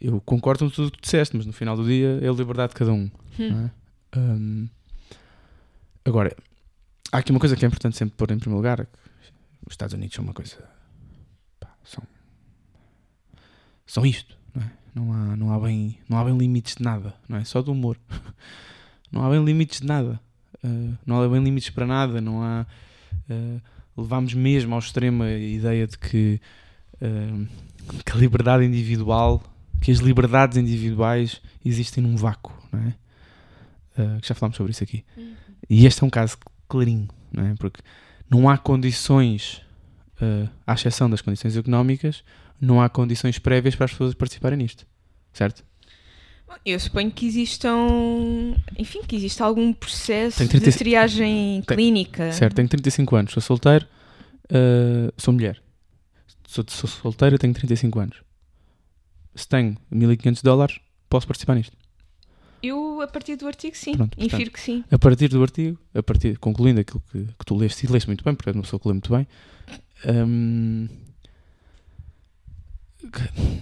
eu, 0.00 0.12
eu 0.12 0.20
concordo 0.20 0.64
com 0.64 0.70
tudo 0.70 0.88
o 0.88 0.90
que 0.90 0.98
tu 0.98 1.02
disseste, 1.02 1.36
mas 1.36 1.46
no 1.46 1.52
final 1.52 1.76
do 1.76 1.84
dia 1.84 2.18
é 2.22 2.28
a 2.28 2.32
liberdade 2.32 2.70
de 2.70 2.76
cada 2.76 2.92
um. 2.92 3.10
Hum. 3.38 3.50
não 3.50 3.64
é? 3.66 3.70
Hum, 4.14 4.68
agora, 6.04 6.36
há 7.10 7.18
aqui 7.18 7.30
uma 7.30 7.40
coisa 7.40 7.56
que 7.56 7.64
é 7.64 7.68
importante 7.68 7.96
sempre 7.96 8.16
pôr 8.16 8.30
em 8.30 8.38
primeiro 8.38 8.56
lugar: 8.56 8.86
os 9.66 9.72
Estados 9.72 9.94
Unidos 9.94 10.14
são 10.14 10.24
uma 10.24 10.34
coisa. 10.34 10.56
pá, 11.58 11.74
são, 11.84 12.04
são 13.86 14.04
isto, 14.04 14.36
não 14.54 14.62
é? 14.62 14.70
Não 14.94 15.12
há, 15.12 15.36
não, 15.36 15.52
há 15.52 15.60
bem, 15.60 15.98
não 16.08 16.18
há 16.18 16.24
bem 16.24 16.36
limites 16.36 16.76
de 16.76 16.82
nada, 16.82 17.14
não 17.28 17.38
é? 17.38 17.44
Só 17.44 17.62
do 17.62 17.72
humor. 17.72 17.98
não 19.10 19.24
há 19.24 19.30
bem 19.30 19.44
limites 19.44 19.80
de 19.80 19.86
nada. 19.86 20.20
Uh, 20.64 20.96
não 21.04 21.20
há 21.20 21.28
bem 21.28 21.42
limites 21.42 21.70
para 21.70 21.86
nada, 21.86 22.20
não 22.20 22.42
há. 22.42 22.66
uh, 23.30 23.60
levámos 23.96 24.34
mesmo 24.34 24.74
ao 24.74 24.78
extremo 24.78 25.22
a 25.22 25.32
ideia 25.32 25.86
de 25.86 25.96
que, 25.96 26.40
uh, 26.94 27.46
que 28.04 28.12
a 28.12 28.16
liberdade 28.16 28.64
individual, 28.64 29.42
que 29.80 29.90
as 29.90 29.98
liberdades 29.98 30.58
individuais 30.58 31.40
existem 31.64 32.02
num 32.02 32.16
vácuo, 32.16 32.52
não 32.72 32.80
é? 32.80 32.94
Uh, 33.98 34.20
que 34.20 34.28
já 34.28 34.34
falámos 34.34 34.56
sobre 34.56 34.72
isso 34.72 34.84
aqui. 34.84 35.04
E 35.70 35.86
este 35.86 36.02
é 36.04 36.06
um 36.06 36.10
caso 36.10 36.36
clarinho, 36.68 37.08
não 37.32 37.46
é? 37.46 37.54
Porque 37.54 37.80
não 38.28 38.48
há 38.48 38.58
condições, 38.58 39.62
uh, 40.20 40.48
à 40.66 40.74
exceção 40.74 41.08
das 41.08 41.22
condições 41.22 41.56
económicas, 41.56 42.22
não 42.60 42.80
há 42.82 42.88
condições 42.88 43.38
prévias 43.38 43.74
para 43.74 43.86
as 43.86 43.92
pessoas 43.92 44.14
participarem 44.14 44.58
nisto, 44.58 44.86
certo? 45.32 45.64
Eu 46.64 46.78
suponho 46.78 47.10
que 47.10 47.26
existam, 47.26 48.54
enfim, 48.78 49.02
que 49.02 49.16
exista 49.16 49.44
algum 49.44 49.72
processo 49.72 50.38
Tenho 50.38 50.48
de 50.48 50.60
35 50.60 50.78
triagem 50.78 51.62
Tem- 51.62 51.76
clínica. 51.76 52.32
Certo, 52.32 52.54
tenho 52.54 52.68
35 52.68 53.16
anos, 53.16 53.32
sou 53.32 53.42
solteiro, 53.42 53.86
uh, 54.46 55.12
sou 55.16 55.34
mulher. 55.34 55.60
Sou, 56.46 56.64
sou 56.68 56.88
solteiro, 56.88 57.38
tenho 57.38 57.52
35 57.52 57.98
anos. 57.98 58.22
Se 59.34 59.46
tenho 59.46 59.76
1500 59.90 60.42
dólares, 60.42 60.78
posso 61.08 61.26
participar 61.26 61.54
nisto. 61.56 61.76
Eu, 62.62 63.00
a 63.00 63.06
partir 63.06 63.36
do 63.36 63.46
artigo, 63.46 63.76
sim. 63.76 63.92
Pronto, 63.96 64.16
portanto, 64.16 64.32
Infiro 64.34 64.50
que 64.50 64.60
sim. 64.60 64.82
A 64.90 64.98
partir 64.98 65.28
do 65.28 65.42
artigo, 65.42 65.78
a 65.94 66.02
partir, 66.02 66.38
concluindo 66.38 66.80
aquilo 66.80 67.02
que, 67.12 67.24
que 67.24 67.44
tu 67.44 67.54
leste, 67.56 67.86
e 67.86 67.88
leste 67.88 68.06
muito 68.06 68.24
bem, 68.24 68.34
porque 68.34 68.50
é 68.50 68.52
uma 68.52 68.62
pessoa 68.62 68.80
que 68.80 68.88
lê 68.88 68.94
muito 68.94 69.10
bem, 69.14 69.26
hum, 70.26 70.88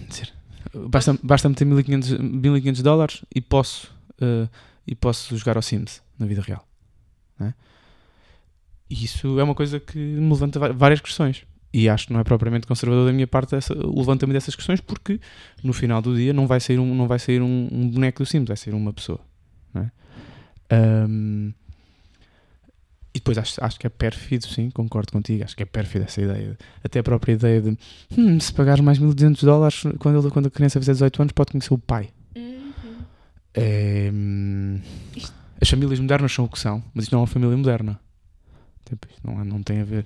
dizer, 0.09 0.33
basta, 0.73 1.17
basta 1.21 1.49
meter 1.49 1.65
1500, 1.65 2.17
1500 2.19 2.81
dólares 2.81 3.21
e 3.33 3.41
posso, 3.41 3.91
uh, 4.21 4.49
e 4.87 4.95
posso 4.95 5.35
jogar 5.37 5.55
ao 5.57 5.61
Sims 5.61 6.01
na 6.17 6.25
vida 6.25 6.41
real. 6.41 6.67
é? 7.39 7.53
E 8.89 9.03
isso 9.03 9.39
é 9.39 9.43
uma 9.43 9.55
coisa 9.55 9.79
que 9.79 9.97
me 9.97 10.29
levanta 10.29 10.59
va- 10.59 10.71
várias 10.71 11.01
questões. 11.01 11.45
E 11.77 11.89
acho 11.89 12.07
que 12.07 12.13
não 12.13 12.19
é 12.21 12.23
propriamente 12.23 12.65
conservador 12.67 13.05
da 13.05 13.11
minha 13.11 13.27
parte 13.27 13.53
essa- 13.55 13.73
o 13.73 13.99
levantamento 13.99 14.35
dessas 14.35 14.55
questões, 14.55 14.79
porque 14.79 15.19
no 15.61 15.73
final 15.73 16.01
do 16.01 16.15
dia 16.15 16.31
não 16.31 16.47
vai 16.47 16.59
sair 16.59 16.79
um, 16.79 16.95
não 16.95 17.05
vai 17.07 17.19
sair 17.19 17.41
um, 17.41 17.67
um 17.71 17.89
boneco 17.89 18.23
do 18.23 18.25
Sims, 18.25 18.47
vai 18.47 18.55
sair 18.55 18.73
uma 18.73 18.93
pessoa. 18.93 19.19
é? 19.75 19.89
Um, 21.07 21.51
e 23.13 23.17
depois 23.19 23.37
acho, 23.37 23.63
acho 23.63 23.79
que 23.79 23.87
é 23.87 23.89
pérfido, 23.89 24.45
sim, 24.47 24.69
concordo 24.69 25.11
contigo. 25.11 25.43
Acho 25.43 25.55
que 25.55 25.63
é 25.63 25.65
pérfido 25.65 26.05
essa 26.05 26.21
ideia. 26.21 26.57
Até 26.83 26.99
a 26.99 27.03
própria 27.03 27.33
ideia 27.33 27.61
de 27.61 27.77
"Hum, 28.17 28.39
se 28.39 28.53
pagares 28.53 28.81
mais 28.83 28.97
1200 28.99 29.43
dólares 29.43 29.83
quando, 29.99 30.19
ele- 30.21 30.31
quando 30.31 30.47
a 30.47 30.51
criança 30.51 30.79
fizer 30.79 30.93
18 30.93 31.21
anos, 31.21 31.31
pode 31.33 31.51
conhecer 31.51 31.73
o 31.73 31.77
pai. 31.77 32.09
É, 33.53 34.09
hum, 34.13 34.79
Isto- 35.15 35.33
as 35.61 35.69
famílias 35.69 35.99
modernas 35.99 36.31
são 36.33 36.45
o 36.45 36.49
que 36.49 36.59
são, 36.59 36.83
mas 36.93 37.03
isto 37.05 37.13
não 37.13 37.19
é 37.19 37.21
uma 37.21 37.27
família 37.27 37.55
moderna. 37.55 37.99
Tipo, 38.87 39.07
não, 39.23 39.41
é- 39.41 39.43
não 39.45 39.63
tem 39.63 39.79
a 39.81 39.83
ver, 39.85 40.05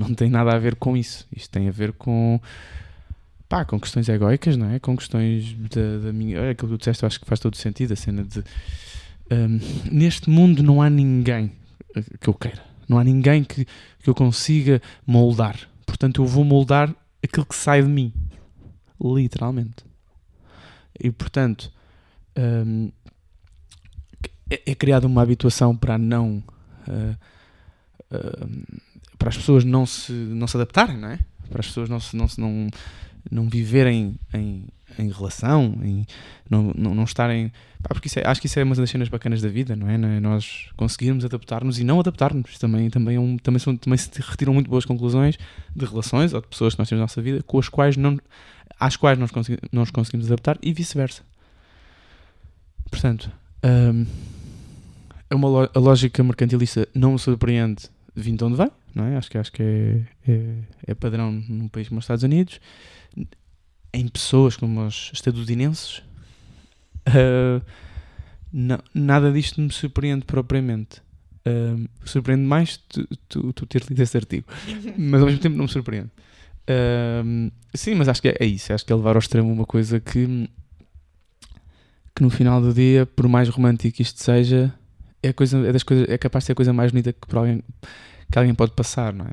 não 0.00 0.14
tem 0.14 0.30
nada 0.30 0.54
a 0.54 0.58
ver 0.58 0.76
com 0.76 0.96
isso. 0.96 1.26
Isto 1.34 1.50
tem 1.50 1.68
a 1.68 1.70
ver 1.70 1.92
com 1.92 2.40
pá, 3.48 3.64
com 3.64 3.78
questões 3.78 4.08
egóicas, 4.08 4.56
não 4.56 4.70
é? 4.70 4.78
Com 4.78 4.96
questões 4.96 5.54
da, 5.54 6.06
da 6.06 6.12
minha. 6.12 6.40
Olha, 6.40 6.50
aquilo 6.52 6.70
que 6.70 6.76
tu 6.76 6.78
disseste, 6.78 7.02
eu 7.02 7.06
acho 7.06 7.20
que 7.20 7.26
faz 7.26 7.40
todo 7.40 7.56
sentido. 7.56 7.92
A 7.92 7.96
cena 7.96 8.24
de 8.24 8.40
hum, 9.30 9.60
neste 9.90 10.30
mundo 10.30 10.62
não 10.62 10.80
há 10.80 10.88
ninguém 10.88 11.52
que 12.20 12.28
eu 12.28 12.34
queira, 12.34 12.62
não 12.88 12.98
há 12.98 13.04
ninguém 13.04 13.44
que, 13.44 13.64
que 13.64 14.08
eu 14.08 14.14
consiga 14.14 14.80
moldar. 15.06 15.58
Portanto, 15.84 16.22
eu 16.22 16.26
vou 16.26 16.44
moldar 16.44 16.94
aquilo 17.22 17.44
que 17.44 17.54
sai 17.54 17.82
de 17.82 17.88
mim, 17.88 18.12
literalmente. 19.02 19.84
E 20.98 21.10
portanto, 21.10 21.72
hum, 22.38 22.90
é, 24.48 24.62
é 24.66 24.74
criada 24.74 25.06
uma 25.06 25.22
habituação 25.22 25.76
para 25.76 25.98
não 25.98 26.42
ah, 26.88 27.16
ah, 28.10 28.46
para 29.20 29.28
as 29.28 29.36
pessoas 29.36 29.64
não 29.64 29.84
se, 29.84 30.10
não 30.12 30.46
se 30.46 30.56
adaptarem, 30.56 30.96
não 30.96 31.08
é? 31.10 31.18
Para 31.50 31.60
as 31.60 31.66
pessoas 31.66 31.88
não 31.90 32.00
se, 32.00 32.16
não, 32.16 32.26
se, 32.26 32.40
não, 32.40 32.68
não 33.30 33.48
viverem 33.50 34.14
em, 34.32 34.64
em 34.98 35.10
relação, 35.10 35.76
em, 35.82 36.06
não, 36.48 36.72
não, 36.74 36.94
não 36.94 37.04
estarem. 37.04 37.52
Pá, 37.82 37.90
porque 37.90 38.08
é- 38.18 38.26
acho 38.26 38.40
que 38.40 38.46
isso 38.46 38.58
é 38.58 38.64
uma 38.64 38.74
das 38.74 38.88
cenas 38.88 39.08
bacanas 39.10 39.42
da 39.42 39.48
vida, 39.48 39.76
não 39.76 39.88
é? 39.90 39.98
Não 39.98 40.08
é? 40.08 40.20
Nós 40.20 40.70
conseguirmos 40.74 41.22
adaptar-nos 41.24 41.78
e 41.78 41.84
não 41.84 42.00
adaptar-nos. 42.00 42.58
Também, 42.58 42.88
também, 42.88 43.16
é 43.16 43.20
um, 43.20 43.36
também, 43.36 43.58
são, 43.58 43.76
também 43.76 43.98
se 43.98 44.08
retiram 44.22 44.54
muito 44.54 44.70
boas 44.70 44.86
conclusões 44.86 45.38
de 45.76 45.84
relações 45.84 46.32
ou 46.32 46.40
de 46.40 46.46
pessoas 46.48 46.74
que 46.74 46.78
nós 46.80 46.88
temos 46.88 47.00
na 47.00 47.04
nossa 47.04 47.20
vida 47.20 47.42
com 47.42 47.58
as 47.58 47.68
quais 47.68 47.96
não, 47.98 48.16
às 48.78 48.96
quais 48.96 49.18
nós, 49.18 49.30
consegui- 49.30 49.60
nós 49.70 49.90
conseguimos 49.90 50.26
adaptar 50.28 50.56
e 50.62 50.72
vice-versa. 50.72 51.22
Portanto, 52.90 53.30
hum, 53.64 54.06
é 55.28 55.34
uma 55.34 55.70
a 55.74 55.78
lógica 55.78 56.22
mercantilista 56.24 56.88
não 56.94 57.12
me 57.12 57.18
surpreende 57.18 57.84
vindo 58.16 58.38
de 58.38 58.44
onde 58.44 58.56
vem, 58.56 58.70
não 58.94 59.04
é? 59.04 59.16
Acho 59.16 59.30
que, 59.30 59.38
acho 59.38 59.52
que 59.52 59.62
é, 59.62 60.02
é, 60.28 60.54
é 60.88 60.94
padrão 60.94 61.30
num 61.48 61.68
país 61.68 61.88
como 61.88 61.98
os 61.98 62.04
Estados 62.04 62.22
Unidos, 62.24 62.60
em 63.92 64.08
pessoas 64.08 64.56
como 64.56 64.84
os 64.86 65.10
estadunidenses. 65.12 66.02
ah, 67.06 67.60
não- 68.52 68.82
nada 68.94 69.32
disto 69.32 69.60
me 69.60 69.70
surpreende 69.72 70.24
propriamente. 70.24 71.00
Ah, 71.44 71.76
surpreende 72.04 72.42
mais 72.44 72.76
tu, 72.76 73.06
tu, 73.28 73.52
tu 73.52 73.66
ter 73.66 73.82
lido 73.88 74.00
esse 74.02 74.16
artigo, 74.16 74.46
mas 74.98 75.20
ao 75.20 75.26
mesmo 75.28 75.40
tempo 75.40 75.56
não 75.56 75.64
me 75.64 75.70
surpreende. 75.70 76.10
Ah, 76.68 77.22
sim, 77.74 77.94
mas 77.94 78.08
acho 78.08 78.20
que 78.22 78.28
é, 78.28 78.36
é 78.40 78.46
isso. 78.46 78.72
Acho 78.72 78.84
que 78.84 78.92
é 78.92 78.96
levar 78.96 79.16
ao 79.16 79.20
extremo 79.20 79.50
uma 79.52 79.64
coisa 79.66 79.98
que, 80.00 80.48
que 82.14 82.22
no 82.22 82.30
final 82.30 82.60
do 82.60 82.72
dia, 82.74 83.06
por 83.06 83.26
mais 83.28 83.48
romântico 83.48 84.00
isto 84.02 84.22
seja, 84.22 84.72
é, 85.22 85.32
coisa, 85.32 85.58
é, 85.66 85.72
das 85.72 85.82
coisas, 85.82 86.08
é 86.08 86.18
capaz 86.18 86.42
de 86.44 86.46
ser 86.46 86.52
a 86.52 86.56
coisa 86.56 86.72
mais 86.72 86.90
bonita 86.92 87.12
que, 87.12 87.26
por 87.26 87.38
alguém, 87.38 87.62
que 88.30 88.38
alguém 88.38 88.54
pode 88.54 88.72
passar, 88.72 89.12
não 89.12 89.26
é? 89.26 89.32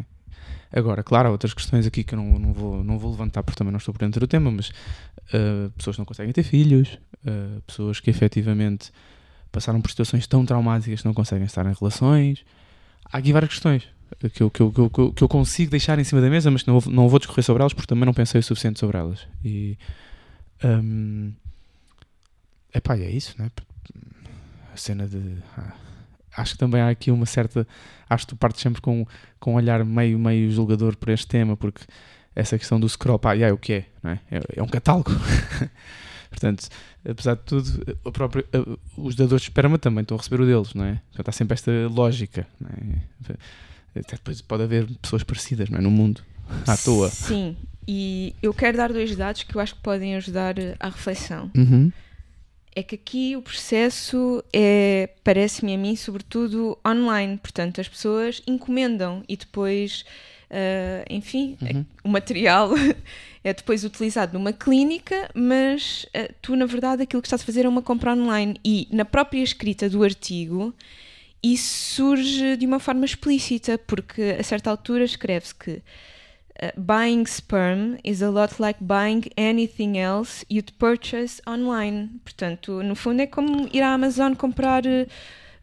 Agora, 0.71 1.01
claro, 1.03 1.29
há 1.29 1.31
outras 1.31 1.53
questões 1.53 1.85
aqui 1.87 2.03
que 2.03 2.13
eu 2.13 2.17
não, 2.17 2.37
não, 2.39 2.53
vou, 2.53 2.83
não 2.83 2.99
vou 2.99 3.11
levantar 3.11 3.41
porque 3.43 3.57
também 3.57 3.71
não 3.71 3.77
estou 3.77 3.93
por 3.93 3.99
dentro 3.99 4.19
do 4.19 4.27
tema, 4.27 4.51
mas 4.51 4.69
uh, 4.69 5.69
pessoas 5.77 5.95
que 5.95 5.99
não 6.01 6.05
conseguem 6.05 6.33
ter 6.33 6.43
filhos, 6.43 6.99
uh, 7.25 7.61
pessoas 7.65 7.99
que 8.01 8.09
efetivamente 8.09 8.91
passaram 9.51 9.79
por 9.79 9.89
situações 9.89 10.27
tão 10.27 10.45
traumáticas 10.45 11.01
que 11.01 11.05
não 11.05 11.13
conseguem 11.13 11.45
estar 11.45 11.65
em 11.65 11.73
relações. 11.73 12.43
Há 13.05 13.17
aqui 13.19 13.31
várias 13.31 13.51
questões 13.51 13.87
que 14.33 14.41
eu, 14.43 14.49
que 14.49 14.61
eu, 14.61 14.71
que 14.71 14.79
eu, 14.79 15.11
que 15.13 15.23
eu- 15.23 15.27
consigo 15.29 15.71
deixar 15.71 15.97
em 15.99 16.03
cima 16.03 16.19
da 16.21 16.29
mesa, 16.29 16.51
mas 16.51 16.65
não, 16.65 16.79
vou- 16.79 16.93
não 16.93 17.07
vou 17.09 17.19
discorrer 17.19 17.43
sobre 17.43 17.61
elas 17.63 17.73
porque 17.73 17.87
também 17.87 18.05
não 18.05 18.13
pensei 18.13 18.39
o 18.39 18.43
suficiente 18.43 18.79
sobre 18.79 18.97
elas. 18.97 19.25
E. 19.43 19.77
Um, 20.63 21.31
epá, 22.73 22.97
e 22.97 23.03
é 23.03 23.11
isso, 23.11 23.35
né? 23.37 23.49
A 24.73 24.77
cena 24.77 25.07
de. 25.07 25.37
ah, 25.57 25.73
acho 26.37 26.53
que 26.53 26.59
também 26.59 26.79
há 26.81 26.89
aqui 26.89 27.11
uma 27.11 27.25
certa. 27.25 27.67
Acho 28.09 28.25
que 28.25 28.29
tu 28.33 28.37
partes 28.37 28.61
sempre 28.61 28.81
com, 28.81 29.05
com 29.39 29.53
um 29.53 29.55
olhar 29.55 29.83
meio, 29.83 30.17
meio 30.17 30.49
julgador 30.51 30.95
para 30.95 31.11
este 31.13 31.27
tema, 31.27 31.57
porque 31.57 31.81
essa 32.35 32.57
questão 32.57 32.79
do 32.79 32.87
scroll, 32.87 33.19
pá, 33.19 33.33
yeah, 33.33 33.49
é 33.49 33.53
o 33.53 33.57
que 33.57 33.73
é, 33.73 33.85
não 34.01 34.11
é? 34.11 34.19
É, 34.31 34.41
é 34.57 34.63
um 34.63 34.67
catálogo. 34.67 35.11
Portanto, 36.29 36.67
apesar 37.09 37.35
de 37.35 37.41
tudo, 37.43 37.97
a 38.05 38.11
própria, 38.11 38.45
a- 38.53 38.77
os 39.01 39.15
dadores 39.15 39.41
de 39.41 39.49
esperma 39.49 39.77
também 39.77 40.01
estão 40.01 40.15
a 40.15 40.19
receber 40.19 40.41
o 40.41 40.45
deles, 40.45 40.73
não 40.73 40.85
é? 40.85 41.01
Portanto, 41.09 41.29
há 41.29 41.31
sempre 41.31 41.53
esta 41.55 41.71
lógica, 41.89 42.45
não 42.59 42.69
é? 42.69 43.99
Até 43.99 44.15
depois 44.15 44.41
pode 44.41 44.63
haver 44.63 44.85
pessoas 45.01 45.23
parecidas, 45.23 45.69
não 45.69 45.79
é? 45.79 45.81
No 45.81 45.89
mundo, 45.89 46.21
à 46.67 46.77
toa. 46.77 47.09
Sim, 47.09 47.57
e 47.87 48.35
eu 48.43 48.53
quero 48.53 48.77
dar 48.77 48.91
dois 48.93 49.15
dados 49.15 49.43
que 49.43 49.55
eu 49.55 49.61
acho 49.61 49.73
que 49.75 49.81
podem 49.81 50.15
ajudar 50.15 50.59
eh, 50.59 50.75
à 50.79 50.89
reflexão. 50.89 51.49
Uhum. 51.55 51.91
É 52.77 52.83
que 52.83 52.93
aqui 52.93 53.35
o 53.35 53.41
processo 53.41 54.43
é, 54.53 55.09
parece-me 55.23 55.73
a 55.73 55.77
mim, 55.79 55.95
sobretudo 55.95 56.77
online. 56.87 57.37
Portanto, 57.37 57.81
as 57.81 57.87
pessoas 57.87 58.39
encomendam 58.45 59.23
e 59.27 59.35
depois, 59.35 60.05
eh, 60.47 61.03
enfim, 61.09 61.57
Uhum. 61.59 61.83
o 62.03 62.09
material 62.09 62.69
é 63.43 63.51
depois 63.51 63.83
utilizado 63.83 64.37
numa 64.37 64.53
clínica, 64.53 65.27
mas 65.33 66.05
eh, 66.13 66.31
tu, 66.39 66.55
na 66.55 66.67
verdade, 66.67 67.01
aquilo 67.01 67.19
que 67.19 67.27
estás 67.27 67.41
a 67.41 67.45
fazer 67.45 67.65
é 67.65 67.67
uma 67.69 67.81
compra 67.81 68.13
online. 68.13 68.59
E 68.63 68.87
na 68.91 69.05
própria 69.05 69.41
escrita 69.41 69.89
do 69.89 70.03
artigo, 70.03 70.71
isso 71.41 71.95
surge 71.95 72.57
de 72.57 72.65
uma 72.67 72.79
forma 72.79 73.05
explícita, 73.05 73.79
porque 73.79 74.35
a 74.39 74.43
certa 74.43 74.69
altura 74.69 75.03
escreve-se 75.03 75.55
que 75.55 75.81
Uh, 76.59 76.71
buying 76.75 77.27
sperm 77.27 77.99
is 78.03 78.23
a 78.23 78.31
lot 78.31 78.59
like 78.59 78.79
buying 78.81 79.23
anything 79.37 79.95
else 79.95 80.43
you'd 80.49 80.71
purchase 80.79 81.39
online. 81.47 82.19
Portanto, 82.23 82.81
no 82.81 82.95
fundo 82.95 83.21
é 83.21 83.27
como 83.27 83.69
ir 83.71 83.83
à 83.83 83.93
Amazon 83.93 84.33
comprar 84.33 84.83
uh, 84.87 85.05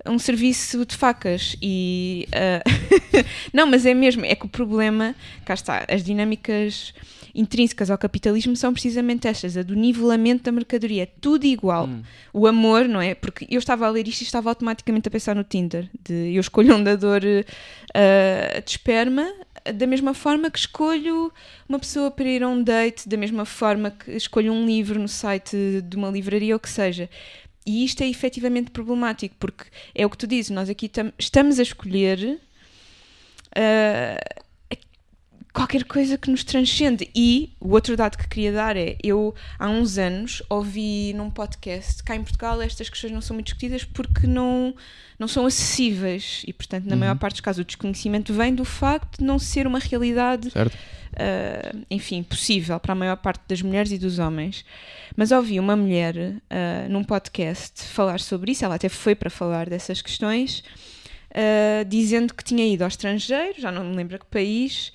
um 0.07 0.19
serviço 0.19 0.87
de 0.87 0.97
facas 0.97 1.57
e 1.61 2.29
uh, 2.29 3.25
não, 3.53 3.67
mas 3.67 3.85
é 3.87 3.93
mesmo, 3.93 4.25
é 4.25 4.37
que 4.37 4.47
o 4.47 4.49
problema, 4.49 5.17
cá 5.45 5.55
está, 5.55 5.85
as 5.89 6.05
dinâmicas 6.05 6.95
intrínsecas 7.35 7.91
ao 7.91 7.99
capitalismo 7.99 8.55
são 8.55 8.73
precisamente 8.73 9.27
estas, 9.27 9.57
a 9.57 9.63
do 9.63 9.75
nivelamento 9.75 10.45
da 10.45 10.53
mercadoria, 10.53 11.03
é 11.03 11.07
tudo 11.07 11.45
igual. 11.45 11.87
Hum. 11.87 12.03
O 12.33 12.47
amor, 12.47 12.87
não 12.87 13.01
é? 13.01 13.15
Porque 13.15 13.47
eu 13.51 13.59
estava 13.59 13.87
a 13.87 13.91
ler 13.91 14.07
isto 14.07 14.21
e 14.21 14.25
estava 14.25 14.49
automaticamente 14.49 15.09
a 15.09 15.11
pensar 15.11 15.35
no 15.35 15.43
Tinder, 15.43 15.91
de 16.05 16.35
eu 16.35 16.41
escolho 16.41 16.77
um 16.77 16.85
dador 16.85 17.23
uh, 17.25 18.63
de 18.63 18.71
esperma 18.71 19.29
da 19.73 19.87
mesma 19.87 20.13
forma 20.13 20.51
que 20.51 20.59
escolho 20.59 21.33
uma 21.69 21.79
pessoa 21.79 22.11
para 22.11 22.29
ir 22.29 22.43
a 22.43 22.49
um 22.49 22.63
date, 22.63 23.09
da 23.09 23.17
mesma 23.17 23.45
forma 23.45 23.91
que 23.91 24.11
escolho 24.13 24.53
um 24.53 24.67
livro 24.67 25.01
no 25.01 25.09
site 25.09 25.57
de 25.83 25.97
uma 25.97 26.11
livraria 26.11 26.55
ou 26.55 26.61
que 26.61 26.69
seja. 26.69 27.09
E 27.67 27.85
isto 27.85 28.03
é 28.03 28.09
efetivamente 28.09 28.71
problemático, 28.71 29.35
porque 29.39 29.65
é 29.95 30.05
o 30.05 30.11
que 30.11 30.19
tu 30.19 30.27
dizes, 30.27 30.51
nós 30.51 30.69
aqui 30.69 30.89
tam 30.89 31.13
estamos 31.19 31.59
a 31.59 31.63
escolher 31.63 32.39
uh, 33.57 34.44
qualquer 35.55 35.85
coisa 35.85 36.19
que 36.19 36.31
nos 36.31 36.43
transcende. 36.45 37.09
E 37.15 37.55
o 37.61 37.71
outro 37.71 37.97
dado 37.97 38.19
que 38.19 38.29
queria 38.29 38.53
dar 38.53 38.77
é: 38.77 38.97
eu 39.03 39.35
há 39.59 39.71
uns 39.71 39.97
anos 39.97 40.43
ouvi 40.51 41.15
num 41.15 41.31
podcast 41.31 42.03
cá 42.03 42.17
em 42.17 42.23
Portugal 42.23 42.61
estas 42.61 42.91
questões 42.91 43.13
não 43.13 43.21
são 43.21 43.35
muito 43.35 43.47
discutidas 43.47 43.85
porque 43.85 44.27
não, 44.27 44.75
não 45.19 45.29
são 45.29 45.47
acessíveis 45.47 46.43
e, 46.47 46.53
portanto, 46.53 46.85
na 46.85 46.95
Uhum. 46.95 47.01
maior 47.01 47.17
parte 47.17 47.35
dos 47.37 47.41
casos, 47.41 47.63
o 47.63 47.65
desconhecimento 47.65 48.35
vem 48.35 48.55
do 48.55 48.65
facto 48.65 49.19
de 49.19 49.25
não 49.25 49.39
ser 49.39 49.67
uma 49.67 49.79
realidade 49.79 50.49
uh, 51.15 51.85
enfim, 51.91 52.23
possível 52.23 52.79
para 52.81 52.93
a 52.93 52.97
maior 52.97 53.17
parte 53.17 53.43
das 53.49 53.63
mulheres 53.63 53.93
e 53.93 53.99
dos 53.99 54.19
homens. 54.19 54.65
Mas 55.17 55.31
ouvi 55.31 55.61
uma 55.61 55.77
mulher 55.77 56.17
uh, 56.17 56.91
num 56.91 57.05
podcast 57.05 57.85
falar 57.85 58.21
sobre 58.21 58.53
isso, 58.53 58.65
ela 58.65 58.75
até 58.75 58.89
foi 58.89 59.15
para 59.15 59.31
falar 59.31 59.69
dessas 59.69 60.03
questões, 60.03 60.65
uh, 61.31 61.85
dizendo 61.87 62.35
que 62.35 62.43
tinha 62.43 62.67
ido 62.67 62.83
ao 62.83 62.89
estrangeiro, 62.89 63.61
já 63.61 63.71
não 63.71 63.85
me 63.85 63.95
lembro 63.95 64.17
a 64.17 64.19
que 64.19 64.27
país, 64.27 64.93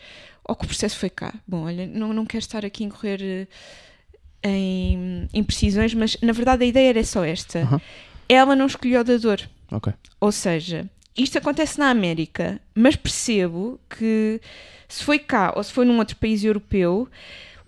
ou 0.50 0.56
que 0.56 0.66
o 0.66 0.68
processo 0.68 0.98
foi 0.98 1.10
cá. 1.10 1.34
Bom, 1.48 1.66
olha, 1.66 1.86
não, 1.86 2.12
não 2.12 2.26
quero 2.26 2.44
estar 2.44 2.66
aqui 2.66 2.84
a 2.84 2.88
incorrer 2.88 3.22
uh, 3.22 4.48
em 4.48 5.30
imprecisões, 5.34 5.94
mas 5.94 6.18
na 6.22 6.34
verdade 6.34 6.64
a 6.64 6.68
ideia 6.68 6.90
era 6.90 7.04
só 7.04 7.24
esta. 7.24 7.60
Aham. 7.60 7.82
Ela 8.28 8.56
não 8.56 8.66
escolheu 8.66 9.02
o 9.02 9.04
dador. 9.04 9.40
Ok. 9.72 9.94
Ou 10.20 10.32
seja, 10.32 10.90
isto 11.16 11.38
acontece 11.38 11.78
na 11.78 11.90
América, 11.90 12.60
mas 12.74 12.96
percebo 12.96 13.80
que 13.90 14.42
se 14.88 15.04
foi 15.04 15.20
cá 15.20 15.54
ou 15.56 15.64
se 15.64 15.72
foi 15.72 15.86
num 15.86 16.00
outro 16.00 16.16
país 16.16 16.44
europeu, 16.44 17.08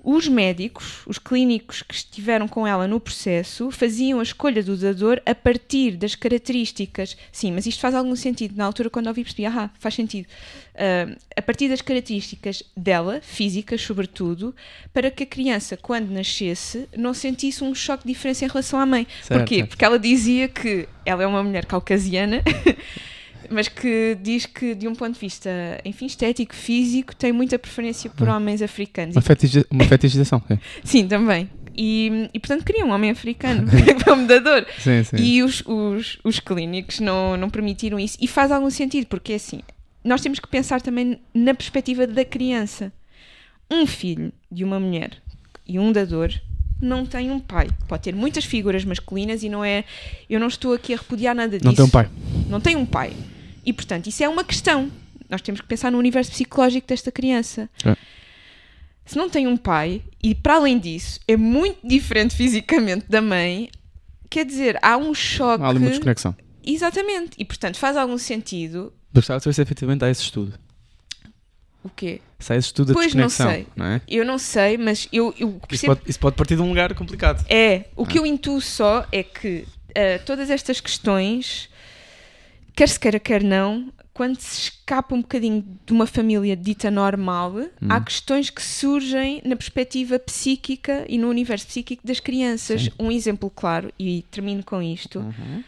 os 0.04 0.28
médicos, 0.28 1.02
os 1.06 1.18
clínicos 1.20 1.84
que 1.84 1.94
estiveram 1.94 2.48
com 2.48 2.66
ela 2.66 2.88
no 2.88 3.00
processo, 3.00 3.70
faziam 3.72 4.20
a 4.20 4.24
escolha 4.24 4.64
do 4.64 4.76
dador 4.76 5.22
a 5.26 5.36
partir 5.36 5.92
das 5.92 6.16
características. 6.16 7.16
Sim, 7.32 7.52
mas 7.52 7.66
isto 7.66 7.80
faz 7.80 7.94
algum 7.94 8.16
sentido. 8.16 8.56
Na 8.56 8.66
altura, 8.66 8.90
quando 8.90 9.08
ouvi, 9.08 9.24
percebi, 9.24 9.46
ah, 9.46 9.70
faz 9.80 9.94
sentido. 9.96 10.28
Ah, 10.76 11.16
a 11.36 11.42
partir 11.42 11.70
das 11.70 11.82
características 11.82 12.64
dela, 12.76 13.20
físicas 13.22 13.82
sobretudo, 13.82 14.56
para 14.94 15.12
que 15.12 15.24
a 15.24 15.26
criança, 15.26 15.78
quando 15.78 16.10
nascesse, 16.10 16.88
não 16.98 17.14
sentisse 17.14 17.64
um 17.64 17.74
choque 17.76 18.06
de 18.08 18.14
diferença 18.14 18.46
em 18.46 18.48
relação 18.48 18.80
à 18.80 18.86
mãe. 18.86 19.08
Certo, 19.22 19.40
Porquê? 19.40 19.56
certo. 19.58 19.70
Porque 19.70 19.86
ela 19.86 20.00
dizia 20.00 20.48
que 20.48 20.88
ela 21.06 21.24
é 21.24 21.28
uma 21.28 21.44
mulher 21.44 21.66
caucasiana, 21.66 22.42
mas 23.52 23.68
que 23.68 24.18
diz 24.22 24.46
que, 24.46 24.74
de 24.76 24.88
um 24.88 24.96
ponto 24.96 25.14
de 25.14 25.20
vista, 25.20 25.50
enfim, 25.86 26.06
estético, 26.06 26.56
físico, 26.56 27.16
tem 27.16 27.32
muita 27.32 27.58
preferência 27.60 28.10
por 28.10 28.28
Hum. 28.28 28.32
homens 28.36 28.62
africanos. 28.62 29.16
Uma, 29.16 29.22
fetiche, 29.22 29.66
uma 29.70 29.84
fetichização. 29.86 30.42
é. 30.50 30.58
Sim, 30.84 31.08
também. 31.08 31.50
E, 31.76 32.30
e 32.34 32.40
portanto 32.40 32.66
queria 32.66 32.86
um 32.86 32.92
homem 32.92 33.12
africano 33.12 33.66
como 34.04 34.28
dador. 34.28 34.66
Sim, 34.80 35.04
sim. 35.04 35.16
E 35.18 35.42
os, 35.44 35.64
os, 35.66 36.20
os 36.24 36.40
clínicos 36.40 37.00
não, 37.00 37.38
não 37.38 37.50
permitiram 37.50 37.98
isso. 38.00 38.18
E 38.20 38.28
faz 38.28 38.52
algum 38.52 38.70
sentido, 38.70 39.06
porque 39.08 39.34
é 39.34 39.36
assim, 39.36 39.62
nós 40.04 40.20
temos 40.22 40.40
que 40.40 40.48
pensar 40.50 40.82
também 40.82 41.20
na 41.34 41.54
perspectiva 41.54 42.06
da 42.06 42.26
criança. 42.26 42.92
Um 43.70 43.86
filho 43.88 44.34
de 44.52 44.66
uma 44.66 44.80
mulher 44.82 45.12
e 45.66 45.80
um 45.80 45.94
dador 45.94 46.30
não 46.82 47.06
tem 47.06 47.32
um 47.32 47.40
pai. 47.40 47.70
Pode 47.88 48.04
ter 48.04 48.14
muitas 48.14 48.44
figuras 48.44 48.84
masculinas 48.84 49.44
e 49.44 49.48
não 49.50 49.64
é. 49.64 49.86
Eu 50.30 50.40
não 50.42 50.48
estou 50.48 50.74
aqui 50.74 50.94
a 50.94 50.98
repudiar 50.98 51.34
nada 51.34 51.58
disso. 51.58 51.66
Não 51.66 51.74
tem 51.74 51.86
um 51.86 51.90
pai. 51.90 52.10
Não 52.50 52.60
tem 52.60 52.76
um 52.76 52.86
pai. 52.86 53.14
E 53.66 53.72
portanto, 53.74 54.08
isso 54.08 54.24
é 54.24 54.30
uma 54.30 54.44
questão. 54.44 54.92
Nós 55.30 55.42
temos 55.42 55.62
que 55.62 55.68
pensar 55.68 55.92
no 55.92 55.98
universo 55.98 56.32
psicológico 56.32 56.88
desta 56.88 57.12
criança. 57.12 57.70
É. 57.86 57.96
Se 59.06 59.18
não 59.18 59.30
tem 59.30 59.48
um 59.48 59.58
pai, 59.58 60.02
e 60.22 60.34
para 60.36 60.56
além 60.56 60.78
disso, 60.80 61.20
é 61.28 61.36
muito 61.36 61.86
diferente 61.86 62.36
fisicamente 62.36 63.06
da 63.10 63.22
mãe, 63.22 63.70
quer 64.30 64.46
dizer, 64.46 64.78
há 64.82 64.98
um 64.98 65.14
choque. 65.14 65.64
Há 65.64 65.68
ali 65.70 65.80
uma 65.80 65.90
desconexão. 65.90 66.36
Exatamente. 66.64 67.32
E 67.38 67.46
portanto, 67.46 67.78
faz 67.78 67.98
algum 67.98 68.18
sentido. 68.18 68.94
Gostava 69.14 69.40
de 69.40 69.44
saber 69.44 69.54
se 69.54 69.62
efetivamente 69.62 70.06
há 70.06 70.10
esse 70.10 70.22
estudo. 70.22 70.54
O 71.84 71.90
quê? 71.90 72.22
Se 72.40 72.54
há 72.54 72.56
esse 72.58 72.68
estudo 72.68 72.90
da 72.90 72.94
Pois, 72.94 73.14
não 73.16 73.26
desconexão. 73.26 73.52
sei. 73.66 73.68
Não 73.76 73.86
é? 73.86 74.02
Eu 74.08 74.24
não 74.24 74.38
sei, 74.38 74.78
mas 74.78 75.08
eu, 75.12 75.34
eu 75.40 75.50
Isso 75.50 75.68
percebo. 75.68 75.96
pode, 75.96 76.10
isso 76.12 76.20
pode 76.20 76.36
partir 76.36 76.56
de 76.56 76.62
um 76.62 76.70
lugar 76.70 76.94
complicado. 76.94 77.44
É, 77.50 77.86
o 77.96 78.04
Ah. 78.04 78.08
que 78.08 78.20
eu 78.20 78.26
intuo 78.26 78.62
só 78.62 79.06
é 79.12 79.24
que 79.24 79.66
ah, 79.96 80.20
todas 80.26 80.50
estas 80.52 80.80
questões, 80.80 81.70
quer 82.76 82.90
se 82.90 83.00
queira, 83.00 83.20
quer 83.20 83.44
não, 83.44 83.92
quando 84.14 84.40
se 84.40 84.70
escapa 84.70 85.16
um 85.16 85.22
bocadinho 85.22 85.66
de 85.86 85.94
uma 85.94 86.06
família 86.06 86.56
dita 86.56 86.92
normal, 86.92 87.54
há 87.90 87.98
Hum. 87.98 88.04
questões 88.04 88.50
que 88.50 88.62
surgem 88.62 89.42
na 89.46 89.56
perspectiva 89.56 90.20
psíquica 90.20 91.06
e 91.08 91.18
no 91.18 91.30
universo 91.30 91.68
psíquico 91.68 92.06
das 92.06 92.20
crianças. 92.20 92.84
Sim. 92.84 92.92
Um 93.00 93.12
exemplo 93.12 93.50
claro, 93.50 93.92
e 93.98 94.24
termino 94.30 94.64
com 94.64 94.82
isto: 94.82 95.20
Uhum. 95.20 95.64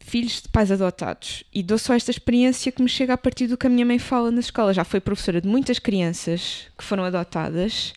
filhos 0.00 0.40
de 0.40 0.48
pais 0.48 0.72
adotados. 0.72 1.44
E 1.52 1.62
dou 1.62 1.76
só 1.76 1.92
esta 1.94 2.10
experiência 2.10 2.72
que 2.72 2.80
me 2.82 2.88
chega 2.88 3.12
a 3.12 3.18
partir 3.18 3.46
do 3.46 3.58
que 3.58 3.66
a 3.66 3.70
minha 3.70 3.84
mãe 3.84 3.98
fala 3.98 4.30
na 4.30 4.40
escola. 4.40 4.72
Já 4.72 4.82
foi 4.84 5.00
professora 5.00 5.38
de 5.40 5.46
muitas 5.48 5.78
crianças 5.78 6.66
que 6.78 6.82
foram 6.84 7.04
adotadas. 7.04 7.92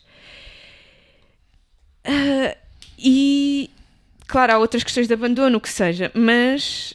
Ah, 2.04 2.54
e, 2.98 3.70
claro, 4.32 4.52
há 4.54 4.58
outras 4.58 4.82
questões 4.82 5.06
de 5.06 5.12
abandono, 5.14 5.58
o 5.58 5.60
que 5.60 5.68
seja, 5.68 6.10
mas 6.14 6.94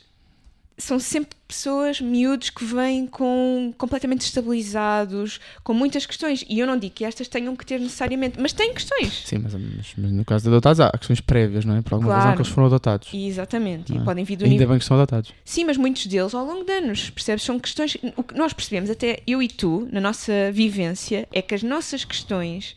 são 0.80 1.00
sempre 1.00 1.36
pessoas, 1.48 2.00
miúdos, 2.02 2.50
que 2.52 2.64
vêm 2.64 3.08
com 3.08 3.74
completamente 3.80 4.22
estabilizados, 4.22 5.40
com 5.64 5.74
muitas 5.74 6.06
questões. 6.06 6.44
E 6.48 6.60
eu 6.60 6.68
não 6.68 6.78
digo 6.78 6.94
que 6.94 7.04
estas 7.06 7.28
tenham 7.28 7.56
que 7.56 7.66
ter 7.66 7.80
necessariamente, 7.80 8.40
mas 8.40 8.54
têm 8.54 8.74
questões. 8.74 9.24
Sim, 9.26 9.40
mas, 9.40 9.54
mas- 9.56 9.94
mas 9.98 10.12
no 10.12 10.24
caso 10.26 10.44
de 10.44 10.50
adotados 10.50 10.80
há 10.80 10.92
questões 10.92 11.20
prévias, 11.22 11.66
não 11.66 11.76
é? 11.78 11.82
Por 11.82 11.94
alguma 11.94 12.10
Claro. 12.10 12.22
razão 12.24 12.36
que 12.36 12.42
eles 12.44 12.52
foram 12.52 12.68
adotados. 12.68 13.10
Exatamente, 13.14 13.92
Não 13.92 14.00
e 14.00 14.02
é? 14.02 14.06
podem 14.06 14.24
vir 14.24 14.36
do 14.36 14.44
Ainda 14.44 14.54
nível. 14.54 14.70
bem 14.70 14.78
que 14.80 14.86
são 14.86 14.98
adotados. 14.98 15.32
Sim, 15.44 15.66
mas 15.66 15.78
muitos 15.78 16.06
deles 16.06 16.34
ao 16.36 16.46
longo 16.46 16.64
de 16.64 16.72
anos, 16.72 17.10
percebes? 17.10 17.44
São 17.44 17.60
questões. 17.60 17.98
O 18.16 18.22
que 18.24 18.36
nós 18.36 18.54
percebemos, 18.54 18.90
até 18.92 19.22
eu 19.26 19.42
e 19.42 19.48
tu, 19.48 19.88
na 19.92 20.00
nossa 20.02 20.52
vivência, 20.52 21.28
é 21.32 21.42
que 21.42 21.56
as 21.56 21.64
nossas 21.64 22.04
questões 22.06 22.76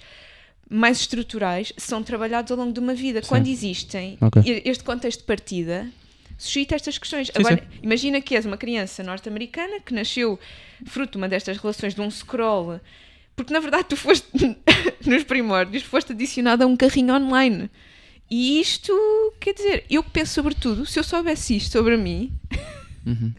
mais 0.70 1.00
estruturais 1.00 1.72
são 1.76 2.02
trabalhadas 2.02 2.50
ao 2.52 2.56
longo 2.56 2.72
de 2.72 2.78
uma 2.80 2.94
vida. 2.94 3.20
Sim. 3.22 3.28
Quando 3.28 3.48
existem 3.48 4.16
Ok. 4.20 4.42
e- 4.46 4.62
este 4.68 4.84
contexto 4.84 5.20
de 5.20 5.26
partida, 5.26 5.86
suscita 6.38 6.76
estas 6.76 6.96
questões. 6.96 7.26
Sim, 7.26 7.32
Agora, 7.34 7.62
imagina 7.82 8.20
que 8.20 8.36
és 8.36 8.46
uma 8.46 8.56
criança 8.56 9.02
norte-americana 9.02 9.80
que 9.80 9.92
nasceu 9.92 10.38
fruto 10.86 11.12
de 11.12 11.18
uma 11.18 11.28
destas 11.28 11.58
relações 11.58 11.94
de 11.94 12.00
um 12.00 12.10
scroll. 12.10 12.80
Porque 13.34 13.52
na 13.52 13.60
verdade 13.60 13.84
tu 13.88 13.96
foste, 13.96 14.26
nos 15.04 15.24
primórdios, 15.24 15.82
foste 15.82 16.12
adicionado 16.12 16.62
a 16.62 16.66
um 16.66 16.76
carrinho 16.76 17.14
online. 17.14 17.68
E 18.30 18.60
isto, 18.60 18.92
quer 19.40 19.54
dizer, 19.54 19.84
eu 19.90 20.04
que 20.04 20.10
penso 20.10 20.32
sobre 20.34 20.54
tudo, 20.54 20.86
se 20.86 20.98
eu 21.00 21.02
soubesse 21.04 21.56
isto 21.56 21.72
sobre 21.72 21.96
mim, 21.96 22.32
Uhum. 23.04 23.32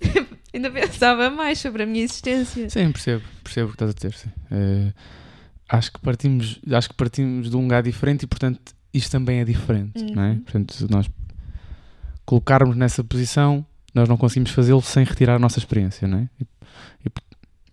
ainda 0.54 0.70
pensava 0.70 1.28
mais 1.30 1.58
sobre 1.58 1.82
a 1.82 1.86
minha 1.86 2.02
existência. 2.02 2.68
Sim, 2.70 2.90
percebo, 2.90 3.22
percebo 3.44 3.66
o 3.66 3.68
que 3.70 3.74
estás 3.76 3.90
a 3.90 3.94
dizer. 3.94 4.14
sim. 4.14 4.30
Eh, 4.50 4.92
acho, 5.68 5.92
que 5.92 6.00
partimos, 6.00 6.60
acho 6.70 6.88
que 6.88 6.94
partimos 6.94 7.50
de 7.50 7.56
um 7.56 7.62
lugar 7.62 7.82
diferente 7.82 8.24
e, 8.24 8.26
portanto, 8.26 8.60
isto 8.92 9.10
também 9.10 9.40
é 9.40 9.44
diferente, 9.44 10.02
não 10.12 10.22
é? 10.22 10.30
Uhum. 10.30 10.40
Portanto, 10.40 10.74
se 10.74 10.90
nós 10.90 11.08
colocarmos 12.24 12.76
nessa 12.76 13.02
posição, 13.02 13.64
nós 13.94 14.08
não 14.08 14.16
conseguimos 14.16 14.50
fazê-lo 14.50 14.82
sem 14.82 15.04
retirar 15.04 15.36
a 15.36 15.38
nossa 15.38 15.58
experiência, 15.58 16.06
não 16.06 16.18
é? 16.18 16.28
E- 16.40 16.46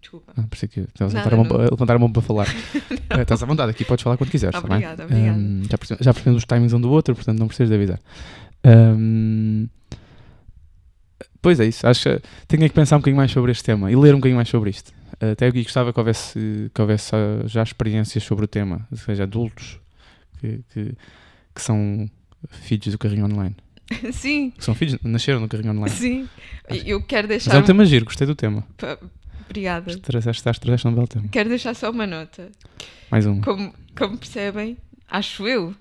Desculpa. 0.10 0.34
Ah, 0.36 0.44
que 0.68 0.80
estavas 0.80 1.14
a 1.14 1.20
levantar 1.70 1.96
a 1.96 2.00
mão 2.00 2.12
para 2.12 2.22
falar. 2.22 2.48
Eh, 3.12 3.24
estás 3.24 3.42
à 3.42 3.46
vontade, 3.48 3.72
aqui 3.72 3.84
podes 3.84 4.04
falar 4.04 4.18
quando 4.18 4.30
quiseres. 4.30 4.56
está 4.56 4.68
bem? 4.68 4.78
Obrigada, 4.78 5.04
obrigada. 5.06 5.40
Ehm, 5.40 5.64
já, 5.64 5.78
percebemos, 5.80 6.06
já 6.06 6.14
percebemos 6.14 6.38
os 6.44 6.46
timings 6.46 6.74
um 6.74 6.80
do 6.82 6.92
outro, 6.92 7.16
portanto 7.16 7.40
não 7.40 7.48
precisas 7.48 7.70
de 7.70 7.76
avisar. 7.76 8.00
Ehm, 8.64 9.66
pois 11.42 11.60
é 11.60 11.66
isso, 11.66 11.88
acho 11.88 12.04
que 12.04 12.22
tenho 12.48 12.64
é 12.64 12.70
que 12.70 12.76
pensar 12.76 12.98
um 12.98 13.00
bocadinho 13.00 13.18
mais 13.18 13.32
sobre 13.32 13.52
este 13.52 13.64
tema 13.64 13.92
e 13.92 13.96
ler 13.96 14.14
um 14.14 14.20
bocadinho 14.20 14.36
mais 14.36 14.48
sobre 14.48 14.70
isto. 14.70 14.92
Até 15.32 15.48
aqui 15.48 15.64
gostava 15.64 15.92
que 15.94 16.00
houvesse, 16.00 16.72
que 16.74 16.82
houvesse 16.82 17.16
ah, 17.16 17.44
já 17.48 17.64
experiências 17.64 18.24
sobre 18.24 18.46
o 18.46 18.48
tema, 18.48 18.88
ou 18.92 18.98
seja, 18.98 19.24
adultos 19.24 19.80
que, 20.40 20.60
que, 20.74 20.94
que 21.56 21.62
são 21.62 22.10
filhos 22.50 22.88
do 22.88 22.98
carrinho 22.98 23.26
online. 23.26 23.56
Sim, 24.14 24.52
Que 24.52 24.64
são 24.64 24.76
filhos, 24.76 24.98
nasceram 25.04 25.40
no 25.40 25.48
carrinho 25.48 25.72
online. 25.74 25.90
sim. 25.96 26.30
Eu 26.86 27.02
quero 27.02 27.28
Mas 27.28 27.44
deixar. 27.44 27.56
é 27.56 27.60
um 27.60 27.64
tema 27.64 27.84
giro, 27.86 28.06
gostei 28.06 28.28
do 28.28 28.36
tema. 28.36 28.64
Pa- 28.78 29.00
Obrigada. 29.46 29.92
Estás- 29.92 30.60
trouxeste 30.60 30.88
um 30.88 30.94
belo 30.94 31.08
tema. 31.08 31.28
Quero 31.32 31.50
deixar 31.50 31.74
só 31.74 31.90
uma 31.90 32.06
nota. 32.06 32.52
Mais 33.10 33.26
um. 33.26 33.42
Como, 33.42 33.74
como 33.98 34.16
percebem, 34.16 34.78
acho 35.10 35.48
eu, 35.48 35.74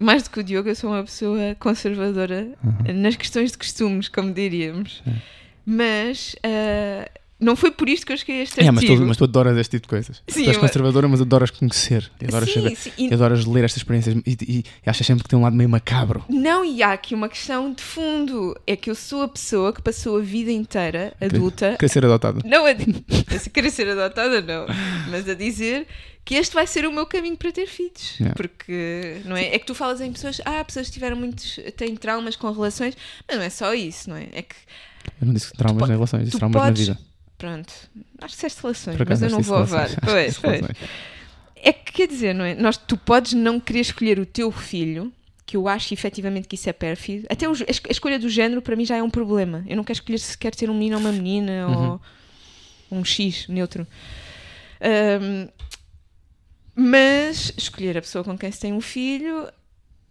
mais 0.00 0.24
do 0.24 0.30
que 0.30 0.40
o 0.40 0.42
Diogo, 0.42 0.68
eu 0.68 0.74
sou 0.74 0.90
uma 0.90 1.04
pessoa 1.04 1.54
conservadora 1.60 2.48
Uhum. 2.64 3.00
nas 3.00 3.14
questões 3.14 3.52
de 3.52 3.58
costumes, 3.58 4.08
como 4.08 4.32
diríamos. 4.34 5.00
É. 5.06 5.12
Mas 5.64 6.34
ah, 6.42 7.08
não 7.38 7.54
foi 7.54 7.70
por 7.70 7.88
isto 7.88 8.06
que 8.06 8.12
eu 8.12 8.16
cheguei 8.16 8.40
a 8.40 8.42
este 8.44 8.60
É, 8.60 8.70
mas 8.70 8.82
tu, 8.84 8.96
mas 9.02 9.16
tu 9.16 9.24
adoras 9.24 9.56
este 9.58 9.72
tipo 9.72 9.82
de 9.82 9.88
coisas. 9.88 10.22
Sim, 10.28 10.44
tu 10.44 10.48
és 10.48 10.56
eu- 10.56 10.60
conservadora, 10.60 11.06
mas 11.08 11.20
adoras 11.20 11.50
conhecer. 11.50 12.10
Adoras, 12.26 12.48
sim, 12.50 12.62
saber, 12.62 12.76
sim, 12.76 12.90
e 12.96 13.12
adoras 13.14 13.44
ler 13.44 13.64
estas 13.64 13.78
experiências 13.82 14.16
e, 14.26 14.36
e, 14.42 14.58
e 14.58 14.64
achas 14.90 15.06
sempre 15.06 15.22
que 15.22 15.28
tem 15.28 15.38
um 15.38 15.42
lado 15.42 15.54
meio 15.54 15.68
macabro. 15.68 16.24
Não, 16.28 16.64
e 16.64 16.82
há 16.82 16.92
aqui 16.92 17.14
uma 17.14 17.28
questão 17.28 17.72
de 17.72 17.82
fundo. 17.82 18.58
É 18.66 18.74
que 18.76 18.88
eu 18.90 18.94
sou 18.94 19.22
a 19.22 19.28
pessoa 19.28 19.72
que 19.72 19.82
passou 19.82 20.16
a 20.18 20.20
vida 20.20 20.50
inteira 20.50 21.12
adulta 21.20 21.76
Quer 21.78 21.88
ser 21.88 22.04
adotado. 22.04 22.40
Não 22.44 22.64
a, 22.66 22.74
querer 23.52 23.70
ser 23.70 23.88
adotada, 23.88 24.40
não. 24.40 24.66
Mas 25.10 25.28
a 25.28 25.34
dizer 25.34 25.86
que 26.24 26.34
este 26.34 26.54
vai 26.54 26.66
ser 26.66 26.86
o 26.86 26.92
meu 26.92 27.06
caminho 27.06 27.36
para 27.36 27.52
ter 27.52 27.66
filhos. 27.66 28.18
Yeah. 28.18 28.34
Porque, 28.34 29.20
não 29.26 29.36
é? 29.36 29.54
É 29.54 29.58
que 29.58 29.66
tu 29.66 29.74
falas 29.74 30.00
em 30.00 30.10
pessoas, 30.10 30.40
ah, 30.44 30.64
pessoas 30.64 30.86
que 30.88 30.94
tiveram 30.94 31.16
muitos, 31.16 31.60
têm 31.76 31.94
traumas 31.96 32.34
com 32.34 32.50
relações, 32.50 32.96
mas 33.28 33.36
não 33.36 33.44
é 33.44 33.50
só 33.50 33.72
isso, 33.74 34.10
não 34.10 34.16
é? 34.16 34.26
É 34.32 34.42
que 34.42 34.56
Eu 35.20 35.26
não 35.28 35.34
disse 35.34 35.52
traumas 35.52 35.84
po- 35.84 35.88
em 35.88 35.94
relações, 35.94 36.24
disse 36.24 36.32
tu 36.36 36.38
traumas 36.38 36.62
podes- 36.62 36.88
na 36.88 36.94
vida. 36.94 37.05
Pronto. 37.38 37.72
Acho 38.18 38.34
que 38.34 38.36
disseste 38.36 38.62
relações, 38.62 38.96
mas 39.08 39.22
eu 39.22 39.30
não 39.30 39.40
vou 39.42 39.64
que 39.64 40.00
Pois, 40.04 40.38
pois. 40.38 40.60
É 41.56 41.72
que 41.72 41.92
quer 41.92 42.08
dizer, 42.08 42.34
não 42.34 42.44
é? 42.44 42.54
Nós, 42.54 42.76
tu 42.76 42.96
podes 42.96 43.32
não 43.34 43.58
querer 43.60 43.80
escolher 43.80 44.18
o 44.18 44.24
teu 44.26 44.50
filho, 44.52 45.12
que 45.44 45.56
eu 45.56 45.68
acho 45.68 45.92
efetivamente 45.92 46.48
que 46.48 46.54
isso 46.54 46.68
é 46.68 46.72
pérfido. 46.72 47.26
Até 47.30 47.48
o- 47.48 47.52
a 47.52 47.70
es- 47.70 47.82
a 47.88 47.90
escolha 47.92 48.18
do 48.18 48.28
género 48.28 48.62
para 48.62 48.74
mim 48.76 48.84
já 48.84 48.96
é 48.96 49.02
um 49.02 49.10
problema. 49.10 49.64
Eu 49.66 49.76
não 49.76 49.84
quero 49.84 49.98
escolher 49.98 50.18
se 50.18 50.36
quero 50.38 50.56
ter 50.56 50.70
um 50.70 50.74
menino 50.74 50.96
ou 50.96 51.00
uma 51.00 51.12
menina 51.12 51.66
Uhum. 51.68 51.88
ou 52.90 52.98
um 52.98 53.04
X 53.04 53.46
neutro. 53.48 53.86
Ahm, 54.80 55.48
mas 56.74 57.52
escolher 57.56 57.96
a 57.98 58.02
pessoa 58.02 58.22
com 58.24 58.36
quem 58.36 58.50
se 58.50 58.60
tem 58.60 58.72
um 58.72 58.80
filho 58.80 59.48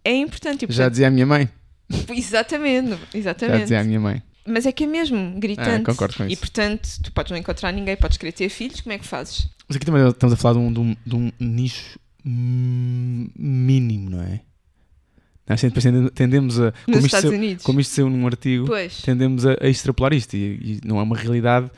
é 0.04 0.14
importante. 0.14 0.66
Já 0.68 0.88
dizia 0.88 1.08
a 1.08 1.10
minha 1.10 1.26
mãe. 1.26 1.48
exatamente, 2.10 2.90
Já 3.12 3.18
exatamente. 3.18 3.62
dizia 3.62 3.80
a 3.80 3.84
minha 3.84 4.00
mãe. 4.00 4.22
Mas 4.46 4.66
é 4.66 4.72
que 4.72 4.84
é 4.84 4.86
mesmo 4.86 5.38
gritante. 5.38 5.82
Ah, 5.90 5.92
concordo 5.92 6.14
com 6.16 6.24
E 6.24 6.32
isso. 6.32 6.40
portanto, 6.40 6.88
tu 7.02 7.12
podes 7.12 7.30
não 7.32 7.38
encontrar 7.38 7.72
ninguém, 7.72 7.96
podes 7.96 8.16
querer 8.16 8.32
ter 8.32 8.48
filhos, 8.48 8.80
como 8.80 8.92
é 8.92 8.98
que 8.98 9.06
fazes? 9.06 9.48
Mas 9.68 9.76
aqui 9.76 9.84
também 9.86 10.06
estamos 10.08 10.32
a 10.32 10.36
falar 10.36 10.54
de 10.54 10.60
um, 10.60 10.72
de 10.72 10.80
um, 10.80 10.96
de 11.04 11.16
um 11.16 11.32
nicho 11.40 11.98
mínimo, 12.24 14.10
não 14.10 14.22
é? 14.22 14.40
Nós 15.48 15.60
sempre 15.60 15.80
tendemos- 16.10 16.58
a. 16.58 16.64
Nos 16.64 16.72
Como 16.86 16.96
isto, 16.98 17.06
Estados 17.06 17.30
saiu, 17.30 17.38
Unidos. 17.38 17.64
como 17.64 17.80
isto 17.80 17.94
saiu 17.94 18.10
num 18.10 18.26
artigo, 18.26 18.66
Pois. 18.66 19.00
tendemos 19.02 19.46
a, 19.46 19.56
a 19.60 19.68
extrapolar 19.68 20.12
isto 20.12 20.34
e, 20.34 20.38
e 20.38 20.80
não 20.84 20.98
é 20.98 21.02
uma 21.02 21.16
realidade 21.16 21.70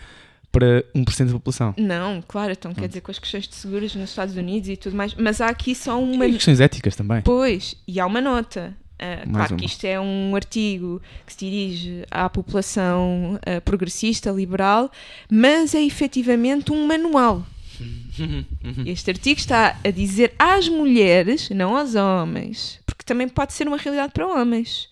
para 0.51 0.83
1% 0.95 1.27
da 1.27 1.33
população. 1.33 1.75
Não, 1.77 2.23
claro, 2.27 2.53
então 2.53 2.73
quer 2.73 2.89
dizer 2.89 3.03
com 3.03 3.11
as 3.11 3.19
questões 3.19 3.47
de 3.47 3.55
seguros 3.55 3.95
nos 3.95 4.09
Estados 4.09 4.37
Unidos 4.37 4.71
e 4.71 4.77
tudo 4.77 4.97
mais, 4.97 5.15
mas 5.15 5.43
há 5.43 5.49
aqui 5.49 5.75
só 5.75 6.03
uma. 6.03 6.27
E 6.27 6.33
questões 6.33 6.61
éticas 6.61 6.97
também. 6.97 7.21
Pois, 7.21 7.77
e 7.87 8.01
há 8.01 8.07
uma 8.07 8.23
nota. 8.23 8.75
Mais 8.99 9.31
claro 9.31 9.53
uma. 9.55 9.59
que 9.61 9.67
isto 9.67 9.85
é 9.85 10.01
um 10.01 10.35
artigo 10.35 11.01
que 11.27 11.33
se 11.33 11.39
dirige 11.39 12.05
à 12.11 12.29
população 12.29 13.39
ah, 13.47 13.61
progressista, 13.61 14.31
liberal, 14.31 14.91
mas 15.31 15.75
é 15.75 15.83
efetivamente 15.83 16.73
um 16.73 16.87
manual. 16.87 17.45
Este 18.87 19.11
artigo 19.11 19.39
está 19.39 19.79
a 19.85 19.91
dizer 19.91 20.35
às 20.39 20.69
mulheres, 20.69 21.49
não 21.51 21.77
aos 21.77 21.95
homens, 21.95 22.81
porque 22.85 23.05
também 23.05 23.29
pode 23.29 23.53
ser 23.53 23.69
uma 23.69 23.77
realidade 23.77 24.13
para 24.13 24.27
homens. 24.27 24.89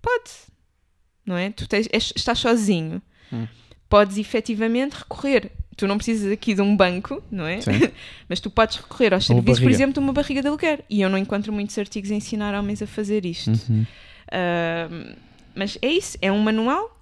Pode, 0.00 0.30
não 1.26 1.36
é? 1.36 1.50
Tu 1.50 1.66
tens- 1.68 1.88
és- 1.92 2.12
estás 2.14 2.38
sozinho, 2.38 3.02
Hum. 3.32 3.46
podes 3.88 4.18
efetivamente 4.18 4.92
recorrer. 4.94 5.50
Tu 5.76 5.86
não 5.86 5.96
precisas 5.96 6.30
aqui 6.30 6.54
de 6.54 6.60
um 6.60 6.76
banco, 6.76 7.22
não 7.30 7.46
é? 7.46 7.60
Sim. 7.60 7.72
Mas 8.28 8.40
tu 8.40 8.50
podes 8.50 8.76
recorrer 8.76 9.14
aos 9.14 9.28
Ou 9.30 9.36
serviços, 9.36 9.60
por 9.62 9.70
exemplo, 9.70 9.94
de 9.94 9.98
uma 10.00 10.12
barriga 10.12 10.42
de 10.42 10.48
aluguer. 10.48 10.84
E 10.88 11.00
eu 11.00 11.08
não 11.08 11.16
encontro 11.18 11.52
muitos 11.52 11.76
artigos 11.78 12.10
a 12.10 12.14
ensinar 12.14 12.54
homens 12.54 12.82
a 12.82 12.86
fazer 12.86 13.24
isto. 13.24 13.50
Uhum. 13.68 13.86
Ahm, 14.30 15.14
mas 15.54 15.78
é 15.82 15.88
isso, 15.88 16.16
é 16.20 16.30
um 16.30 16.38
manual. 16.38 16.98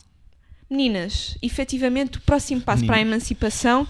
Meninas, 0.71 1.37
efetivamente, 1.43 2.19
o 2.19 2.21
próximo 2.21 2.61
passo 2.61 2.87
para 2.87 2.97
a 2.97 3.01
emancipação 3.01 3.87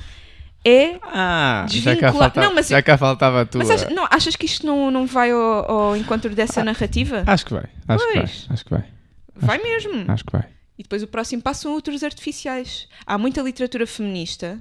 é. 0.65 0.99
Ah, 1.03 1.67
já 1.69 1.95
cá, 1.95 2.01
Desvincular- 2.01 2.13
faltava, 2.15 2.47
Não, 2.47 2.55
mas- 2.55 2.69
já 2.69 2.83
cá 2.83 2.97
faltava 2.99 3.41
a 3.43 3.47
tua. 3.47 3.59
Mas 3.59 3.71
achas, 3.71 3.93
não, 3.95 4.07
achas 4.11 4.35
que 4.37 4.47
isto 4.47 4.67
não, 4.67 4.91
não 4.91 5.07
vai 5.07 5.31
ao, 5.31 5.71
ao 5.71 5.97
encontro 5.97 6.35
dessa 6.35 6.65
narrativa? 6.65 7.23
Acho 7.27 7.45
que 7.45 7.53
vai. 7.53 7.65
Acho 7.87 8.07
que 8.07 8.13
vai. 8.15 8.23
Pois. 8.23 8.47
Acho 8.49 8.65
que 8.65 8.71
vai. 8.71 8.85
vai 9.37 9.59
mesmo. 9.59 10.05
Acho 10.09 10.25
que 10.25 10.33
vai. 10.33 10.45
E 10.81 10.83
depois 10.83 11.03
o 11.03 11.07
próximo 11.07 11.43
passo 11.43 11.65
são 11.65 11.75
outros 11.75 12.03
artificiais. 12.03 12.89
Há 13.05 13.19
muita 13.19 13.43
literatura 13.43 13.87
feminista, 13.87 14.59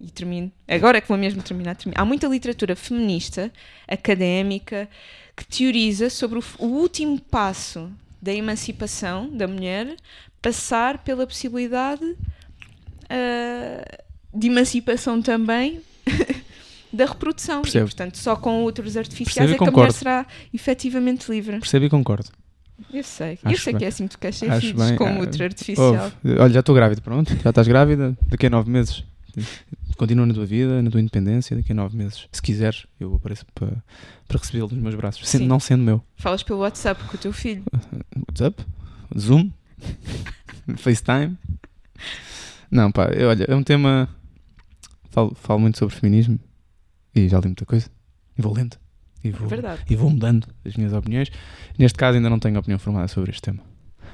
e 0.00 0.08
termino, 0.08 0.52
agora 0.68 0.98
é 0.98 1.00
que 1.00 1.08
vou 1.08 1.18
mesmo 1.18 1.42
terminar, 1.42 1.74
termino. 1.74 2.00
há 2.00 2.04
muita 2.04 2.28
literatura 2.28 2.76
feminista, 2.76 3.52
académica, 3.88 4.88
que 5.36 5.44
teoriza 5.44 6.08
sobre 6.08 6.38
o, 6.38 6.44
o 6.60 6.66
último 6.66 7.20
passo 7.20 7.90
da 8.20 8.32
emancipação 8.32 9.28
da 9.36 9.48
mulher 9.48 9.96
passar 10.40 10.98
pela 10.98 11.26
possibilidade 11.26 12.16
ah, 13.10 13.98
de 14.32 14.46
emancipação 14.46 15.20
também 15.20 15.80
da 16.92 17.04
reprodução. 17.04 17.62
Percebo. 17.62 17.86
E, 17.86 17.88
portanto, 17.88 18.16
só 18.16 18.36
com 18.36 18.62
outros 18.62 18.96
artificiais 18.96 19.50
Percebo 19.50 19.54
é 19.54 19.58
que 19.58 19.70
a 19.70 19.72
mulher 19.72 19.88
concordo. 19.88 19.98
será 19.98 20.26
efetivamente 20.54 21.28
livre. 21.28 21.58
Percebo 21.58 21.84
e 21.84 21.90
concordo. 21.90 22.30
Eu 22.92 23.02
sei. 23.04 23.38
eu 23.44 23.50
Acho 23.50 23.62
sei 23.62 23.72
bem. 23.72 23.78
que 23.80 23.84
é 23.84 23.88
assim 23.88 24.06
que 24.06 24.10
tu 24.16 24.18
queres 24.18 24.42
Acho 24.42 24.60
filhos, 24.68 24.86
bem. 24.88 24.96
com 24.96 25.04
Ah, 25.06 25.18
outro 25.18 25.44
artificial. 25.44 25.92
Ouve, 26.24 26.38
olha, 26.40 26.52
já 26.52 26.60
estou 26.60 26.74
grávida, 26.74 27.00
pronto. 27.02 27.34
Já 27.42 27.50
estás 27.50 27.68
grávida. 27.68 28.16
Daqui 28.28 28.46
a 28.46 28.50
nove 28.50 28.70
meses. 28.70 29.04
Continua 29.96 30.26
na 30.26 30.34
tua 30.34 30.44
vida, 30.46 30.82
na 30.82 30.90
tua 30.90 31.00
independência. 31.00 31.56
Daqui 31.56 31.72
a 31.72 31.74
nove 31.74 31.96
meses. 31.96 32.26
Se 32.32 32.40
quiseres, 32.42 32.86
eu 32.98 33.14
apareço 33.14 33.44
para, 33.54 33.68
para 34.26 34.38
recebê-lo 34.38 34.68
nos 34.72 34.78
meus 34.82 34.94
braços. 34.94 35.28
Sendo, 35.28 35.46
não 35.46 35.60
sendo 35.60 35.82
meu. 35.84 36.02
Falas 36.16 36.42
pelo 36.42 36.60
WhatsApp 36.60 37.02
com 37.04 37.16
o 37.16 37.18
teu 37.20 37.32
filho. 37.32 37.62
WhatsApp? 38.28 38.64
Zoom? 39.18 39.50
FaceTime? 40.76 41.36
Não, 42.70 42.90
pá, 42.90 43.06
eu- 43.10 43.28
olha, 43.28 43.44
é 43.48 43.54
um 43.54 43.62
tema. 43.62 44.08
Falo, 45.10 45.34
falo 45.34 45.60
muito 45.60 45.78
sobre 45.78 45.94
feminismo 45.94 46.38
e 47.14 47.28
já 47.28 47.38
li 47.38 47.46
muita 47.46 47.66
coisa. 47.66 47.88
E 48.38 48.40
vou 48.42 48.54
lendo. 48.54 48.76
E 49.24 49.30
vou, 49.30 49.48
Verdade. 49.48 49.80
e 49.88 49.94
vou 49.96 50.10
mudando 50.10 50.46
as 50.64 50.74
minhas 50.76 50.92
opiniões. 50.92 51.30
Neste 51.78 51.96
caso, 51.98 52.16
ainda 52.16 52.28
não 52.28 52.38
tenho 52.38 52.58
opinião 52.58 52.78
formada 52.78 53.06
sobre 53.08 53.30
este 53.30 53.42
tema. 53.42 53.60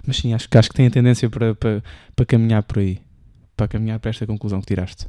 Mas 0.06 0.16
sim, 0.18 0.32
acho, 0.34 0.48
que- 0.48 0.56
acho 0.58 0.68
que 0.68 0.74
tem 0.74 0.86
a 0.86 0.90
tendência 0.90 1.28
para, 1.30 1.54
para, 1.54 1.82
para 2.14 2.26
caminhar 2.26 2.62
por 2.62 2.78
aí. 2.78 3.00
Para 3.56 3.66
caminhar 3.68 3.98
para 3.98 4.10
esta 4.10 4.26
conclusão 4.26 4.60
que 4.60 4.66
tiraste. 4.66 5.06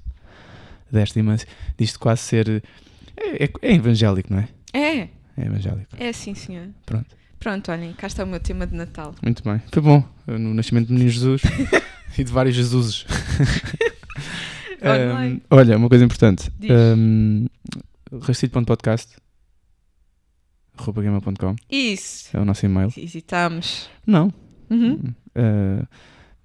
Desta 0.92 1.20
imensa. 1.20 1.46
Disto 1.78 2.00
quase 2.00 2.22
ser. 2.22 2.64
É, 3.16 3.46
é- 3.46 3.52
é 3.62 3.74
evangélico, 3.76 4.34
não 4.34 4.40
é? 4.40 4.48
É, 4.74 4.98
É 5.38 5.46
evangélico. 5.46 5.88
é 5.98 6.12
sim, 6.14 6.34
senhor. 6.34 6.68
Pronto. 6.86 7.16
Pronto, 7.40 7.72
olhem, 7.72 7.94
cá 7.94 8.08
está 8.08 8.24
o 8.24 8.28
meu 8.28 8.40
tema 8.40 8.66
de 8.68 8.76
Natal. 8.76 9.14
Muito 9.24 9.44
bem. 9.44 9.62
Foi 9.72 9.82
bom. 9.82 10.04
No 10.28 10.54
nascimento 10.54 10.88
do 10.88 10.94
menino 10.94 11.10
Jesus 11.12 11.42
e 12.18 12.24
de 12.24 12.32
vários 12.32 12.56
Jesuses. 12.56 13.06
Um, 14.82 15.42
olha, 15.50 15.78
uma 15.78 15.90
coisa 15.90 16.06
importante. 16.06 16.50
Um, 16.98 17.48
Rastilho.podcast 18.22 19.16
gmail.com 20.88 21.56
Isso. 21.70 22.36
é 22.36 22.40
o 22.40 22.46
nosso 22.46 22.66
e-mail. 22.66 22.92
Hesitámos. 22.96 23.90
Não. 24.06 24.34
Uhum. 24.70 25.00
Uh, 25.36 25.86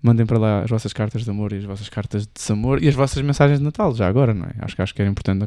mandem 0.03 0.27
para 0.27 0.39
lá 0.39 0.63
as 0.63 0.71
vossas 0.71 0.93
cartas 0.93 1.25
de 1.25 1.31
amor 1.31 1.53
e 1.53 1.57
as 1.59 1.65
vossas 1.65 1.89
cartas 1.89 2.27
de 2.27 2.33
desamor 2.35 2.83
e 2.83 2.89
as 2.89 2.95
vossas 2.95 3.23
mensagens 3.23 3.59
de 3.59 3.65
Natal, 3.65 3.95
já 3.95 4.07
agora, 4.07 4.35
não 4.35 4.45
é? 4.47 4.53
Acho 4.61 4.77
que, 4.77 4.83
acho 4.83 4.95
que 4.95 5.01
era 5.01 5.11
importante. 5.11 5.45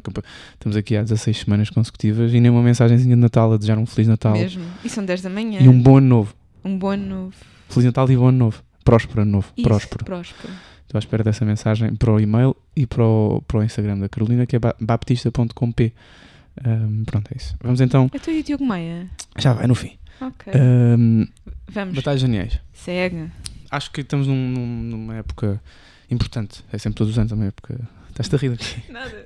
Estamos 0.53 0.75
aqui 0.75 0.95
há 0.97 1.01
16 1.03 1.37
semanas 1.41 1.69
consecutivas 1.69 2.33
e 2.33 2.39
nem 2.39 2.49
uma 2.51 2.61
mensagenzinha 2.63 3.15
de 3.15 3.21
Natal 3.21 3.51
a 3.53 3.57
desejar 3.57 3.77
um 3.77 3.85
Feliz 3.85 4.07
Natal 4.07 4.33
Mesmo. 4.33 4.63
E 4.83 4.89
são 4.89 5.05
10 5.05 5.21
da 5.21 5.29
manhã. 5.29 5.59
e 5.61 5.67
um 5.69 5.79
bom 5.79 5.97
ano 5.97 6.07
novo. 6.07 6.33
Um 6.65 6.77
bom 6.77 6.89
ano 6.89 7.05
novo. 7.05 7.35
Feliz 7.69 7.85
Natal 7.85 8.09
e 8.11 8.17
bom 8.17 8.27
ano 8.27 8.37
novo. 8.37 8.63
Próspero 8.83 9.21
ano 9.21 9.31
novo. 9.31 9.51
Isso, 9.57 9.67
Próspero. 9.67 10.05
Próspero. 10.05 10.53
Estou 10.83 10.97
à 10.97 10.99
espera 10.99 11.21
dessa 11.23 11.43
mensagem 11.43 11.93
para 11.95 12.11
o 12.13 12.19
e-mail 12.19 12.55
e 12.75 12.85
para 12.87 13.03
o, 13.03 13.41
para 13.45 13.59
o 13.59 13.63
Instagram 13.63 13.97
da 13.99 14.07
Carolina, 14.07 14.45
que 14.45 14.55
é 14.55 14.59
ba- 14.59 14.75
baptista.com.p. 14.79 15.93
Um, 16.65 17.03
pronto, 17.05 17.29
é 17.33 17.37
isso. 17.37 17.55
Vamos 17.61 17.81
então. 17.81 18.09
Então 18.13 18.33
e 18.33 18.39
o 18.39 18.43
Diogo 18.43 18.65
Maia? 18.65 19.09
Já 19.37 19.53
vai 19.53 19.67
no 19.67 19.75
fim. 19.75 19.97
Ok. 20.21 20.51
Um, 20.55 21.27
Vamos. 21.69 21.95
batalhas 21.95 22.21
geniais. 22.21 22.59
Segue. 22.73 23.29
Acho 23.69 23.91
que 23.91 24.01
estamos 24.01 24.27
num- 24.27 24.49
num- 24.49 24.83
numa 24.83 25.15
época 25.15 25.61
importante. 26.09 26.63
É 26.71 26.77
sempre 26.77 26.97
todos 26.97 27.11
os 27.13 27.19
anos 27.19 27.31
uma 27.31 27.45
época. 27.45 27.79
Estás-te 28.09 28.35
a 28.35 28.37
rir 28.39 28.53
aqui. 28.53 28.83
Nada. 28.91 29.25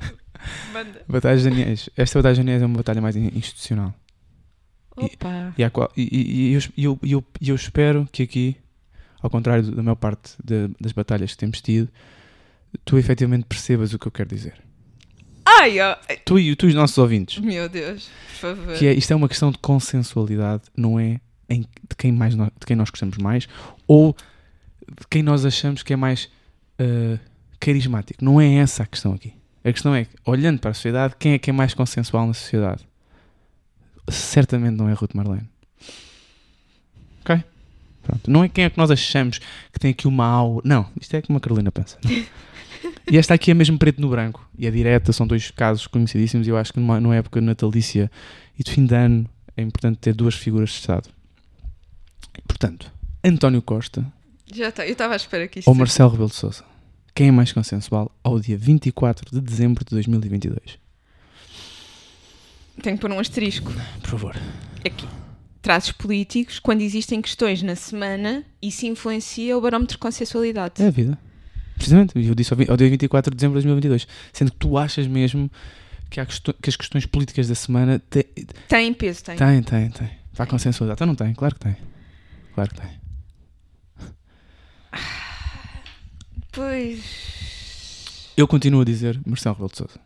Manda. 0.73 1.01
Batalhas 1.07 1.41
geniais. 1.43 1.89
Esta 1.95 2.19
batalha 2.19 2.35
geniais 2.35 2.61
é 2.61 2.65
uma 2.65 2.77
batalha 2.77 2.99
mais 3.01 3.15
in- 3.15 3.31
institucional. 3.35 3.93
Opa. 4.95 5.53
E, 5.57 5.63
há 5.63 5.69
qual- 5.69 5.91
e- 5.95 6.01
e- 6.11 6.49
e 6.49 6.53
eu, 6.53 6.61
e 6.77 6.83
eu, 6.83 6.99
e 7.03 7.11
eu, 7.13 7.23
e 7.39 7.49
eu 7.49 7.55
espero 7.55 8.07
que 8.11 8.23
aqui, 8.23 8.57
ao 9.21 9.29
contrário 9.29 9.71
da 9.71 9.81
maior 9.81 9.95
parte 9.95 10.33
de- 10.43 10.69
das 10.81 10.91
batalhas 10.91 11.31
que 11.31 11.37
temos 11.37 11.61
tido, 11.61 11.87
tu 12.83 12.97
efetivamente 12.97 13.45
percebas 13.45 13.93
o 13.93 13.99
que 13.99 14.07
eu 14.07 14.11
quero 14.11 14.29
dizer. 14.29 14.55
Ai, 15.61 15.79
ó. 15.79 15.95
Tu 16.25 16.39
e, 16.39 16.55
tu 16.55 16.65
e 16.65 16.69
os 16.69 16.75
nossos 16.75 16.97
ouvintes. 16.97 17.37
Meu 17.37 17.69
Deus. 17.69 18.09
Por 18.39 18.55
favor. 18.55 18.77
Que 18.77 18.87
é, 18.87 18.93
isto 18.93 19.13
é 19.13 19.15
uma 19.15 19.29
questão 19.29 19.51
de 19.51 19.59
consensualidade, 19.59 20.63
não 20.75 20.99
é 20.99 21.21
em, 21.47 21.61
de, 21.61 21.95
quem 21.95 22.11
mais 22.11 22.33
nós, 22.33 22.49
de 22.59 22.65
quem 22.65 22.75
nós 22.75 22.89
gostamos 22.89 23.17
mais 23.19 23.47
ou 23.87 24.15
de 24.87 25.07
quem 25.07 25.21
nós 25.21 25.45
achamos 25.45 25.83
que 25.83 25.93
é 25.93 25.95
mais 25.95 26.27
uh, 26.79 27.19
carismático. 27.59 28.25
Não 28.25 28.41
é 28.41 28.55
essa 28.55 28.81
a 28.81 28.85
questão 28.87 29.13
aqui. 29.13 29.33
A 29.63 29.71
questão 29.71 29.93
é, 29.93 30.07
olhando 30.25 30.59
para 30.59 30.71
a 30.71 30.73
sociedade, 30.73 31.15
quem 31.19 31.33
é 31.33 31.39
que 31.39 31.51
é 31.51 31.53
mais 31.53 31.75
consensual 31.75 32.25
na 32.25 32.33
sociedade? 32.33 32.83
Certamente 34.09 34.75
não 34.75 34.89
é 34.89 34.93
Ruth 34.93 35.13
Marlene. 35.13 35.47
Ok? 37.21 37.43
Pronto. 38.01 38.31
Não 38.31 38.43
é 38.43 38.49
quem 38.49 38.63
é 38.63 38.69
que 38.71 38.79
nós 38.79 38.89
achamos 38.89 39.37
que 39.71 39.79
tem 39.79 39.91
aqui 39.91 40.07
uma 40.07 40.25
aura. 40.25 40.67
Não, 40.67 40.89
isto 40.99 41.15
é 41.15 41.21
como 41.21 41.37
a 41.37 41.39
Carolina 41.39 41.71
pensa. 41.71 41.99
E 43.09 43.17
esta 43.17 43.33
aqui 43.33 43.51
é 43.51 43.53
mesmo 43.53 43.77
preto 43.77 43.99
no 44.01 44.09
branco. 44.09 44.47
E 44.57 44.65
é 44.65 44.71
direta, 44.71 45.11
são 45.11 45.27
dois 45.27 45.51
casos 45.51 45.87
conhecidíssimos. 45.87 46.47
E 46.47 46.49
eu 46.49 46.57
acho 46.57 46.73
que 46.73 46.79
numa, 46.79 46.99
numa 46.99 47.15
época 47.15 47.41
natalícia 47.41 48.09
e 48.57 48.63
de 48.63 48.71
fim 48.71 48.85
de 48.85 48.95
ano 48.95 49.29
é 49.55 49.61
importante 49.61 49.97
ter 49.97 50.13
duas 50.13 50.35
figuras 50.35 50.69
de 50.69 50.75
Estado. 50.75 51.09
Portanto, 52.47 52.91
António 53.23 53.61
Costa 53.61 54.05
Já 54.51 54.69
está. 54.69 54.85
Eu 54.85 54.93
estava 54.93 55.13
à 55.13 55.15
espera 55.15 55.47
que 55.47 55.59
isto. 55.59 55.67
ou 55.67 55.75
Marcelo 55.75 56.09
Rebelo 56.09 56.29
de 56.29 56.35
Sousa? 56.35 56.63
Quem 57.13 57.27
é 57.27 57.31
mais 57.31 57.51
consensual 57.51 58.11
ao 58.23 58.39
dia 58.39 58.57
24 58.57 59.31
de 59.31 59.41
dezembro 59.41 59.83
de 59.83 59.91
2022? 59.91 60.79
Tenho 62.81 62.95
que 62.95 63.01
pôr 63.01 63.11
um 63.11 63.19
asterisco. 63.19 63.71
Por 64.01 64.09
favor. 64.09 64.35
Aqui. 64.85 65.07
Traços 65.61 65.91
políticos 65.91 66.57
quando 66.57 66.81
existem 66.81 67.21
questões 67.21 67.61
na 67.61 67.75
semana 67.75 68.43
e 68.61 68.71
se 68.71 68.87
influencia 68.87 69.55
o 69.57 69.61
barómetro 69.61 69.95
de 69.95 69.99
consensualidade. 69.99 70.81
É 70.81 70.87
a 70.87 70.89
vida. 70.89 71.19
Precisamente, 71.81 72.13
eu 72.27 72.35
disse 72.35 72.53
ao 72.69 72.77
dia 72.77 72.89
24 72.89 73.31
de 73.31 73.35
dezembro 73.37 73.59
de 73.59 73.65
2022. 73.67 74.07
Sendo 74.31 74.51
que 74.51 74.57
tu 74.57 74.77
achas 74.77 75.07
mesmo 75.07 75.49
que, 76.09 76.19
há 76.19 76.25
que 76.25 76.69
as 76.69 76.75
questões 76.75 77.05
políticas 77.07 77.47
da 77.47 77.55
semana 77.55 77.99
te- 78.09 78.23
Tem 78.67 78.93
peso, 78.93 79.23
tem. 79.23 79.35
têm, 79.35 79.63
têm, 79.63 79.89
têm. 79.89 80.09
Vai 80.33 80.45
consensualizar. 80.47 80.93
Então 80.95 81.07
não 81.07 81.15
tem, 81.15 81.33
claro 81.33 81.55
que 81.55 81.61
tem. 81.61 81.75
Claro 82.53 82.69
que 82.69 82.81
tem. 82.81 83.01
Pois. 86.51 88.29
Eu 88.35 88.47
continuo 88.47 88.81
a 88.81 88.85
dizer 88.85 89.19
Marcelo 89.25 89.55
Rebelo 89.55 89.71
de 89.71 89.77
Sousa. 89.77 89.99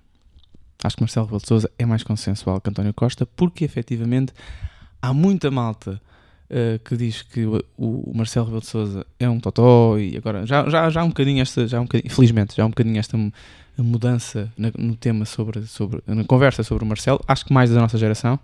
Acho 0.83 0.95
que 0.95 1.01
Marcelo 1.01 1.25
Rebelo 1.25 1.41
de 1.41 1.47
Sousa 1.47 1.71
é 1.77 1.85
mais 1.85 2.03
consensual 2.03 2.61
que 2.61 2.69
António 2.69 2.93
Costa 2.93 3.25
porque 3.25 3.65
efetivamente 3.65 4.33
há 5.01 5.13
muita 5.13 5.49
malta 5.51 6.01
eh, 6.49 6.79
que 6.83 6.95
diz 6.97 7.21
que 7.23 7.45
o, 7.45 7.63
o 7.77 8.11
Marcelo 8.15 8.45
Rebelo 8.45 8.61
de 8.61 8.67
Sousa 8.67 9.05
é 9.19 9.29
um 9.29 9.39
totó 9.39 9.97
e 9.97 10.15
agora 10.17 10.45
já, 10.45 10.69
já, 10.69 10.89
já 10.89 11.01
há 11.01 11.03
um 11.03 11.09
bocadinho 11.09 11.41
esta, 11.41 11.67
já 11.67 11.79
um 11.79 11.83
bocadinho, 11.83 12.13
felizmente, 12.13 12.55
já 12.55 12.63
há 12.63 12.65
um 12.65 12.69
bocadinho 12.69 12.97
esta 12.99 13.17
mu- 13.17 13.31
mudança 13.77 14.51
na- 14.57 14.71
no 14.77 14.95
tema 14.95 15.25
sobre, 15.25 15.65
sobre, 15.67 16.01
na 16.07 16.23
conversa 16.23 16.63
sobre 16.63 16.83
o 16.83 16.87
Marcelo, 16.87 17.19
acho 17.27 17.45
que 17.45 17.53
mais 17.53 17.69
da 17.69 17.79
nossa 17.81 17.97
geração. 17.97 18.39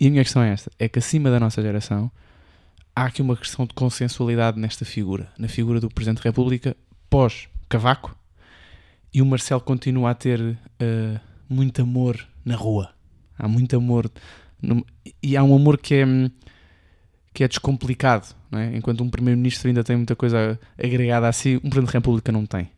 E 0.00 0.06
a 0.08 0.10
minha 0.10 0.22
questão 0.24 0.42
é 0.42 0.50
esta: 0.52 0.70
é 0.78 0.88
que 0.88 0.98
acima 0.98 1.30
da 1.30 1.38
nossa 1.38 1.62
geração 1.62 2.10
há 2.94 3.04
aqui 3.04 3.22
uma 3.22 3.36
questão 3.36 3.64
de 3.66 3.72
consensualidade 3.74 4.58
nesta 4.58 4.84
figura, 4.84 5.28
na 5.38 5.48
figura 5.48 5.80
do 5.80 5.88
Presidente 5.88 6.18
da 6.18 6.24
República 6.24 6.76
pós-Cavaco, 7.08 8.16
e 9.14 9.22
o 9.22 9.26
Marcelo 9.26 9.60
continua 9.60 10.10
a 10.10 10.14
ter 10.14 10.58
eh, 10.80 11.20
muito 11.48 11.80
amor 11.82 12.26
na 12.44 12.56
rua. 12.56 12.90
Há 13.38 13.46
muito 13.46 13.76
amor. 13.76 14.10
no- 14.60 14.84
e 15.22 15.36
há 15.36 15.42
um 15.42 15.54
amor 15.54 15.76
que 15.78 15.94
é, 15.94 16.06
hum, 16.06 16.30
que 17.32 17.42
é 17.44 17.48
descomplicado, 17.48 18.26
não 18.50 18.58
é? 18.58 18.76
enquanto 18.76 19.02
um 19.02 19.08
Primeiro-Ministro 19.08 19.68
ainda 19.68 19.82
tem 19.82 19.96
muita 19.96 20.14
coisa 20.14 20.58
agregada 20.78 21.28
a 21.28 21.32
si, 21.32 21.56
um 21.64 21.70
Presidente 21.70 21.86
da 21.86 21.92
República 21.92 22.30
não 22.32 22.44
tem. 22.44 22.68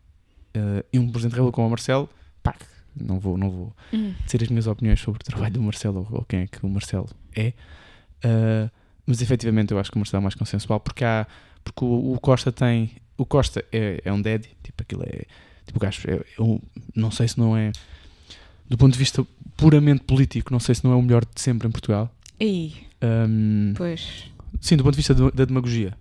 Eh, 0.53 0.85
e 0.93 0.99
um 0.99 1.09
Presidente 1.09 1.31
da 1.31 1.35
República 1.37 1.55
como 1.55 1.67
o 1.67 1.69
Marcelo, 1.71 2.09
pá, 2.41 2.55
não 2.95 3.19
vou, 3.19 3.37
não 3.37 3.49
vou 3.49 3.75
Hum. 3.93 4.13
dizer 4.25 4.43
as 4.43 4.47
minhas 4.49 4.67
opiniões 4.67 4.99
sobre 5.01 5.21
o 5.21 5.23
trabalho 5.25 5.53
do 5.55 5.61
Marcelo 5.61 6.07
ou, 6.09 6.23
quem 6.23 6.41
é 6.41 6.47
que 6.47 6.65
o 6.65 6.69
Marcelo 6.69 7.09
é. 7.35 7.49
Uh, 8.23 8.69
mas 9.05 9.21
efetivamente 9.21 9.71
eu 9.71 9.79
acho 9.79 9.91
que 9.91 9.97
o 9.97 9.99
Marcelo 9.99 10.21
é 10.21 10.23
mais 10.23 10.35
consensual 10.35 10.79
porque 10.79 11.03
há 11.03 11.27
porque 11.63 11.83
o, 11.83 12.13
o 12.13 12.19
Costa 12.19 12.51
tem 12.51 12.91
o 13.17 13.25
Costa 13.25 13.63
é, 13.71 14.01
é 14.03 14.11
um 14.13 14.21
daddy 14.21 14.49
tipo 14.63 14.81
aquilo 14.81 15.03
é 15.03 15.25
tipo 15.65 15.79
gajo 15.79 16.01
é, 16.07 16.23
eu 16.39 16.61
não 16.95 17.11
sei 17.11 17.27
se 17.27 17.37
não 17.37 17.55
é 17.55 17.71
do 18.67 18.77
ponto 18.77 18.93
de 18.93 18.99
vista 18.99 19.23
puramente 19.57 20.03
político 20.05 20.51
não 20.51 20.59
sei 20.59 20.73
se 20.73 20.83
não 20.83 20.91
é 20.93 20.95
o 20.95 21.01
melhor 21.01 21.23
de 21.25 21.39
sempre 21.39 21.67
em 21.67 21.71
Portugal 21.71 22.09
Aí, 22.41 22.73
Um, 23.03 23.73
pois. 23.75 24.23
Sim 24.61 24.75
do 24.77 24.83
ponto 24.83 24.93
de 24.93 24.97
vista 24.97 25.13
da 25.13 25.45
demagogia 25.45 25.93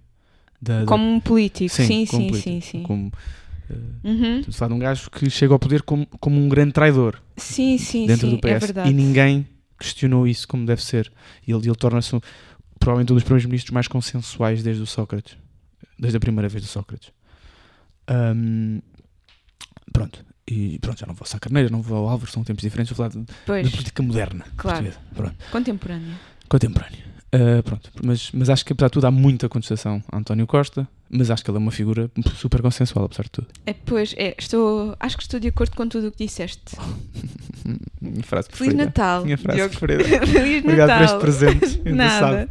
da, 0.61 0.85
Como 0.85 1.05
um 1.17 1.21
político. 1.21 1.71
Sim, 1.75 2.07
como 2.07 2.23
sim, 2.23 2.29
político, 2.31 2.43
sim, 2.43 2.61
sim. 2.61 2.83
como 2.83 3.09
uh, 3.09 3.75
Uhum. 4.05 4.39
estamos 4.41 4.49
a 4.57 4.59
falar 4.59 4.69
de 4.69 4.75
um 4.75 4.79
gajo 4.79 5.11
que 5.11 5.29
chega 5.31 5.53
ao 5.53 5.59
poder 5.59 5.83
como, 5.83 6.07
como 6.21 6.39
um 6.41 6.49
grande 6.49 6.73
traidor 6.73 7.21
Sim, 7.37 7.77
sim, 7.79 8.07
dentro 8.07 8.29
sim. 8.29 8.35
do 8.37 8.39
PS 8.41 8.47
É 8.51 8.59
verdade. 8.59 8.91
e 8.91 8.95
ninguém 8.95 9.47
questionou 9.79 10.27
isso 10.27 10.47
como 10.49 10.65
deve 10.67 10.83
ser. 10.83 11.11
E 11.47 11.53
ele, 11.53 11.67
ele 11.67 11.75
torna-se 11.75 12.15
um- 12.15 12.21
provavelmente 12.79 13.13
um 13.13 13.17
dos 13.17 13.25
primeiros 13.25 13.47
ministros 13.47 13.73
mais 13.73 13.89
consensuais 13.89 14.63
desde 14.63 14.83
o 14.83 14.87
Sócrates, 14.87 15.37
desde 15.99 16.17
a 16.17 16.21
primeira 16.21 16.49
vez 16.49 16.63
do 16.63 16.69
Sócrates. 16.69 17.11
Ahm, 18.07 18.81
pronto, 19.93 20.25
e 20.47 20.79
pronto, 20.79 20.99
já 21.01 21.07
não 21.07 21.15
vou 21.15 21.23
ao 21.23 21.27
Sacarneira, 21.27 21.71
não 21.71 21.81
vou 21.83 21.97
ao 21.99 22.09
Álvaro, 22.09 22.31
são 22.31 22.45
tempos 22.45 22.63
diferentes, 22.63 22.95
vou 22.95 22.97
falar 22.97 23.09
de, 23.09 23.25
da 23.65 23.71
política 23.71 24.03
moderna 24.03 24.45
claro. 24.57 24.85
portuguesa. 24.85 24.99
Pronto, 25.15 25.37
Contemporâneo. 25.51 26.15
contemporânea. 26.49 27.14
Ah, 27.35 27.63
pronto, 27.65 27.91
mas, 28.05 28.31
mas 28.33 28.49
acho 28.49 28.65
que 28.65 28.73
apesar 28.73 28.87
de 28.87 28.93
tudo 28.93 29.07
há 29.07 29.11
muita 29.11 29.49
contestação 29.49 30.01
a 30.13 30.19
António 30.19 30.47
Costa, 30.47 30.87
mas 31.11 31.31
acho 31.31 31.43
que 31.45 31.51
ele 31.51 31.59
é 31.59 31.61
uma 31.61 31.73
figura 31.73 32.09
super 32.37 32.63
consensual, 32.63 33.07
apesar 33.07 33.25
de 33.25 33.31
tudo. 33.31 33.49
É, 33.67 33.73
pois, 33.73 34.15
é, 34.17 34.35
estou, 34.39 34.95
acho 35.01 35.17
que 35.17 35.23
estou 35.25 35.41
de 35.41 35.49
acordo 35.49 35.75
com 35.77 35.89
tudo 35.89 36.09
o 36.09 36.13
que 36.13 36.25
disseste. 36.25 36.77
Minha 38.01 38.23
frase 38.23 38.49
Feliz 38.49 38.59
preferida. 38.59 38.85
Natal. 38.85 39.25
Minha 39.25 39.39
frase 39.39 39.57
Diogo. 39.59 39.77
preferida. 39.77 40.05
Feliz 40.27 40.63
Obrigado 40.65 40.89
por 40.89 41.01
Natal. 41.01 41.05
este 41.05 41.19
presente. 41.19 41.81
ainda 41.89 41.97
Nada. 42.05 42.21
sabe. 42.21 42.51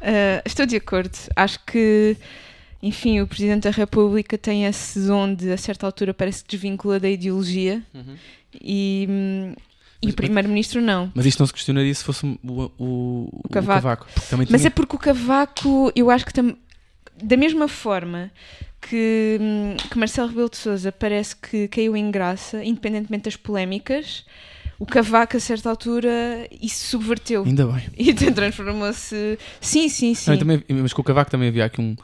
Ah, 0.00 0.42
estou 0.44 0.66
de 0.66 0.76
acordo. 0.76 1.16
Acho 1.36 1.60
que, 1.64 2.16
enfim, 2.82 3.20
o 3.20 3.26
Presidente 3.26 3.62
da 3.64 3.70
República 3.70 4.36
tem 4.36 4.64
esse 4.64 4.98
dom 5.06 5.32
de, 5.32 5.52
a 5.52 5.56
certa 5.56 5.86
altura, 5.86 6.12
parece 6.12 6.42
que 6.42 6.50
desvincula 6.50 6.98
da 6.98 7.08
ideologia 7.08 7.82
e, 8.60 9.06
hum, 9.08 9.54
e 10.02 10.06
Mas- 10.06 10.12
o 10.14 10.16
Primeiro-Ministro 10.16 10.80
não. 10.82 11.10
Mas 11.14 11.24
isto 11.26 11.38
não 11.40 11.46
se 11.46 11.52
questionaria 11.52 11.94
se 11.94 12.02
fosse 12.04 12.26
o, 12.26 12.38
o, 12.78 13.28
o, 13.44 13.48
Cavaco. 13.50 14.04
porque 14.06 14.28
também 14.28 14.46
Mas 14.50 14.60
tinha- 14.60 14.68
é 14.68 14.70
porque 14.70 14.96
o 14.96 14.98
Cavaco, 14.98 15.92
eu 15.94 16.10
acho 16.10 16.26
que 16.26 16.32
tam- 16.34 16.56
da 17.22 17.36
mesma 17.36 17.68
forma 17.68 18.30
que, 18.80 19.38
hum, 19.40 19.76
que 19.90 19.96
Marcelo 19.98 20.28
Rebelo 20.28 20.50
de 20.50 20.56
Sousa 20.56 20.90
parece 20.90 21.36
que 21.36 21.68
caiu 21.68 21.96
em 21.96 22.10
graça, 22.10 22.64
independentemente 22.64 23.24
das 23.24 23.36
polémicas, 23.36 24.24
o 24.78 24.84
Cavaco, 24.84 25.36
a 25.36 25.40
certa 25.40 25.70
altura, 25.70 26.10
isso 26.60 26.86
subverteu. 26.86 27.44
Ainda 27.44 27.64
bem. 27.66 27.84
E 27.96 28.12
transformou-se. 28.12 29.38
Sim, 29.60 29.88
sim, 29.88 30.14
sim. 30.14 30.30
Não, 30.32 30.38
também- 30.38 30.64
mas 30.68 30.92
com 30.92 31.00
o 31.00 31.04
Cavaco 31.04 31.30
também 31.30 31.48
havia 31.48 31.64
aqui 31.66 31.80
um. 31.80 31.94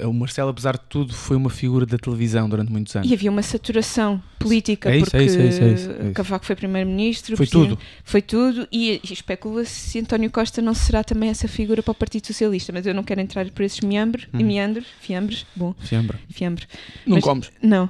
O 0.00 0.12
Marcelo, 0.12 0.50
apesar 0.50 0.72
de 0.72 0.80
tudo, 0.88 1.14
foi 1.14 1.36
uma 1.36 1.48
figura 1.48 1.86
da 1.86 1.96
televisão 1.96 2.48
durante 2.48 2.72
muitos 2.72 2.96
anos. 2.96 3.08
E 3.08 3.14
havia 3.14 3.30
uma 3.30 3.42
saturação 3.42 4.20
política, 4.38 4.90
É 4.90 4.96
isso, 4.96 5.04
porque 5.04 5.16
é 5.18 5.22
isso, 5.22 5.38
é 5.38 5.46
isso, 5.46 5.62
é 5.62 5.68
isso, 5.72 5.90
é 5.90 6.02
isso. 6.06 6.12
Cavaco 6.14 6.44
foi 6.44 6.56
primeiro-ministro. 6.56 7.36
Foi 7.36 7.46
tudo. 7.46 7.78
Foi 8.02 8.20
tudo, 8.20 8.66
e, 8.72 9.00
e 9.08 9.12
especula-se 9.12 9.70
se 9.72 9.98
António 10.00 10.28
Costa 10.30 10.60
não 10.60 10.74
será 10.74 11.04
também 11.04 11.30
essa 11.30 11.46
figura 11.46 11.82
para 11.84 11.92
o 11.92 11.94
Partido 11.94 12.26
Socialista, 12.26 12.72
mas 12.72 12.84
eu 12.84 12.94
não 12.94 13.04
quero 13.04 13.20
entrar 13.20 13.48
por 13.50 13.62
esses 13.62 13.80
meandros, 13.80 14.26
Hum. 14.34 14.42
meandros, 14.44 14.86
fiambres, 15.00 15.46
bom, 15.54 15.72
Fiambra. 15.78 16.18
fiambre. 16.28 16.66
Não 17.06 17.14
Mas- 17.16 17.24
comes. 17.24 17.52
Não. 17.62 17.88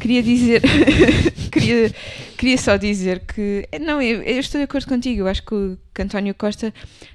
Queria 0.00 0.22
dizer. 0.22 0.62
queria, 1.50 1.94
queria 2.36 2.58
só 2.58 2.76
dizer 2.76 3.20
que. 3.20 3.66
Não, 3.80 4.00
eu, 4.02 4.22
eu 4.22 4.38
estou 4.40 4.58
de 4.58 4.64
acordo 4.64 4.86
contigo. 4.86 5.20
Eu 5.22 5.28
acho 5.28 5.42
que, 5.42 5.54
o- 5.54 5.78
que 5.94 6.02
António 6.02 6.34
Costa 6.34 6.72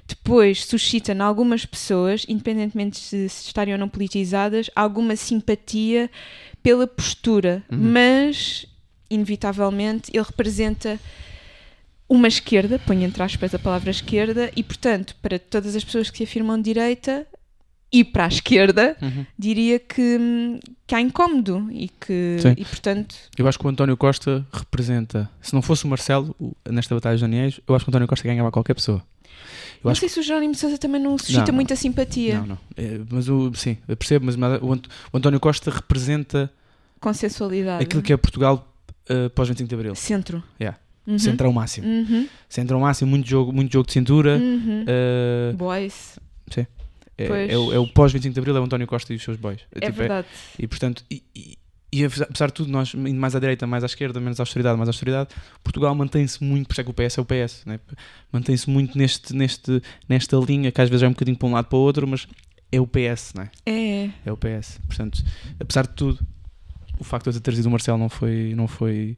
depois 0.08 0.64
suscita 0.64 1.12
em 1.12 1.20
algumas 1.20 1.64
pessoas, 1.64 2.24
independentemente 2.28 2.98
se, 2.98 3.28
se 3.28 3.46
estarem 3.46 3.74
ou 3.74 3.78
não 3.80 3.88
politizadas, 3.88 4.70
alguma 4.74 5.14
simpatia 5.16 6.10
pela 6.62 6.86
postura. 6.86 7.62
Uhum. 7.70 7.78
Mas, 7.78 8.66
inevitavelmente, 9.10 10.10
ele 10.12 10.24
representa 10.24 10.98
uma 12.08 12.26
esquerda, 12.26 12.78
ponho 12.80 13.04
entre 13.04 13.22
aspas 13.22 13.54
a 13.54 13.58
palavra 13.58 13.90
esquerda, 13.90 14.50
e 14.56 14.64
portanto, 14.64 15.14
para 15.22 15.38
todas 15.38 15.76
as 15.76 15.84
pessoas 15.84 16.10
que 16.10 16.18
se 16.18 16.24
afirmam 16.24 16.56
de 16.56 16.64
direita 16.64 17.24
e 17.92 18.04
para 18.04 18.24
a 18.24 18.28
esquerda, 18.28 18.96
Uhum. 19.02 19.26
diria 19.38 19.78
que, 19.78 20.18
que 20.86 20.94
há 20.94 21.00
incómodo 21.00 21.68
e 21.72 21.88
que 21.88 22.36
Sim. 22.40 22.54
e 22.56 22.64
portanto 22.64 23.14
Eu 23.36 23.48
acho 23.48 23.58
que 23.58 23.66
o 23.66 23.68
António 23.68 23.96
Costa 23.96 24.46
representa. 24.52 25.28
Se 25.42 25.52
não 25.54 25.60
fosse 25.62 25.84
o 25.84 25.88
Marcelo, 25.88 26.34
nesta 26.68 26.94
Batalha 26.94 27.14
dos 27.16 27.22
Anéis, 27.24 27.60
eu 27.66 27.74
acho 27.74 27.84
que 27.84 27.88
o 27.88 27.92
António 27.92 28.06
Costa 28.08 28.26
ganhava 28.28 28.50
qualquer 28.52 28.74
pessoa. 28.74 29.02
Eu 29.82 29.84
não 29.84 29.92
acho 29.92 30.00
sei 30.00 30.08
se 30.08 30.20
o 30.20 30.22
Jerónimo 30.22 30.54
Sousa 30.54 30.76
também 30.78 31.00
não 31.00 31.16
suscita 31.18 31.46
Não, 31.46 31.54
muita 31.54 31.74
simpatia 31.74 32.38
Não, 32.40 32.46
não. 32.48 32.58
É, 32.76 33.00
mas 33.10 33.28
o, 33.28 33.50
sim, 33.54 33.76
eu 33.88 33.96
percebo, 33.96 34.26
mas 34.26 34.36
o 34.62 34.72
Ant- 34.72 34.86
o 35.12 35.16
António 35.16 35.40
Costa 35.40 35.70
representa 35.70 36.50
consensualidade 37.00 37.82
aquilo 37.82 38.02
que 38.02 38.12
é 38.12 38.16
Portugal 38.16 38.70
uh, 39.10 39.30
pós 39.30 39.48
25 39.48 39.68
de 39.68 39.74
Abril. 39.74 39.94
centro 39.94 40.42
Yeah. 40.60 40.78
Uhum. 41.06 41.18
Centro 41.18 41.46
ao 41.46 41.52
máximo. 41.52 41.86
Uhum. 41.88 42.28
Centro 42.48 42.76
ao 42.76 42.82
máximo, 42.82 43.10
muito 43.10 43.26
jogo, 43.28 43.52
muito 43.52 43.72
jogo 43.72 43.86
de 43.86 43.92
cintura. 43.94 44.36
Uhum. 44.36 44.84
uh, 44.84 45.56
boys 45.56 46.18
é, 47.24 47.26
Pois. 47.26 47.50
é 47.50 47.58
o, 47.58 47.72
é 47.72 47.78
o 47.78 47.86
pós 47.86 48.12
25 48.12 48.32
de 48.34 48.40
Abril, 48.40 48.56
é 48.56 48.60
o 48.60 48.64
António 48.64 48.86
Costa 48.86 49.12
e 49.12 49.16
os 49.16 49.22
seus 49.22 49.36
boys. 49.36 49.60
é 49.74 49.80
tipo, 49.86 49.98
verdade 49.98 50.26
E 50.58 50.66
portanto, 50.66 51.04
e, 51.10 51.22
e- 51.34 51.58
e 51.92 52.04
apesar 52.04 52.46
de 52.46 52.52
tudo, 52.52 52.70
nós 52.70 52.94
indo 52.94 53.14
mais 53.14 53.34
à 53.34 53.40
direita, 53.40 53.66
mais 53.66 53.82
à 53.82 53.86
esquerda, 53.86 54.20
menos 54.20 54.38
austeridade, 54.38 54.76
mais 54.78 54.88
austeridade, 54.88 55.30
Portugal 55.64 55.92
mantém-se 55.92 56.42
muito, 56.42 56.68
por 56.68 56.72
isso 56.74 56.80
é 56.82 56.84
que 56.84 56.90
o 56.90 56.94
PS 56.94 57.18
é 57.18 57.20
o 57.20 57.24
PS, 57.24 57.62
né? 57.66 57.80
mantém-se 58.32 58.70
muito 58.70 58.96
neste, 58.96 59.34
neste, 59.34 59.82
nesta 60.08 60.36
linha, 60.36 60.70
que 60.70 60.80
às 60.80 60.88
vezes 60.88 61.02
é 61.02 61.08
um 61.08 61.10
bocadinho 61.10 61.36
para 61.36 61.48
um 61.48 61.52
lado 61.52 61.64
para 61.66 61.76
o 61.76 61.80
outro, 61.80 62.06
mas 62.06 62.28
é 62.70 62.80
o 62.80 62.86
PS, 62.86 63.34
não 63.34 63.42
é? 63.42 63.50
é 63.66 64.10
É 64.24 64.30
o 64.30 64.36
PS. 64.36 64.78
Portanto, 64.86 65.20
apesar 65.58 65.84
de 65.88 65.94
tudo, 65.94 66.20
o 66.96 67.02
facto 67.02 67.24
de 67.24 67.30
eu 67.30 67.34
ter 67.34 67.40
trazido 67.40 67.66
o 67.66 67.70
Marcelo 67.72 67.98
não 67.98 68.08
foi. 68.08 68.54
Não 68.54 68.68
foi 68.68 69.16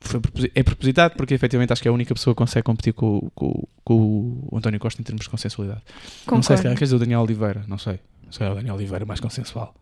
foi 0.00 0.20
é 0.54 0.62
propositado 0.62 1.14
porque 1.16 1.34
efetivamente 1.34 1.72
acho 1.72 1.82
que 1.82 1.88
é 1.88 1.90
a 1.90 1.94
única 1.94 2.14
pessoa 2.14 2.34
que 2.34 2.38
consegue 2.38 2.62
competir 2.64 2.92
com, 2.92 3.30
com, 3.34 3.62
com 3.84 4.48
o 4.50 4.56
António 4.56 4.80
Costa 4.80 5.00
em 5.00 5.04
termos 5.04 5.24
de 5.24 5.28
consensualidade. 5.30 5.82
Não 5.86 5.92
sei 5.94 6.16
se 6.22 6.24
concordo 6.24 6.62
calhar 6.62 6.78
dizer 6.78 6.96
o 6.96 6.98
Daniel 6.98 7.20
Oliveira, 7.22 7.64
não 7.68 7.78
sei. 7.78 7.98
Se 8.30 8.38
calhar 8.38 8.52
o 8.52 8.56
Daniel 8.56 8.74
Oliveira 8.74 9.04
é 9.04 9.06
mais 9.06 9.20
consensual. 9.20 9.74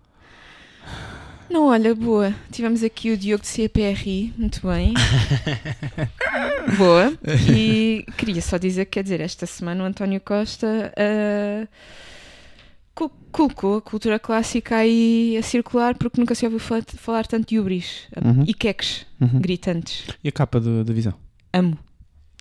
não 1.50 1.66
olha 1.68 1.94
boa 1.94 2.34
tivemos 2.50 2.82
aqui 2.82 3.12
o 3.12 3.16
Diogo 3.16 3.42
de 3.42 3.48
CPRI 3.48 4.32
muito 4.36 4.66
bem 4.66 4.92
boa 6.76 7.12
e 7.50 8.04
queria 8.16 8.40
só 8.42 8.58
dizer 8.58 8.86
que 8.86 8.92
quer 8.92 9.02
dizer 9.02 9.20
esta 9.20 9.46
semana 9.46 9.84
o 9.84 9.86
António 9.86 10.20
Costa 10.20 10.92
co- 10.96 11.68
colocou 12.94 13.76
a 13.78 13.82
cultura 13.82 14.18
clássica 14.18 14.76
aí 14.76 15.36
a 15.36 15.42
circular 15.42 15.96
porque 15.96 16.20
nunca 16.20 16.34
se 16.34 16.44
ouviu 16.44 16.60
falar, 16.60 16.84
falar 16.96 17.26
tanto 17.26 17.48
de 17.48 17.58
ubris 17.58 18.06
Uhum. 18.24 18.44
e 18.46 18.54
queques 18.54 19.04
Uhum. 19.20 19.40
gritantes 19.40 20.06
E 20.22 20.28
a 20.28 20.32
capa 20.32 20.60
do- 20.60 20.84
da 20.84 20.92
visão? 20.94 21.14
Amo. 21.52 21.76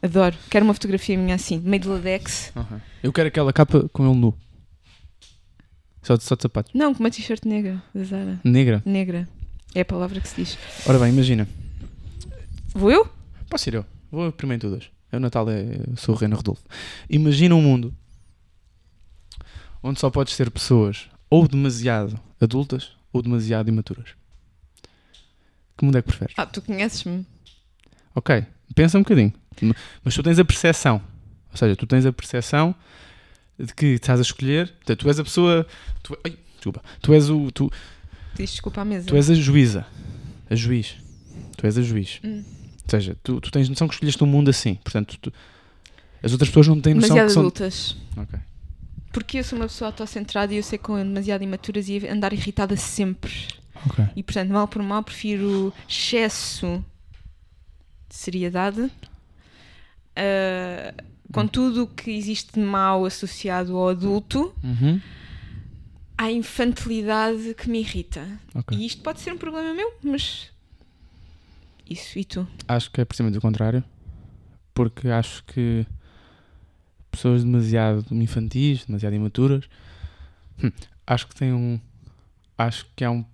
Adoro. 0.01 0.35
Quero 0.49 0.65
uma 0.65 0.73
fotografia 0.73 1.17
minha 1.17 1.35
assim, 1.35 1.59
meio 1.59 1.81
de 1.81 1.87
ladex. 1.87 2.51
Eu 3.01 3.11
quero 3.13 3.29
aquela 3.29 3.53
capa 3.53 3.87
com 3.93 4.05
ele 4.05 4.15
nu. 4.19 4.33
Só, 6.01 6.15
de- 6.17 6.23
só 6.23 6.35
de 6.35 6.41
sapatos. 6.41 6.73
Não, 6.73 6.93
com 6.93 6.99
uma 6.99 7.09
t-shirt 7.09 7.45
negra 7.45 7.81
da 7.95 8.03
Zara. 8.03 8.39
Negra. 8.43 8.83
Negra. 8.85 9.27
É 9.73 9.81
a 9.81 9.85
palavra 9.85 10.19
que 10.19 10.27
se 10.27 10.35
diz. 10.35 10.57
Ora 10.85 10.99
bem, 10.99 11.09
imagina. 11.13 11.47
Vou 12.75 12.91
eu? 12.91 13.07
Posso 13.49 13.69
ir 13.69 13.75
eu? 13.75 13.85
Vou 14.11 14.31
primeiro 14.31 14.61
todas. 14.69 14.89
É 15.11 15.17
o 15.17 15.19
Natal, 15.19 15.49
é, 15.49 15.63
eu 15.89 15.95
sou 15.95 16.13
o 16.13 16.17
Reino 16.17 16.35
Rodolfo. 16.35 16.63
Imagina 17.09 17.55
um 17.55 17.61
mundo 17.61 17.93
onde 19.84 19.99
só 19.99 20.09
podes 20.09 20.36
ter 20.38 20.49
pessoas 20.49 21.09
ou 21.29 21.47
demasiado 21.47 22.19
adultas 22.39 22.91
ou 23.11 23.21
demasiado 23.21 23.69
imaturas. 23.69 24.09
Que 25.77 25.86
mundo 25.86 25.97
é 25.97 26.01
que 26.01 26.07
preferes? 26.07 26.34
Ah, 26.38 26.45
tu 26.45 26.61
conheces-me. 26.61 27.25
Ok, 28.15 28.45
pensa 28.75 28.97
um 28.97 29.01
bocadinho. 29.01 29.34
Mas 30.03 30.13
tu 30.15 30.23
tens 30.23 30.39
a 30.39 30.45
percepção. 30.45 31.01
Ou 31.51 31.57
seja, 31.57 31.75
tu 31.75 31.86
tens 31.86 32.05
a 32.05 32.13
percepção 32.13 32.73
de 33.59 33.73
que 33.73 33.86
estás 33.88 34.19
a 34.19 34.23
escolher. 34.23 34.69
Portanto, 34.73 34.99
tu 34.99 35.07
és 35.09 35.19
a 35.19 35.23
pessoa. 35.23 35.67
Tu, 36.01 36.17
ai, 36.25 36.38
desculpa. 36.55 36.81
Tu 37.01 37.13
és, 37.13 37.29
o, 37.29 37.51
tu, 37.51 37.71
Diz 38.36 38.51
desculpa 38.51 38.81
à 38.81 38.86
mesa. 38.86 39.07
tu 39.07 39.15
és 39.15 39.29
a 39.29 39.34
juíza. 39.36 39.86
A 40.49 40.55
juiz. 40.55 40.95
Tu 41.57 41.65
és 41.65 41.77
a 41.77 41.81
juiz. 41.81 42.19
Hum. 42.23 42.43
Ou 42.84 42.89
seja, 42.89 43.15
tu, 43.23 43.39
tu 43.41 43.51
tens 43.51 43.67
noção 43.69 43.88
que 43.88 43.93
escolheste 43.95 44.23
um 44.23 44.27
mundo 44.27 44.49
assim. 44.49 44.75
Portanto, 44.75 45.17
tu- 45.21 45.34
as 46.21 46.31
outras 46.31 46.49
pessoas 46.49 46.67
não 46.67 46.79
têm 46.81 46.93
noção 46.93 47.15
demasiado 47.15 47.27
que 47.27 47.34
são. 47.34 47.41
adultas. 47.41 47.97
Ok. 48.17 48.39
Porque 49.14 49.38
eu 49.39 49.43
sou 49.45 49.57
uma 49.57 49.68
pessoa 49.68 49.89
autocentrada 49.89 50.53
e 50.53 50.57
eu 50.57 50.64
sei 50.64 50.78
que 50.78 50.84
com 50.84 50.97
demasiado 50.97 51.43
imaturas 51.43 51.88
ia 51.88 52.11
andar 52.11 52.34
irritada 52.34 52.76
sempre. 52.76 53.32
Ok. 53.86 54.03
E 54.16 54.24
portanto, 54.24 54.49
mal 54.49 54.68
por 54.68 54.82
mal, 54.84 55.03
prefiro 55.03 55.72
excesso 55.88 56.84
de 58.09 58.16
seriedade 58.16 58.91
ah, 60.16 60.93
com 61.32 61.47
tudo 61.47 61.84
o 61.84 61.88
que 61.88 62.11
existe 62.11 62.53
de 62.53 62.59
mau 62.59 63.05
associado 63.05 63.76
ao 63.78 63.89
adulto 63.89 64.53
Uhum. 64.64 64.99
à 66.18 66.32
infantilidade 66.32 67.53
que 67.55 67.70
me 67.70 67.80
irrita. 67.80 68.28
Ok. 68.53 68.78
E 68.78 68.86
isto 68.86 69.01
pode 69.01 69.20
ser 69.22 69.32
um 69.34 69.38
problema 69.38 69.74
meu, 69.74 69.93
mas. 70.03 70.49
Isso, 71.89 72.18
e 72.18 72.24
tu? 72.26 72.47
Acho 72.68 72.89
que 72.91 73.01
é 73.01 73.05
precisamente 73.05 73.38
o 73.38 73.41
contrário. 73.41 73.84
Porque 74.74 75.07
acho 75.09 75.43
que 75.45 75.86
pessoas 77.14 77.43
demasiado 77.43 78.03
infantis, 78.11 78.86
demasiado 78.86 79.16
imaturas, 79.16 79.66
hum, 80.64 80.72
acho 81.07 81.28
que 81.28 81.36
têm 81.36 81.53
um. 81.53 81.80
Acho 82.57 82.86
que 82.95 83.03
há 83.05 83.11
um- 83.11 83.26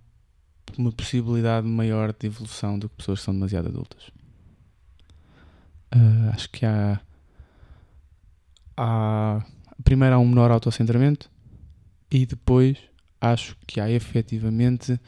uma 0.77 0.91
possibilidade 0.91 1.67
maior 1.67 2.13
de 2.17 2.27
evolução 2.27 2.77
do 2.77 2.87
que 2.89 2.95
pessoas 2.97 3.19
que 3.19 3.25
são 3.25 3.33
demasiado 3.33 3.67
adultas. 3.69 4.11
Ah, 5.91 6.31
acho 6.33 6.49
que 6.51 6.65
há. 6.65 6.99
há 8.77 9.43
primeiro 9.83 10.15
há 10.15 10.19
um 10.19 10.27
menor 10.27 10.51
autocentramento 10.51 11.29
e 12.11 12.25
depois 12.25 12.77
acho 13.21 13.55
que 13.65 13.79
há 13.79 13.89
efetivamente 13.89 14.99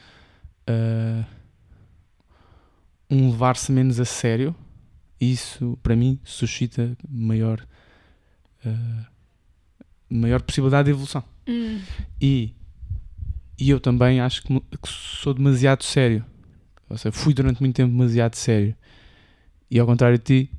ah, 0.66 1.24
um 3.10 3.30
levar-se 3.30 3.70
menos 3.70 4.00
a 4.00 4.04
sério. 4.04 4.54
Isso, 5.20 5.78
para 5.82 5.94
mim, 5.94 6.18
suscita 6.24 6.96
maior, 7.08 7.64
ah, 8.64 9.06
maior 10.10 10.42
possibilidade 10.42 10.86
de 10.86 10.90
evolução. 10.92 11.24
E, 12.20 12.54
e 13.58 13.70
eu 13.70 13.80
também 13.80 14.20
acho 14.20 14.42
que, 14.42 14.60
que 14.60 14.88
sou 14.88 15.34
demasiado 15.34 15.82
sério. 15.84 16.24
Ou 16.88 16.96
seja, 16.98 17.12
fui 17.12 17.32
durante 17.34 17.60
muito 17.60 17.74
tempo 17.76 17.90
demasiado 17.90 18.34
sério. 18.36 18.74
E 19.70 19.78
ao 19.78 19.86
contrário 19.86 20.18
de 20.18 20.24
ti, 20.24 20.50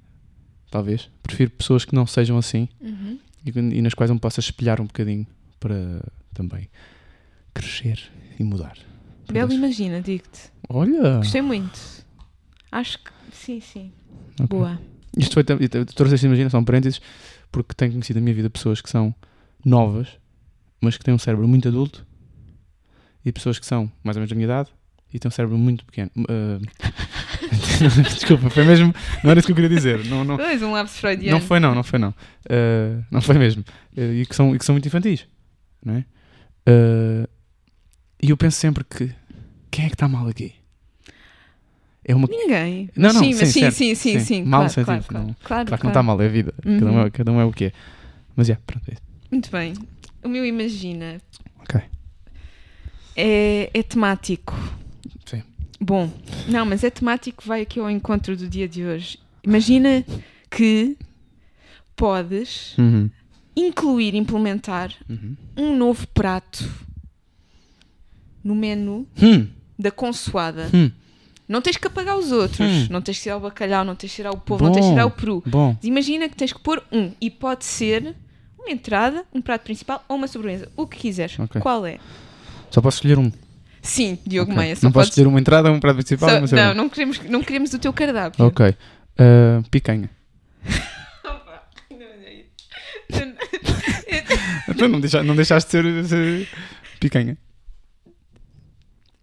talvez, 0.71 1.09
prefiro 1.21 1.51
pessoas 1.51 1.85
que 1.85 1.93
não 1.93 2.07
sejam 2.07 2.37
assim 2.37 2.67
Uhum. 2.81 3.19
e, 3.45 3.51
e 3.77 3.81
nas 3.81 3.93
quais 3.93 4.09
eu 4.09 4.15
me 4.15 4.19
possa 4.19 4.39
espelhar 4.39 4.81
um 4.81 4.85
bocadinho 4.85 5.27
para 5.59 6.03
também 6.33 6.67
crescer 7.53 8.11
e 8.39 8.43
mudar. 8.43 8.75
Belo, 9.31 9.53
imagina, 9.53 10.01
digo-te. 10.01 10.51
Olha! 10.67 11.17
Gostei 11.17 11.41
muito. 11.41 11.79
Acho 12.71 12.97
que. 12.99 13.11
Sim, 13.31 13.59
sim. 13.61 13.91
Ok. 14.39 14.47
Boa. 14.47 14.81
Isto 15.18 15.34
foi, 15.34 15.43
tam- 15.43 15.57
eu 15.59 15.68
te- 15.70 15.86
trouxe 15.95 16.16
esta 16.16 16.26
imaginação 16.28 16.64
parênteses 16.64 16.99
porque 17.51 17.74
tenho 17.76 17.91
conhecido 17.91 18.18
na 18.20 18.24
minha 18.24 18.36
vida 18.36 18.49
pessoas 18.49 18.82
que 18.82 18.89
são 18.89 19.14
novas, 19.64 20.07
mas 20.82 20.97
que 20.97 21.03
têm 21.03 21.14
um 21.14 21.20
cérebro 21.20 21.47
muito 21.47 21.68
adulto 21.68 22.05
e 23.26 23.32
pessoas 23.32 23.59
que 23.59 23.66
são 23.66 23.91
mais 24.03 24.18
ou 24.18 24.22
menos 24.22 24.30
da 24.30 24.36
minha 24.36 24.45
idade 24.45 24.70
e 25.14 25.20
têm 25.20 25.30
um 25.30 25.32
cérebro 25.32 25.57
muito 25.57 25.86
pequeno. 25.86 26.09
Ah, 26.28 26.59
Desculpa, 28.14 28.49
foi 28.49 28.64
mesmo. 28.64 28.93
Não 29.24 29.30
era 29.32 29.39
isso 29.39 29.45
que 29.47 29.51
eu 29.51 29.55
queria 29.55 29.70
dizer. 29.70 30.03
Não, 30.05 30.24
não, 30.24 30.38
Pois, 30.38 30.61
um 30.61 30.72
lapso 30.72 30.97
freudiano. 30.99 31.38
não 31.39 31.45
foi, 31.45 31.59
não, 31.59 31.76
não 31.76 31.84
foi, 31.84 31.99
não. 31.99 32.14
Ah, 32.49 33.03
não 33.11 33.22
foi 33.22 33.38
mesmo. 33.38 33.64
Ah, 33.95 34.01
e, 34.01 34.26
que 34.26 34.36
são, 34.36 34.55
e 34.55 34.59
que 34.59 34.66
são 34.66 34.74
muito 34.74 34.88
infantis, 34.88 35.28
não 35.86 35.95
é? 35.95 36.05
E 38.22 38.30
eu 38.30 38.38
penso 38.38 38.57
sempre 38.57 38.84
que 38.84 39.14
quem 39.70 39.86
é 39.86 39.89
que 39.89 39.95
está 39.95 40.07
mal 40.07 40.28
aqui? 40.28 40.53
É 42.05 42.13
uma. 42.15 42.27
Ninguém. 42.27 42.89
Não, 42.95 43.13
não, 43.13 43.19
sim, 43.21 43.29
mas 43.35 43.49
sim, 43.49 43.71
sim, 43.71 43.71
sim, 43.71 43.95
sim, 43.95 44.19
sim. 44.19 44.43
Mal 44.43 44.61
claro, 44.61 44.73
sentido, 44.73 44.85
claro, 45.07 45.27
não- 45.27 45.33
claro, 45.33 45.35
claro, 45.43 45.67
Claro 45.67 45.77
que 45.79 45.83
não 45.85 45.91
está 45.91 46.03
mal, 46.03 46.21
é 46.21 46.25
a 46.25 46.29
vida. 46.29 46.53
Cada, 46.61 46.85
um 46.91 46.99
é, 46.99 47.03
Uhum. 47.03 47.11
cada 47.11 47.31
um 47.31 47.39
é 47.39 47.45
o 47.45 47.51
que 47.51 47.65
é. 47.65 47.73
Mas 48.35 48.49
é, 48.49 48.55
pronto. 48.65 48.83
É. 48.89 48.93
isso. 48.93 49.01
Muito 49.31 49.49
bem. 49.51 49.73
O 50.23 50.27
meu 50.27 50.45
imagina 50.45 51.21
Ok. 51.61 51.81
é, 53.15 53.69
é 53.73 53.83
temático. 53.83 54.53
Sim. 55.25 55.43
Bom, 55.79 56.09
não, 56.47 56.65
mas 56.65 56.83
é 56.83 56.89
temático, 56.89 57.43
vai 57.45 57.61
aqui 57.61 57.79
ao 57.79 57.89
encontro 57.89 58.35
do 58.35 58.47
dia 58.47 58.67
de 58.67 58.83
hoje. 58.85 59.17
Imagina 59.43 60.03
que 60.49 60.97
podes 61.95 62.77
Uhum. 62.77 63.09
incluir, 63.55 64.15
implementar 64.15 64.91
Uhum. 65.09 65.35
um 65.57 65.75
novo 65.77 66.07
prato 66.07 66.69
no 68.43 68.55
menu 68.55 69.07
Hum. 69.21 69.47
da 69.77 69.91
consoada. 69.91 70.69
Hum. 70.73 70.91
Não 71.47 71.61
tens 71.61 71.77
que 71.77 71.87
apagar 71.87 72.17
os 72.17 72.31
outros. 72.31 72.59
Hum. 72.59 72.87
Não 72.89 73.01
tens 73.01 73.17
que 73.17 73.23
tirar 73.23 73.37
o 73.37 73.39
bacalhau, 73.41 73.83
não 73.83 73.95
tens 73.95 74.09
que 74.09 74.15
tirar 74.15 74.31
o 74.31 74.37
polvo, 74.37 74.65
não 74.65 74.71
tens 74.71 74.85
que 74.85 74.91
tirar 74.91 75.05
o 75.05 75.11
peru. 75.11 75.43
Bom. 75.45 75.75
Imagina 75.83 76.29
que 76.29 76.35
tens 76.35 76.53
que 76.53 76.59
pôr 76.59 76.81
um 76.91 77.11
e 77.19 77.29
pode 77.29 77.65
ser 77.65 78.15
uma 78.57 78.69
entrada, 78.71 79.25
um 79.33 79.41
prato 79.41 79.63
principal 79.63 80.03
ou 80.07 80.15
uma 80.15 80.27
sobremesa. 80.27 80.69
O 80.75 80.87
que 80.87 80.97
quiseres. 80.97 81.37
Ok. 81.39 81.59
Qual 81.61 81.85
é? 81.85 81.97
Só 82.71 82.81
posso 82.81 82.97
escolher 82.97 83.19
um. 83.19 83.31
Sim, 83.81 84.17
Diogo 84.25 84.51
Ok. 84.51 84.55
Maia. 84.55 84.75
Só 84.77 84.87
Não 84.87 84.91
posso 84.93 85.09
escolher 85.09 85.27
uma 85.27 85.39
entrada, 85.39 85.69
um 85.71 85.79
prato 85.79 85.97
principal 85.97 86.29
só- 86.29 86.37
uma 86.37 86.47
sobremesa. 86.47 86.73
Não, 86.73 86.83
não 86.83 86.89
queremos, 86.89 87.19
não 87.29 87.43
queremos 87.43 87.73
o 87.73 87.79
teu 87.79 87.91
cardápio. 87.91 88.45
Ok. 88.45 88.73
Ah, 89.17 89.61
picanha. 89.69 90.09
Então 94.69 94.87
não, 94.87 94.99
deixa, 94.99 95.21
não 95.23 95.35
deixaste 95.35 95.69
de 95.81 95.83
ser, 95.83 96.05
ser 96.05 96.47
picanha. 96.99 97.37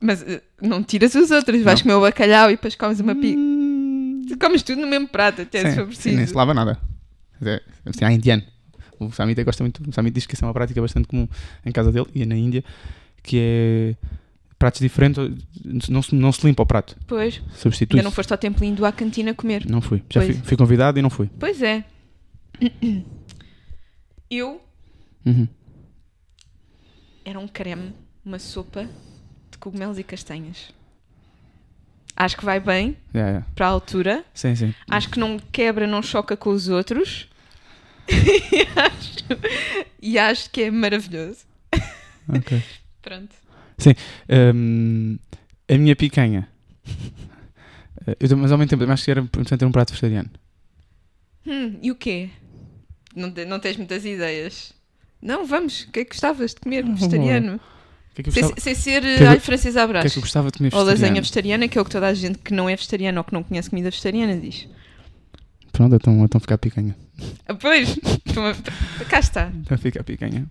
Mas 0.00 0.22
eh, 0.22 0.40
não 0.62 0.82
tiras 0.82 1.14
os 1.14 1.30
outros. 1.30 1.62
Vais 1.62 1.82
comer 1.82 1.94
o 1.94 2.00
bacalhau 2.00 2.48
e 2.50 2.54
depois 2.56 2.74
comes 2.74 3.00
uma 3.00 3.14
pica. 3.14 3.38
Hum. 3.38 4.22
Comes 4.40 4.62
tudo 4.62 4.80
no 4.80 4.86
mesmo 4.86 5.08
prato, 5.08 5.42
até 5.42 5.60
se 5.62 5.70
Sim, 5.70 5.74
for 5.74 5.82
sim, 5.82 5.86
preciso. 5.88 6.16
nem 6.16 6.26
se 6.26 6.34
lava 6.34 6.54
nada. 6.54 6.78
É, 7.42 7.60
assim, 7.86 8.04
há 8.04 8.12
indiano. 8.12 8.42
O 8.98 9.10
Samit 9.10 9.42
gosta 9.44 9.62
muito. 9.64 9.82
O 9.88 9.92
Samit 9.92 10.14
diz 10.14 10.26
que 10.26 10.34
isso 10.34 10.44
é 10.44 10.48
uma 10.48 10.54
prática 10.54 10.80
bastante 10.80 11.08
comum 11.08 11.26
em 11.64 11.72
casa 11.72 11.90
dele 11.90 12.06
e 12.14 12.24
na 12.26 12.36
Índia, 12.36 12.62
que 13.22 13.36
é 13.40 13.96
pratos 14.58 14.80
diferentes, 14.80 15.18
não 15.88 16.02
se, 16.02 16.14
não 16.14 16.30
se 16.30 16.46
limpa 16.46 16.62
o 16.62 16.66
prato, 16.66 16.94
Pois, 17.06 17.40
substitui. 17.54 17.98
ainda 17.98 18.04
não 18.04 18.10
foste 18.14 18.30
ao 18.30 18.36
templo 18.36 18.62
indo 18.62 18.84
à 18.84 18.92
cantina 18.92 19.32
comer. 19.32 19.64
Não 19.66 19.80
fui. 19.80 20.02
Já 20.10 20.20
fui, 20.20 20.34
fui 20.34 20.56
convidado 20.56 20.98
e 20.98 21.02
não 21.02 21.08
fui. 21.08 21.30
Pois 21.38 21.62
é. 21.62 21.82
Eu 24.30 24.60
Uhum. 25.24 25.48
era 27.24 27.38
um 27.38 27.48
creme, 27.48 27.92
uma 28.24 28.38
sopa 28.38 28.86
cogumelos 29.60 29.98
e 29.98 30.02
castanhas. 30.02 30.72
Acho 32.16 32.36
que 32.36 32.44
vai 32.44 32.58
bem 32.60 32.96
Yeah, 33.14 33.30
yeah. 33.30 33.46
para 33.54 33.66
a 33.66 33.70
altura. 33.70 34.24
Sim, 34.34 34.54
sim. 34.54 34.74
Acho 34.88 35.08
que 35.08 35.18
não 35.18 35.38
quebra, 35.38 35.86
não 35.86 36.02
choca 36.02 36.36
com 36.36 36.50
os 36.50 36.68
outros. 36.68 37.28
e, 38.08 38.62
acho, 38.78 39.40
e 40.02 40.18
acho 40.18 40.50
que 40.50 40.62
é 40.62 40.70
maravilhoso. 40.70 41.44
Ok. 42.28 42.62
Pronto. 43.00 43.34
Hum, 44.54 45.18
a 45.68 45.78
minha 45.78 45.96
picanha. 45.96 46.48
Eu, 48.18 48.36
mas 48.36 48.50
ao 48.52 48.58
mesmo 48.58 48.68
tempo, 48.68 48.90
acho 48.90 49.04
que 49.04 49.10
era 49.10 49.20
importante 49.20 49.58
ter 49.58 49.64
um 49.64 49.72
prato 49.72 49.90
vegetariano. 49.90 50.30
Hum, 51.46 51.78
e 51.82 51.90
o 51.90 51.94
quê? 51.94 52.30
Não, 53.14 53.32
não 53.46 53.60
tens 53.60 53.76
muitas 53.76 54.04
ideias? 54.04 54.72
Não, 55.22 55.46
vamos. 55.46 55.82
O 55.82 55.90
que 55.90 56.00
é 56.00 56.04
que 56.04 56.10
gostavas 56.10 56.54
de 56.54 56.60
comer? 56.60 56.84
Não, 56.84 56.94
Vegetariano. 56.94 57.56
O 57.56 57.60
que 58.14 58.20
é 58.20 58.24
que 58.24 58.30
Sem, 58.32 58.42
gostava, 58.42 58.60
sem 58.60 58.74
ser 58.74 59.02
que 59.02 59.24
alho 59.24 59.40
francês 59.40 59.76
à 59.76 59.84
o 59.84 59.86
que 59.86 59.90
é 59.90 59.92
brás. 60.00 60.12
que 60.12 60.18
eu 60.18 60.22
gostava 60.22 60.50
de 60.50 60.58
comer 60.58 60.74
Ou 60.74 60.80
lasanha 60.80 60.92
vegetariano? 60.94 61.20
vegetariana, 61.22 61.68
que 61.68 61.78
é 61.78 61.80
o 61.80 61.84
que 61.84 61.90
toda 61.90 62.06
a 62.08 62.14
gente 62.14 62.38
que 62.38 62.52
não 62.52 62.68
é 62.68 62.76
vegetariana 62.76 63.20
ou 63.20 63.24
que 63.24 63.32
não 63.32 63.42
conhece 63.42 63.70
comida 63.70 63.90
vegetariana 63.90 64.36
diz. 64.36 64.68
Pronto, 65.72 65.94
então, 65.94 66.24
então 66.24 66.40
fica 66.40 66.54
a 66.54 66.58
picanha. 66.58 66.96
Ah, 67.48 67.54
pois, 67.54 67.96
Então, 68.26 68.42
cá 69.08 69.20
está. 69.20 69.50
Então 69.54 69.78
fica 69.78 70.00
a 70.00 70.04
picanha. 70.04 70.46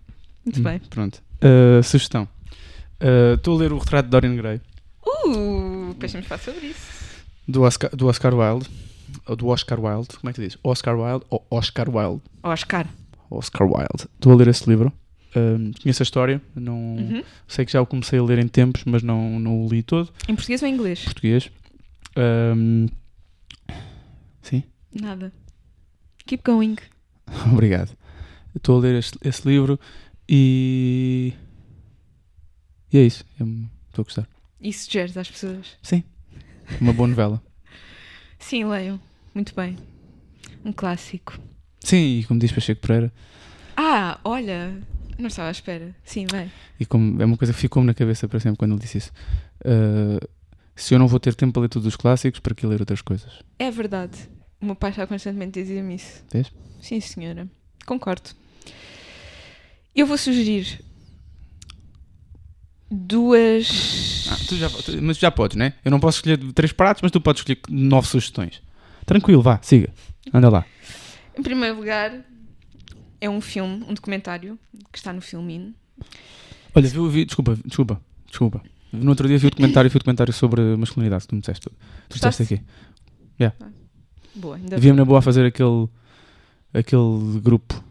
Muito 0.45 0.59
Hum, 0.59 0.63
bem. 0.63 0.79
Pronto. 0.89 1.21
Uh, 1.43 1.83
sugestão. 1.83 2.27
Uh, 3.01 3.35
Estou 3.35 3.55
a 3.57 3.59
ler 3.59 3.71
o 3.73 3.77
retrato 3.77 4.05
de 4.05 4.11
Dorian 4.11 4.35
Gray 4.35 4.61
Uh, 5.25 5.89
depois 5.89 6.11
vamos 6.13 6.27
falar 6.27 6.39
sobre 6.41 6.67
isso. 6.67 6.79
do 7.47 7.63
Oscar, 7.63 7.89
do 7.95 8.07
Oscar 8.07 8.33
Wilde. 8.33 8.69
Ou 9.27 9.35
do 9.35 9.47
Oscar 9.47 9.79
Wilde. 9.79 10.07
Como 10.19 10.29
é 10.29 10.33
que 10.33 10.39
tu 10.39 10.43
dizes? 10.43 10.57
Oscar 10.63 10.97
Wilde 10.97 11.25
ou 11.29 11.45
Oscar 11.51 11.89
Wilde? 11.89 12.21
Oscar. 12.43 12.87
Oscar 13.29 13.67
Wilde. 13.67 14.05
Estou 14.15 14.31
a 14.33 14.35
ler 14.35 14.47
esse 14.47 14.69
livro 14.69 14.93
Ahm, 15.35 15.71
conheço 15.81 16.01
a 16.01 16.05
história, 16.05 16.41
não, 16.55 16.95
Uhum. 16.97 17.23
sei 17.47 17.63
que 17.65 17.71
já 17.71 17.81
o 17.81 17.85
comecei 17.85 18.17
a 18.19 18.23
ler 18.23 18.39
em 18.39 18.47
tempos, 18.47 18.83
mas 18.85 19.03
não, 19.03 19.39
não 19.39 19.63
o 19.65 19.69
li 19.69 19.83
todo. 19.83 20.11
Em 20.27 20.33
português 20.35 20.61
ou 20.63 20.67
em 20.67 20.73
inglês? 20.73 21.03
Português. 21.03 21.51
Sim, 24.41 24.63
Nada. 24.93 25.31
Keep 26.25 26.43
going. 26.43 26.75
obrigado. 27.51 27.95
Estou 28.55 28.77
a 28.77 28.81
ler 28.81 28.95
este- 28.95 29.17
esse 29.23 29.47
livro 29.47 29.79
e. 30.27 31.33
E 32.91 32.97
é 32.97 33.01
isso. 33.05 33.23
Estou 33.89 34.01
a 34.01 34.03
gostar. 34.03 34.27
E 34.59 34.73
sugeres 34.73 35.15
às 35.15 35.29
pessoas? 35.29 35.77
Uma 36.81 36.91
boa 36.93 37.07
novela. 37.07 37.41
Sim, 38.39 38.65
leiam. 38.65 38.99
Muito 39.35 39.53
bem. 39.55 39.77
Um 40.65 40.71
clássico. 40.73 41.37
Sim, 41.81 42.19
e 42.19 42.23
como 42.25 42.39
diz 42.39 42.51
Pacheco 42.51 42.81
Pereira, 42.81 43.13
Ah, 43.77 44.19
olha. 44.23 44.75
Não 45.19 45.27
estava 45.27 45.49
à 45.49 45.51
espera. 45.51 45.93
Sim, 46.03 46.25
vai. 46.31 46.49
e 46.79 46.85
como 46.85 47.21
é 47.21 47.25
uma 47.25 47.35
coisa 47.37 47.53
que 47.53 47.59
ficou-me 47.59 47.85
na 47.85 47.93
cabeça 47.93 48.27
para 48.27 48.39
sempre 48.39 48.57
quando 48.57 48.71
ele 48.71 48.79
disse 48.81 48.97
isso. 48.99 49.11
ah, 49.65 50.25
se 50.75 50.93
eu 50.95 50.99
não 50.99 51.07
vou 51.09 51.19
ter 51.19 51.35
tempo 51.35 51.51
para 51.53 51.63
ler 51.63 51.67
todos 51.69 51.85
os 51.85 51.95
clássicos, 51.97 52.39
para 52.39 52.55
que 52.55 52.65
ler 52.65 52.79
outras 52.79 53.01
coisas? 53.01 53.29
É 53.59 53.69
verdade. 53.69 54.17
O 54.61 54.65
meu 54.65 54.75
pai 54.75 54.91
está 54.91 55.05
constantemente 55.05 55.59
a 55.59 55.61
dizer-me 55.61 55.95
isso. 55.95 56.23
Vês? 56.31 56.49
Sim, 56.81 56.99
senhora. 57.01 57.47
Concordo. 57.85 58.29
Eu 59.93 60.07
vou 60.07 60.17
sugerir 60.17 60.79
duas. 62.89 64.27
Ah, 64.31 64.37
tu 64.47 64.55
já, 64.55 64.69
tu- 64.69 65.01
mas 65.01 65.17
já 65.17 65.29
podes, 65.31 65.57
né? 65.57 65.73
Eu 65.83 65.91
não 65.91 65.99
posso 65.99 66.17
escolher 66.19 66.37
três 66.53 66.71
pratos, 66.71 67.01
mas 67.01 67.11
tu 67.11 67.19
podes 67.21 67.41
escolher 67.41 67.59
nove 67.69 68.07
sugestões. 68.07 68.61
Tranquilo, 69.05 69.41
vá, 69.41 69.59
siga. 69.61 69.89
Anda 70.33 70.49
lá. 70.49 70.65
Em 71.37 71.41
primeiro 71.41 71.75
lugar, 71.77 72.11
é 73.21 73.29
um 73.29 73.41
filme, 73.41 73.83
um 73.87 73.93
documentário 73.93 74.57
que 74.91 74.97
está 74.97 75.11
no 75.13 75.21
Filmin. 75.21 75.73
Olha, 76.73 76.87
vi, 76.87 77.09
vi, 77.09 77.25
desculpa, 77.25 77.57
desculpa, 77.65 78.01
desculpa. 78.27 78.61
No 78.91 79.09
outro 79.11 79.27
dia 79.27 79.37
vi 79.37 79.47
o 79.47 79.49
documentário, 79.49 79.89
vi 79.89 79.95
o 79.97 79.99
documentário 79.99 80.33
sobre 80.33 80.61
masculinidade, 80.75 81.27
tu 81.27 81.35
me 81.35 81.41
disseste 81.41 81.61
tudo. 81.61 81.75
Tu 82.07 82.15
disseste 82.15 82.43
aqui. 82.43 82.61
Boa, 84.35 84.55
ainda 84.55 84.77
Via-me 84.77 84.97
na 84.97 85.05
boa 85.05 85.19
a 85.19 85.21
fazer 85.21 85.45
aquele, 85.45 85.87
aquele 86.73 87.39
grupo 87.41 87.83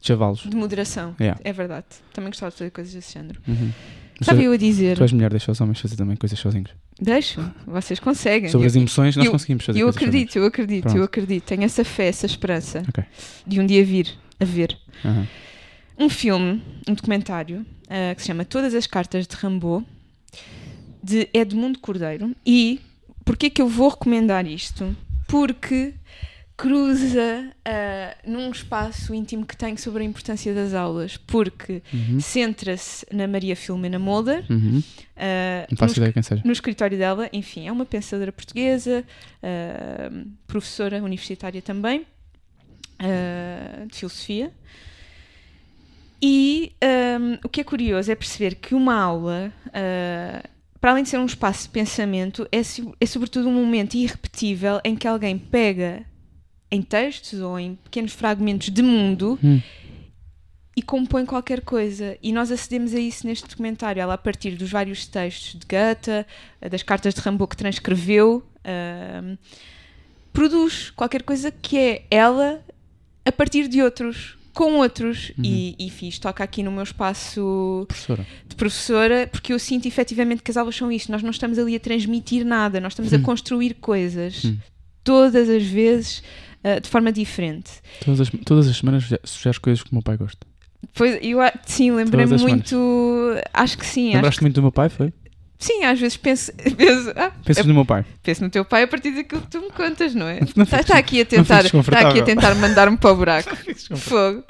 de 0.00 0.06
chavalos. 0.06 0.40
de 0.40 0.56
moderação. 0.56 1.14
Yeah. 1.20 1.40
É 1.44 1.52
verdade. 1.52 1.86
Também 2.12 2.30
gostava 2.30 2.50
de 2.50 2.58
fazer 2.58 2.70
coisas 2.70 2.92
desse 2.92 3.14
género. 3.14 3.40
Uhum. 3.46 3.70
Mas 4.20 4.22
Estava 4.22 4.42
eu 4.42 4.50
a 4.50 4.56
dizer. 4.56 4.96
tu 4.96 5.02
és 5.04 5.12
mulher, 5.12 5.30
deixa 5.30 5.52
os 5.52 5.60
homens 5.60 5.78
fazer 5.78 5.94
também 5.94 6.16
coisas 6.16 6.36
sozinhos. 6.38 6.70
Deixo, 7.00 7.40
vocês 7.64 8.00
conseguem. 8.00 8.48
Sobre 8.50 8.66
as 8.66 8.74
emoções, 8.74 9.14
nós 9.14 9.28
conseguimos 9.28 9.64
fazer 9.64 9.78
Eu 9.78 9.86
coisas 9.86 10.02
acredito, 10.02 10.36
eu 10.36 10.44
acredito, 10.46 10.82
Pronto. 10.82 10.98
eu 10.98 11.04
acredito. 11.04 11.44
Tenho 11.44 11.62
essa 11.62 11.84
fé, 11.84 12.08
essa 12.08 12.26
esperança 12.26 12.82
Ok. 12.88 13.04
de 13.46 13.60
um 13.60 13.66
dia 13.66 13.84
vir 13.84 14.08
a 14.40 14.44
ver. 14.44 14.76
Aham. 15.04 15.26
um 15.98 16.08
filme, 16.08 16.62
um 16.88 16.94
documentário 16.94 17.64
ah, 17.88 18.14
que 18.14 18.20
se 18.22 18.28
chama 18.28 18.44
Todas 18.44 18.74
as 18.74 18.86
Cartas 18.86 19.26
de 19.26 19.34
Rambo, 19.36 19.84
de 21.02 21.28
Edmundo 21.34 21.78
Cordeiro. 21.78 22.34
E 22.46 22.80
porquê 23.24 23.50
que 23.50 23.60
eu 23.62 23.68
vou 23.68 23.88
recomendar 23.88 24.46
isto? 24.46 24.96
Porque 25.26 25.94
cruza 26.56 27.50
ah, 27.64 28.16
num 28.26 28.50
espaço 28.50 29.14
íntimo 29.14 29.46
que 29.46 29.56
tenho 29.56 29.78
sobre 29.78 30.02
a 30.02 30.06
importância 30.06 30.52
das 30.52 30.74
aulas, 30.74 31.16
porque 31.16 31.82
Uhum. 31.92 32.20
centra-se 32.20 33.06
na 33.12 33.26
Maria 33.28 33.54
Filomena 33.54 33.98
Mulder, 33.98 34.44
Uhum. 34.50 34.82
faço 35.76 36.00
no 36.00 36.42
no 36.44 36.52
escritório 36.52 36.98
dela, 36.98 37.28
enfim, 37.32 37.68
é 37.68 37.72
uma 37.72 37.84
pensadora 37.86 38.32
portuguesa, 38.32 39.04
ah, 39.42 40.10
professora 40.48 41.00
universitária 41.02 41.62
também, 41.62 42.04
ah, 42.98 43.86
de 43.86 43.96
filosofia. 43.96 44.52
E 46.20 46.72
ahm, 46.82 47.38
o 47.44 47.48
que 47.48 47.60
é 47.60 47.64
curioso 47.64 48.10
é 48.10 48.14
perceber 48.14 48.56
que 48.56 48.74
uma 48.74 48.94
aula, 48.94 49.52
ah, 49.72 50.42
para 50.80 50.92
além 50.92 51.04
de 51.04 51.08
ser 51.08 51.18
um 51.18 51.26
espaço 51.26 51.64
de 51.64 51.70
pensamento, 51.70 52.46
é, 52.50 52.60
é 53.00 53.06
sobretudo 53.06 53.48
um 53.48 53.52
momento 53.52 53.94
irrepetível 53.94 54.80
em 54.84 54.96
que 54.96 55.06
alguém 55.06 55.38
pega 55.38 56.04
em 56.70 56.82
textos 56.82 57.40
ou 57.40 57.58
em 57.58 57.76
pequenos 57.76 58.12
fragmentos 58.12 58.68
de 58.70 58.82
mundo 58.82 59.38
Hum. 59.42 59.60
e 60.76 60.82
compõe 60.82 61.24
qualquer 61.24 61.62
coisa. 61.62 62.18
E 62.22 62.32
nós 62.32 62.52
acedemos 62.52 62.94
a 62.94 62.98
isso 63.00 63.26
neste 63.26 63.48
documentário. 63.48 64.00
Ela, 64.00 64.14
a 64.14 64.18
partir 64.18 64.52
dos 64.56 64.70
vários 64.70 65.06
textos 65.06 65.58
de 65.58 65.66
Goethe, 65.66 66.26
das 66.70 66.82
cartas 66.82 67.14
de 67.14 67.20
Rambo 67.20 67.46
que 67.48 67.56
transcreveu, 67.56 68.46
ahm, 68.64 69.36
produz 70.32 70.90
qualquer 70.90 71.22
coisa 71.22 71.50
que 71.50 71.78
é 71.78 72.06
ela 72.10 72.62
a 73.28 73.32
partir 73.32 73.68
de 73.68 73.82
outros, 73.82 74.36
com 74.54 74.74
outros. 74.78 75.32
E, 75.42 75.76
e 75.78 75.90
fiz, 75.90 76.18
toca 76.18 76.42
aqui 76.42 76.62
no 76.62 76.70
meu 76.72 76.82
espaço 76.82 77.84
Professora. 77.86 78.26
de 78.48 78.56
professora, 78.56 79.28
porque 79.30 79.52
eu 79.52 79.58
sinto 79.58 79.86
efetivamente 79.86 80.42
que 80.42 80.50
as 80.50 80.56
aulas 80.56 80.74
são 80.76 80.90
isto. 80.90 81.12
Nós 81.12 81.22
não 81.22 81.30
estamos 81.30 81.58
ali 81.58 81.76
a 81.76 81.80
transmitir 81.80 82.44
nada, 82.44 82.80
nós 82.80 82.92
estamos 82.92 83.12
a 83.12 83.18
construir 83.20 83.74
coisas. 83.74 84.44
Hum. 84.44 84.56
Todas 85.04 85.48
as 85.48 85.62
vezes. 85.62 86.22
ah, 86.64 86.80
de 86.80 86.88
forma 86.88 87.12
diferente. 87.12 87.70
Todas 88.04 88.20
as, 88.20 88.30
todas 88.44 88.68
as 88.68 88.76
semanas 88.76 89.04
suge- 89.04 89.20
sugeres 89.24 89.58
coisas 89.58 89.82
que 89.82 89.90
o 89.90 89.94
meu 89.94 90.02
pai 90.02 90.16
gosta. 90.16 90.46
Pois, 90.94 91.18
eu, 91.22 91.38
sim, 91.66 91.90
lembrei-me 91.92 92.36
muito. 92.38 92.76
Acho 93.54 93.78
que 93.78 93.86
sim. 93.86 94.12
Lembraste 94.14 94.38
que, 94.40 94.44
muito 94.44 94.54
do 94.56 94.62
meu 94.62 94.72
pai, 94.72 94.88
foi? 94.88 95.12
Sim, 95.58 95.84
às 95.84 95.98
vezes 95.98 96.16
penso, 96.16 96.52
penso, 96.76 97.10
ah, 97.16 97.30
Pensas 97.44 97.64
eu 97.64 97.68
no 97.68 97.74
meu 97.74 97.84
pai. 97.84 98.04
penso 98.22 98.42
no 98.44 98.48
teu 98.50 98.64
pai 98.64 98.84
a 98.84 98.88
partir 98.88 99.10
daquilo 99.10 99.40
que 99.42 99.48
tu 99.48 99.60
me 99.60 99.70
contas, 99.70 100.14
não 100.14 100.26
é? 100.28 100.38
Está 100.56 100.64
fiques- 100.78 100.90
aqui 100.90 101.20
a 101.20 101.24
tentar, 101.26 101.64
está 101.64 102.08
aqui 102.08 102.20
a 102.20 102.24
tentar 102.24 102.54
mandar-me 102.54 102.96
para 102.96 103.10
o 103.12 103.16
buraco. 103.16 103.56
Fogo. 103.96 104.44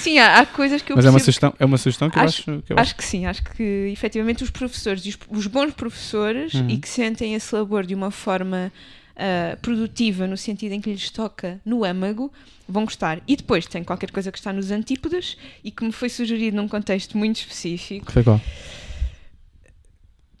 Sim, 0.00 0.18
há, 0.18 0.40
há 0.40 0.46
coisas 0.46 0.80
que 0.82 0.92
eu 0.92 0.96
Mas 0.96 1.04
é 1.04 1.10
uma, 1.10 1.18
sugestão, 1.18 1.54
é 1.58 1.64
uma 1.64 1.78
sugestão 1.78 2.08
que 2.10 2.18
eu 2.18 2.22
Acho- 2.22 2.50
acho 2.50 2.62
que 2.62 2.72
eu 2.72 2.78
Acho 2.78 2.96
que 2.96 3.04
sim, 3.04 3.26
acho 3.26 3.42
que 3.44 3.90
efetivamente 3.92 4.42
os 4.42 4.50
professores, 4.50 5.04
e 5.04 5.10
os, 5.10 5.18
os 5.28 5.46
bons 5.46 5.72
professores 5.74 6.54
Uhum. 6.54 6.70
e 6.70 6.78
que 6.78 6.88
sentem 6.88 7.34
esse 7.34 7.54
labor 7.54 7.84
de 7.84 7.94
uma 7.94 8.10
forma 8.10 8.72
ah, 9.16 9.56
produtiva, 9.60 10.26
no 10.26 10.36
sentido 10.36 10.72
em 10.72 10.80
que 10.80 10.90
lhes 10.90 11.10
toca 11.10 11.60
no 11.64 11.84
âmago, 11.84 12.32
vão 12.68 12.84
gostar. 12.84 13.20
E 13.26 13.36
depois 13.36 13.66
tem 13.66 13.82
qualquer 13.84 14.10
coisa 14.10 14.30
que 14.32 14.38
está 14.38 14.52
nos 14.52 14.70
antípodas 14.70 15.36
e 15.64 15.70
que 15.70 15.84
me 15.84 15.92
foi 15.92 16.08
sugerido 16.08 16.56
num 16.56 16.68
contexto 16.68 17.16
muito 17.18 17.36
específico, 17.40 18.06
que 18.06 18.12
foi 18.12 18.22
qual? 18.22 18.40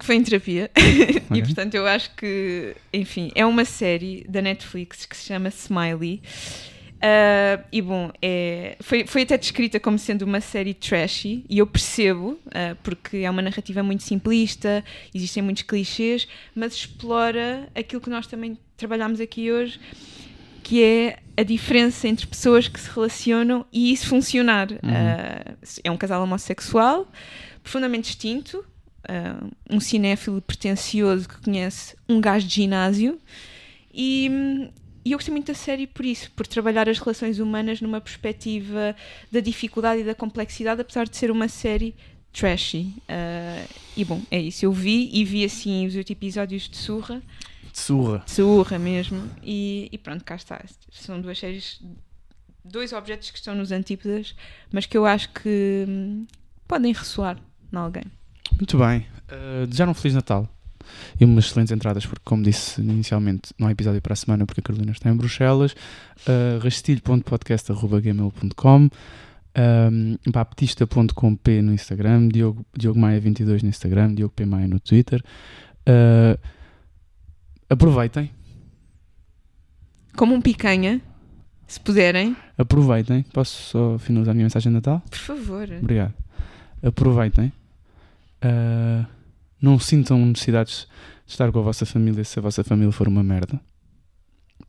Que 0.06 0.12
foi 0.12 0.16
em 0.16 0.22
terapia. 0.22 0.70
e 0.78 1.40
Ok. 1.40 1.42
portanto 1.42 1.74
eu 1.74 1.86
acho 1.86 2.14
que, 2.14 2.74
enfim, 2.92 3.32
é 3.34 3.44
uma 3.44 3.64
série 3.64 4.24
da 4.28 4.40
Netflix 4.40 5.04
que 5.04 5.16
se 5.16 5.26
chama 5.26 5.48
Smiley. 5.48 6.22
Ah, 7.02 7.60
e 7.72 7.82
bom, 7.82 8.10
é, 8.22 8.76
foi, 8.80 9.06
foi 9.06 9.22
até 9.22 9.36
descrita 9.36 9.80
como 9.80 9.98
sendo 9.98 10.22
uma 10.22 10.40
série 10.40 10.72
trashy, 10.72 11.44
e 11.48 11.58
eu 11.58 11.66
percebo, 11.66 12.38
ah, 12.54 12.76
porque 12.82 13.18
é 13.18 13.30
uma 13.30 13.42
narrativa 13.42 13.82
muito 13.82 14.04
simplista, 14.04 14.84
existem 15.12 15.42
muitos 15.42 15.64
clichês, 15.64 16.28
mas 16.54 16.74
explora 16.74 17.68
aquilo 17.74 18.00
que 18.00 18.08
nós 18.08 18.26
também 18.26 18.56
trabalhamos 18.76 19.20
aqui 19.20 19.50
hoje, 19.50 19.80
que 20.62 20.82
é 20.82 21.18
a 21.36 21.42
diferença 21.42 22.08
entre 22.08 22.26
pessoas 22.26 22.66
que 22.68 22.80
se 22.80 22.90
relacionam 22.90 23.66
e 23.72 23.92
isso 23.92 24.06
funcionar. 24.06 24.68
Ah, 24.82 25.54
é 25.82 25.90
um 25.90 25.96
casal 25.96 26.22
homossexual, 26.22 27.10
profundamente 27.62 28.06
distinto, 28.06 28.64
ah, 29.08 29.46
um 29.70 29.80
cinéfilo 29.80 30.40
pretencioso 30.40 31.28
que 31.28 31.40
conhece 31.40 31.96
um 32.08 32.20
gajo 32.20 32.46
de 32.46 32.54
ginásio 32.54 33.18
e, 33.92 34.30
e 35.04 35.12
eu 35.12 35.18
gostei 35.18 35.32
muito 35.32 35.46
da 35.46 35.54
série 35.54 35.86
por 35.86 36.04
isso, 36.04 36.30
por 36.32 36.46
trabalhar 36.46 36.88
as 36.88 36.98
relações 36.98 37.38
humanas 37.38 37.80
numa 37.80 38.00
perspectiva 38.00 38.94
da 39.32 39.40
dificuldade 39.40 40.02
e 40.02 40.04
da 40.04 40.14
complexidade, 40.14 40.80
apesar 40.80 41.08
de 41.08 41.16
ser 41.16 41.30
uma 41.30 41.48
série 41.48 41.94
trashy. 42.32 42.92
Ah, 43.08 43.64
e 43.96 44.04
bom, 44.04 44.20
é 44.30 44.38
isso. 44.40 44.64
Eu 44.66 44.72
vi 44.72 45.08
e 45.12 45.24
vi 45.24 45.44
assim 45.44 45.86
os 45.86 45.94
oito 45.96 46.12
episódios 46.12 46.68
de 46.68 46.76
surra, 46.76 47.22
De 47.72 47.78
surra. 47.78 48.22
de 48.26 48.30
surra 48.30 48.78
mesmo, 48.78 49.22
e, 49.42 49.88
e 49.90 49.96
pronto, 49.98 50.22
cá 50.24 50.34
está. 50.34 50.62
São 50.90 51.20
duas 51.20 51.38
séries, 51.38 51.80
dois 52.64 52.92
objetos 52.92 53.30
que 53.30 53.38
estão 53.38 53.54
nos 53.54 53.72
antípodas, 53.72 54.34
mas 54.70 54.84
que 54.84 54.96
eu 54.98 55.06
acho 55.06 55.30
que 55.30 55.84
hum, 55.88 56.26
podem 56.68 56.92
ressoar 56.92 57.38
em 57.72 57.76
alguém. 57.76 58.04
Muito 58.56 58.78
bem. 58.78 59.06
Uh, 59.30 59.66
desejar 59.66 59.88
um 59.88 59.94
Feliz 59.94 60.14
Natal 60.14 60.48
e 61.20 61.24
umas 61.24 61.46
excelentes 61.46 61.72
entradas, 61.72 62.06
porque, 62.06 62.22
como 62.24 62.42
disse 62.42 62.80
inicialmente, 62.80 63.52
não 63.58 63.68
há 63.68 63.72
episódio 63.72 64.00
para 64.00 64.12
a 64.12 64.16
semana 64.16 64.46
porque 64.46 64.60
a 64.60 64.64
Carolina 64.64 64.92
está 64.92 65.10
em 65.10 65.16
Bruxelas. 65.16 65.72
Uh, 66.26 66.58
rastilho.podcast.gmail.com 66.62 68.88
um, 69.56 70.16
baptista.com.p 70.30 71.62
no 71.62 71.72
Instagram, 71.72 72.28
Diogo, 72.28 72.64
Diogo 72.76 72.98
Maia 72.98 73.18
22 73.18 73.62
no 73.62 73.68
Instagram, 73.68 74.14
Diogo 74.14 74.34
P. 74.34 74.44
Maia 74.44 74.68
no 74.68 74.78
Twitter. 74.78 75.22
Uh, 75.88 76.38
aproveitem, 77.68 78.30
Como 80.16 80.34
um 80.34 80.40
picanha, 80.40 81.00
se 81.66 81.80
puderem, 81.80 82.36
aproveitem. 82.58 83.22
Posso 83.32 83.62
só 83.62 83.98
finalizar 83.98 84.32
a 84.32 84.34
minha 84.34 84.44
mensagem 84.44 84.70
de 84.70 84.74
Natal? 84.74 85.02
por 85.08 85.18
favor. 85.18 85.68
Obrigado. 85.80 86.14
Aproveitem. 86.82 87.52
Uh, 88.44 89.06
não 89.60 89.78
sintam 89.78 90.24
necessidades 90.24 90.86
de 91.24 91.32
estar 91.32 91.50
com 91.50 91.58
a 91.58 91.62
vossa 91.62 91.86
família 91.86 92.22
se 92.24 92.38
a 92.38 92.42
vossa 92.42 92.62
família 92.62 92.92
for 92.92 93.08
uma 93.08 93.22
merda. 93.22 93.60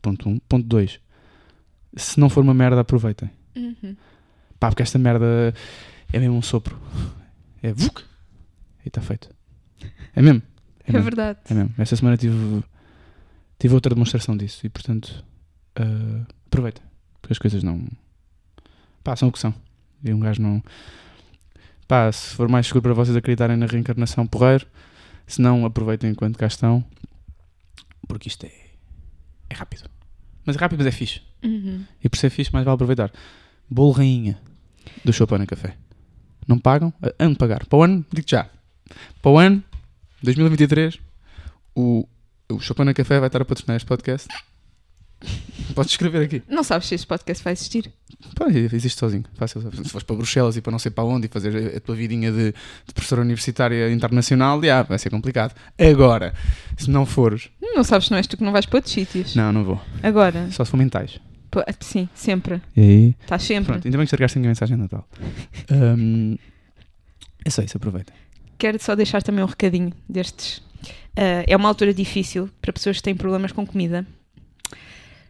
Ponto 0.01 0.29
1. 0.29 0.31
Um. 0.31 0.39
Ponto 0.39 0.67
2. 0.67 0.99
Se 1.95 2.19
não 2.19 2.29
for 2.29 2.43
uma 2.43 2.53
merda, 2.53 2.81
aproveitem. 2.81 3.29
Uhum. 3.55 3.95
Pá, 4.59 4.69
porque 4.69 4.83
esta 4.83 4.97
merda 4.97 5.53
é 6.11 6.19
mesmo 6.19 6.35
um 6.35 6.41
sopro. 6.41 6.79
É 7.61 7.73
VUC! 7.73 8.03
E 8.85 8.87
está 8.87 9.01
feito. 9.01 9.29
É 10.15 10.21
mesmo. 10.21 10.41
É, 10.85 10.91
mesmo. 10.91 11.03
verdade. 11.03 11.39
É 11.49 11.53
mesmo. 11.53 11.73
Esta 11.77 11.95
semana 11.95 12.17
tive, 12.17 12.63
tive 13.59 13.73
outra 13.73 13.93
demonstração 13.93 14.37
disso 14.37 14.65
e, 14.65 14.69
portanto, 14.69 15.23
uh, 15.79 16.25
aproveita. 16.45 16.81
Porque 17.21 17.33
as 17.33 17.39
coisas 17.39 17.63
não. 17.63 17.85
Pá, 19.03 19.15
são 19.15 19.29
o 19.29 19.31
que 19.31 19.39
são. 19.39 19.53
E 20.03 20.13
um 20.13 20.19
gajo 20.19 20.41
não. 20.41 20.63
Pá, 21.87 22.11
se 22.11 22.35
for 22.35 22.49
mais 22.49 22.67
seguro 22.67 22.83
para 22.83 22.93
vocês 22.93 23.15
acreditarem 23.15 23.55
na 23.55 23.65
reencarnação, 23.65 24.27
porreiro. 24.27 24.67
Se 25.25 25.41
não, 25.41 25.65
aproveitem 25.65 26.11
enquanto 26.11 26.37
cá 26.37 26.47
estão. 26.47 26.83
Porque 28.07 28.27
isto 28.27 28.45
é. 28.45 28.51
É 29.49 29.53
rápido. 29.55 29.89
Mas 30.45 30.55
é 30.55 30.59
rápido, 30.59 30.79
mas 30.79 30.87
é 30.87 30.91
fixe. 30.91 31.21
Uhum. 31.43 31.83
E 32.03 32.09
por 32.09 32.17
ser 32.17 32.29
fixe, 32.29 32.51
mais 32.51 32.65
vale 32.65 32.75
aproveitar. 32.75 33.11
Bolo 33.69 33.91
rainha 33.91 34.39
do 35.03 35.11
Chopin 35.13 35.45
Café. 35.45 35.75
Não 36.47 36.57
pagam? 36.57 36.93
Ah, 37.01 37.13
Hão 37.19 37.31
de 37.31 37.37
pagar. 37.37 37.65
Para 37.65 37.79
o 37.79 37.83
ano, 37.83 38.05
digo 38.11 38.27
já. 38.29 38.49
Para 39.21 39.31
o 39.31 39.37
ano, 39.37 39.63
2023, 40.23 40.99
o, 41.75 42.07
o 42.49 42.59
Chopin 42.59 42.91
Café 42.93 43.19
vai 43.19 43.27
estar 43.27 43.41
a 43.41 43.45
patrocinar 43.45 43.77
este 43.77 43.85
podcast. 43.85 44.27
Podes 45.75 45.91
escrever 45.91 46.23
aqui. 46.23 46.41
Não 46.47 46.63
sabes 46.63 46.87
se 46.87 46.95
este 46.95 47.05
podcast 47.05 47.43
vai 47.43 47.53
existir. 47.53 47.91
Pá, 48.35 48.47
existe 48.49 48.97
sozinho. 48.99 49.23
Fácil. 49.35 49.61
Se 49.61 49.89
fores 49.89 50.03
para 50.03 50.15
Bruxelas 50.15 50.55
e 50.57 50.61
para 50.61 50.71
não 50.71 50.79
sei 50.79 50.89
para 50.91 51.03
onde 51.03 51.27
e 51.27 51.29
fazer 51.29 51.75
a- 51.75 51.79
tua 51.79 51.95
vidinha 51.95 52.31
de, 52.31 52.51
de 52.85 52.93
professora 52.93 53.21
universitária 53.21 53.91
internacional, 53.91 54.61
já, 54.63 54.81
vai 54.83 54.97
ser 54.97 55.09
complicado. 55.09 55.53
Agora, 55.77 56.33
se 56.77 56.89
não 56.89 57.05
fores. 57.05 57.49
Não 57.61 57.83
sabes 57.83 58.05
se 58.07 58.11
não 58.11 58.17
és 58.17 58.25
tu 58.25 58.37
que 58.37 58.43
não 58.43 58.51
vais 58.51 58.65
para 58.65 58.77
outros 58.77 58.93
sítios. 58.93 59.35
Não, 59.35 59.51
não 59.53 59.63
vou. 59.63 59.81
Agora, 60.01 60.49
Só 60.51 60.65
se 60.65 60.71
for 60.71 60.77
mentais. 60.77 61.19
pô, 61.51 61.61
sim, 61.79 62.09
sempre. 62.15 62.59
E 62.75 62.81
aí? 62.81 63.15
Estás 63.21 63.43
sempre. 63.43 63.65
Pronto, 63.73 63.85
ainda 63.87 63.97
bem 63.97 64.05
que 64.05 64.07
estragaste 64.07 64.37
a 64.37 64.39
minha 64.39 64.49
mensagem 64.49 64.75
de 64.77 64.81
Natal. 64.83 65.07
Hum, 65.71 66.37
é 67.45 67.49
só 67.49 67.61
isso, 67.61 67.77
aproveita. 67.77 68.13
Quero 68.57 68.81
só 68.81 68.95
deixar 68.95 69.21
também 69.21 69.43
um 69.43 69.47
recadinho 69.47 69.93
destes. 70.09 70.61
Ah, 71.15 71.43
é 71.45 71.55
uma 71.55 71.67
altura 71.69 71.93
difícil 71.93 72.49
para 72.61 72.73
pessoas 72.73 72.97
que 72.97 73.03
têm 73.03 73.15
problemas 73.15 73.51
com 73.51 73.65
comida. 73.65 74.05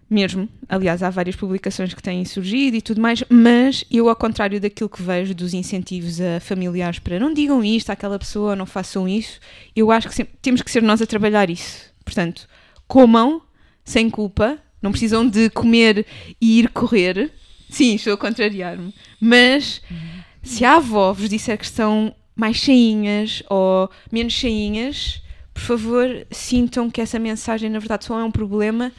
Mesmo. 0.09 0.47
Aliás, 0.69 1.03
há 1.03 1.09
várias 1.09 1.35
publicações 1.35 1.93
que 1.93 2.01
têm 2.01 2.23
surgido 2.23 2.77
e 2.77 2.81
tudo 2.81 3.01
mais, 3.01 3.23
mas 3.29 3.83
eu, 3.91 4.07
ao 4.07 4.15
contrário 4.15 4.59
daquilo 4.59 4.89
que 4.89 5.01
vejo 5.01 5.35
dos 5.35 5.53
incentivos 5.53 6.21
a 6.21 6.39
familiares 6.39 6.99
para 6.99 7.19
não 7.19 7.33
digam 7.33 7.61
isto 7.63 7.89
àquela 7.89 8.17
pessoa, 8.17 8.55
não 8.55 8.65
façam 8.65 9.07
isso, 9.07 9.39
eu 9.75 9.91
acho 9.91 10.07
que 10.07 10.15
sempre- 10.15 10.35
temos 10.41 10.61
que 10.61 10.71
ser 10.71 10.81
nós 10.81 11.01
a 11.01 11.05
trabalhar 11.05 11.49
isso. 11.49 11.91
Portanto, 12.05 12.47
comam 12.87 13.41
sem 13.83 14.09
culpa, 14.09 14.57
não 14.81 14.91
precisam 14.91 15.27
de 15.27 15.49
comer 15.49 16.05
e 16.39 16.59
ir 16.59 16.69
correr. 16.69 17.31
Sim, 17.69 17.95
estou 17.95 18.13
a 18.13 18.17
contrariar-me. 18.17 18.93
Mas 19.19 19.81
se 20.41 20.63
a 20.63 20.75
avó 20.75 21.11
vos 21.11 21.27
disser 21.27 21.57
que 21.57 21.65
estão 21.65 22.15
mais 22.33 22.55
cheinhas 22.55 23.43
ou 23.49 23.89
menos 24.09 24.31
cheinhas, 24.31 25.21
por 25.53 25.61
favor, 25.63 26.25
sintam 26.31 26.89
que 26.89 27.01
essa 27.01 27.19
mensagem, 27.19 27.69
na 27.69 27.79
verdade, 27.79 28.05
só 28.05 28.17
é 28.17 28.23
um 28.23 28.31
problema 28.31 28.91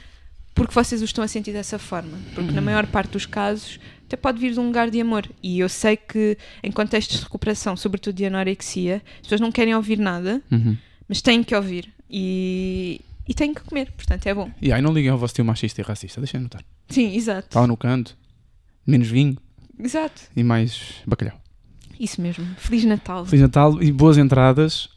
porque 0.59 0.75
vocês 0.75 1.01
o 1.01 1.05
estão 1.07 1.25
a 1.25 1.29
sentir 1.29 1.53
dessa 1.53 1.79
forma. 1.79 2.19
Porque 2.35 2.53
na 2.53 2.61
maior 2.61 2.87
parte 2.87 3.13
dos 3.13 3.25
casos 3.25 3.81
até 4.07 4.17
pode 4.17 4.39
vir 4.39 4.53
de 4.53 4.61
um 4.61 4.67
lugar 4.67 4.91
de 4.91 5.01
amor. 5.01 5.27
E 5.43 5.59
eu 5.61 5.69
sei 5.69 5.97
que 5.97 6.37
em 6.63 6.71
contextos 6.71 7.19
de 7.19 7.23
recuperação, 7.25 7.77
sobretudo 7.77 8.15
de 8.17 8.25
anorexia, 8.27 9.03
as 9.17 9.23
pessoas 9.23 9.41
não 9.41 9.51
querem 9.53 9.75
ouvir 9.75 9.99
nada, 9.99 10.43
Uhum. 10.51 10.77
mas 11.09 11.23
têm 11.23 11.43
que 11.45 11.55
ouvir. 11.55 11.93
E, 12.11 13.01
e 13.29 13.35
têm 13.35 13.53
que 13.55 13.61
comer, 13.63 13.91
portanto 13.93 14.27
é 14.27 14.35
bom. 14.35 14.51
E 14.61 14.73
aí 14.73 14.81
não 14.83 14.93
liguem 14.93 15.11
ao 15.11 15.19
vosso 15.19 15.35
tio 15.35 15.45
machista 15.45 15.81
e 15.81 15.85
racista, 15.85 16.21
deixem 16.21 16.41
notar. 16.41 16.63
Sim, 16.89 17.15
exato. 17.15 17.59
Lá 17.59 17.67
no 17.67 17.77
canto, 17.77 18.17
menos 18.87 19.09
vinho 19.09 19.37
Exato. 19.79 20.23
e 20.35 20.43
mais 20.43 20.95
bacalhau. 21.07 21.39
Isso 22.01 22.21
mesmo. 22.23 22.47
Feliz 22.57 22.85
Natal. 22.85 23.27
Feliz 23.27 23.43
Natal 23.43 23.83
e 23.83 23.91
boas 23.93 24.17
entradas. 24.17 24.89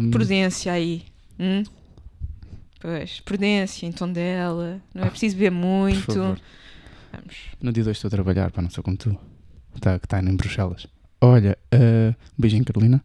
hum, 0.00 0.10
Prudência 0.10 0.72
aí. 0.72 1.02
Hum? 1.38 1.62
Pois, 2.80 3.20
prudência 3.20 3.86
em 3.86 3.92
tom 3.92 4.10
dela. 4.10 4.80
Não 4.94 5.04
é 5.04 5.10
preciso 5.10 5.36
beber 5.36 5.50
por 5.50 5.58
muito. 5.58 6.14
Vamos. 7.12 7.36
No 7.60 7.72
dia 7.72 7.84
2 7.84 7.96
estou 7.96 8.08
a 8.08 8.10
trabalhar, 8.10 8.50
para 8.50 8.62
não 8.62 8.70
sou 8.70 8.82
como 8.82 8.96
tu. 8.96 9.16
Tá, 9.80 9.98
que 9.98 10.06
está 10.06 10.20
em 10.20 10.36
Bruxelas. 10.36 10.86
Olha, 11.20 11.56
uh, 11.74 12.14
beijinho 12.38 12.64
Carolina. 12.64 13.02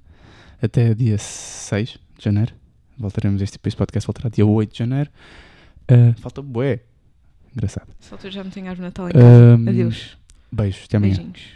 Até 0.61 0.93
dia 0.93 1.17
6 1.17 1.99
de 2.17 2.23
janeiro. 2.23 2.53
Voltaremos, 2.97 3.41
este, 3.41 3.59
este 3.63 3.77
podcast 3.77 4.07
voltará 4.07 4.29
dia 4.29 4.45
8 4.45 4.71
de 4.71 4.79
janeiro. 4.79 5.09
Uh, 5.91 6.19
falta 6.21 6.41
bué. 6.41 6.79
Engraçado. 7.53 7.87
Só 7.99 8.15
tu 8.15 8.31
já 8.31 8.43
me 8.43 8.51
tenho 8.51 8.67
árvore 8.67 8.81
de 8.81 8.87
Natal 8.87 9.09
em 9.09 9.11
casa. 9.11 9.57
Hum, 9.57 9.69
Adeus. 9.69 10.17
Beijos, 10.51 10.85
até 10.85 10.97
amanhã. 10.97 11.15
Beijinhos. 11.15 11.55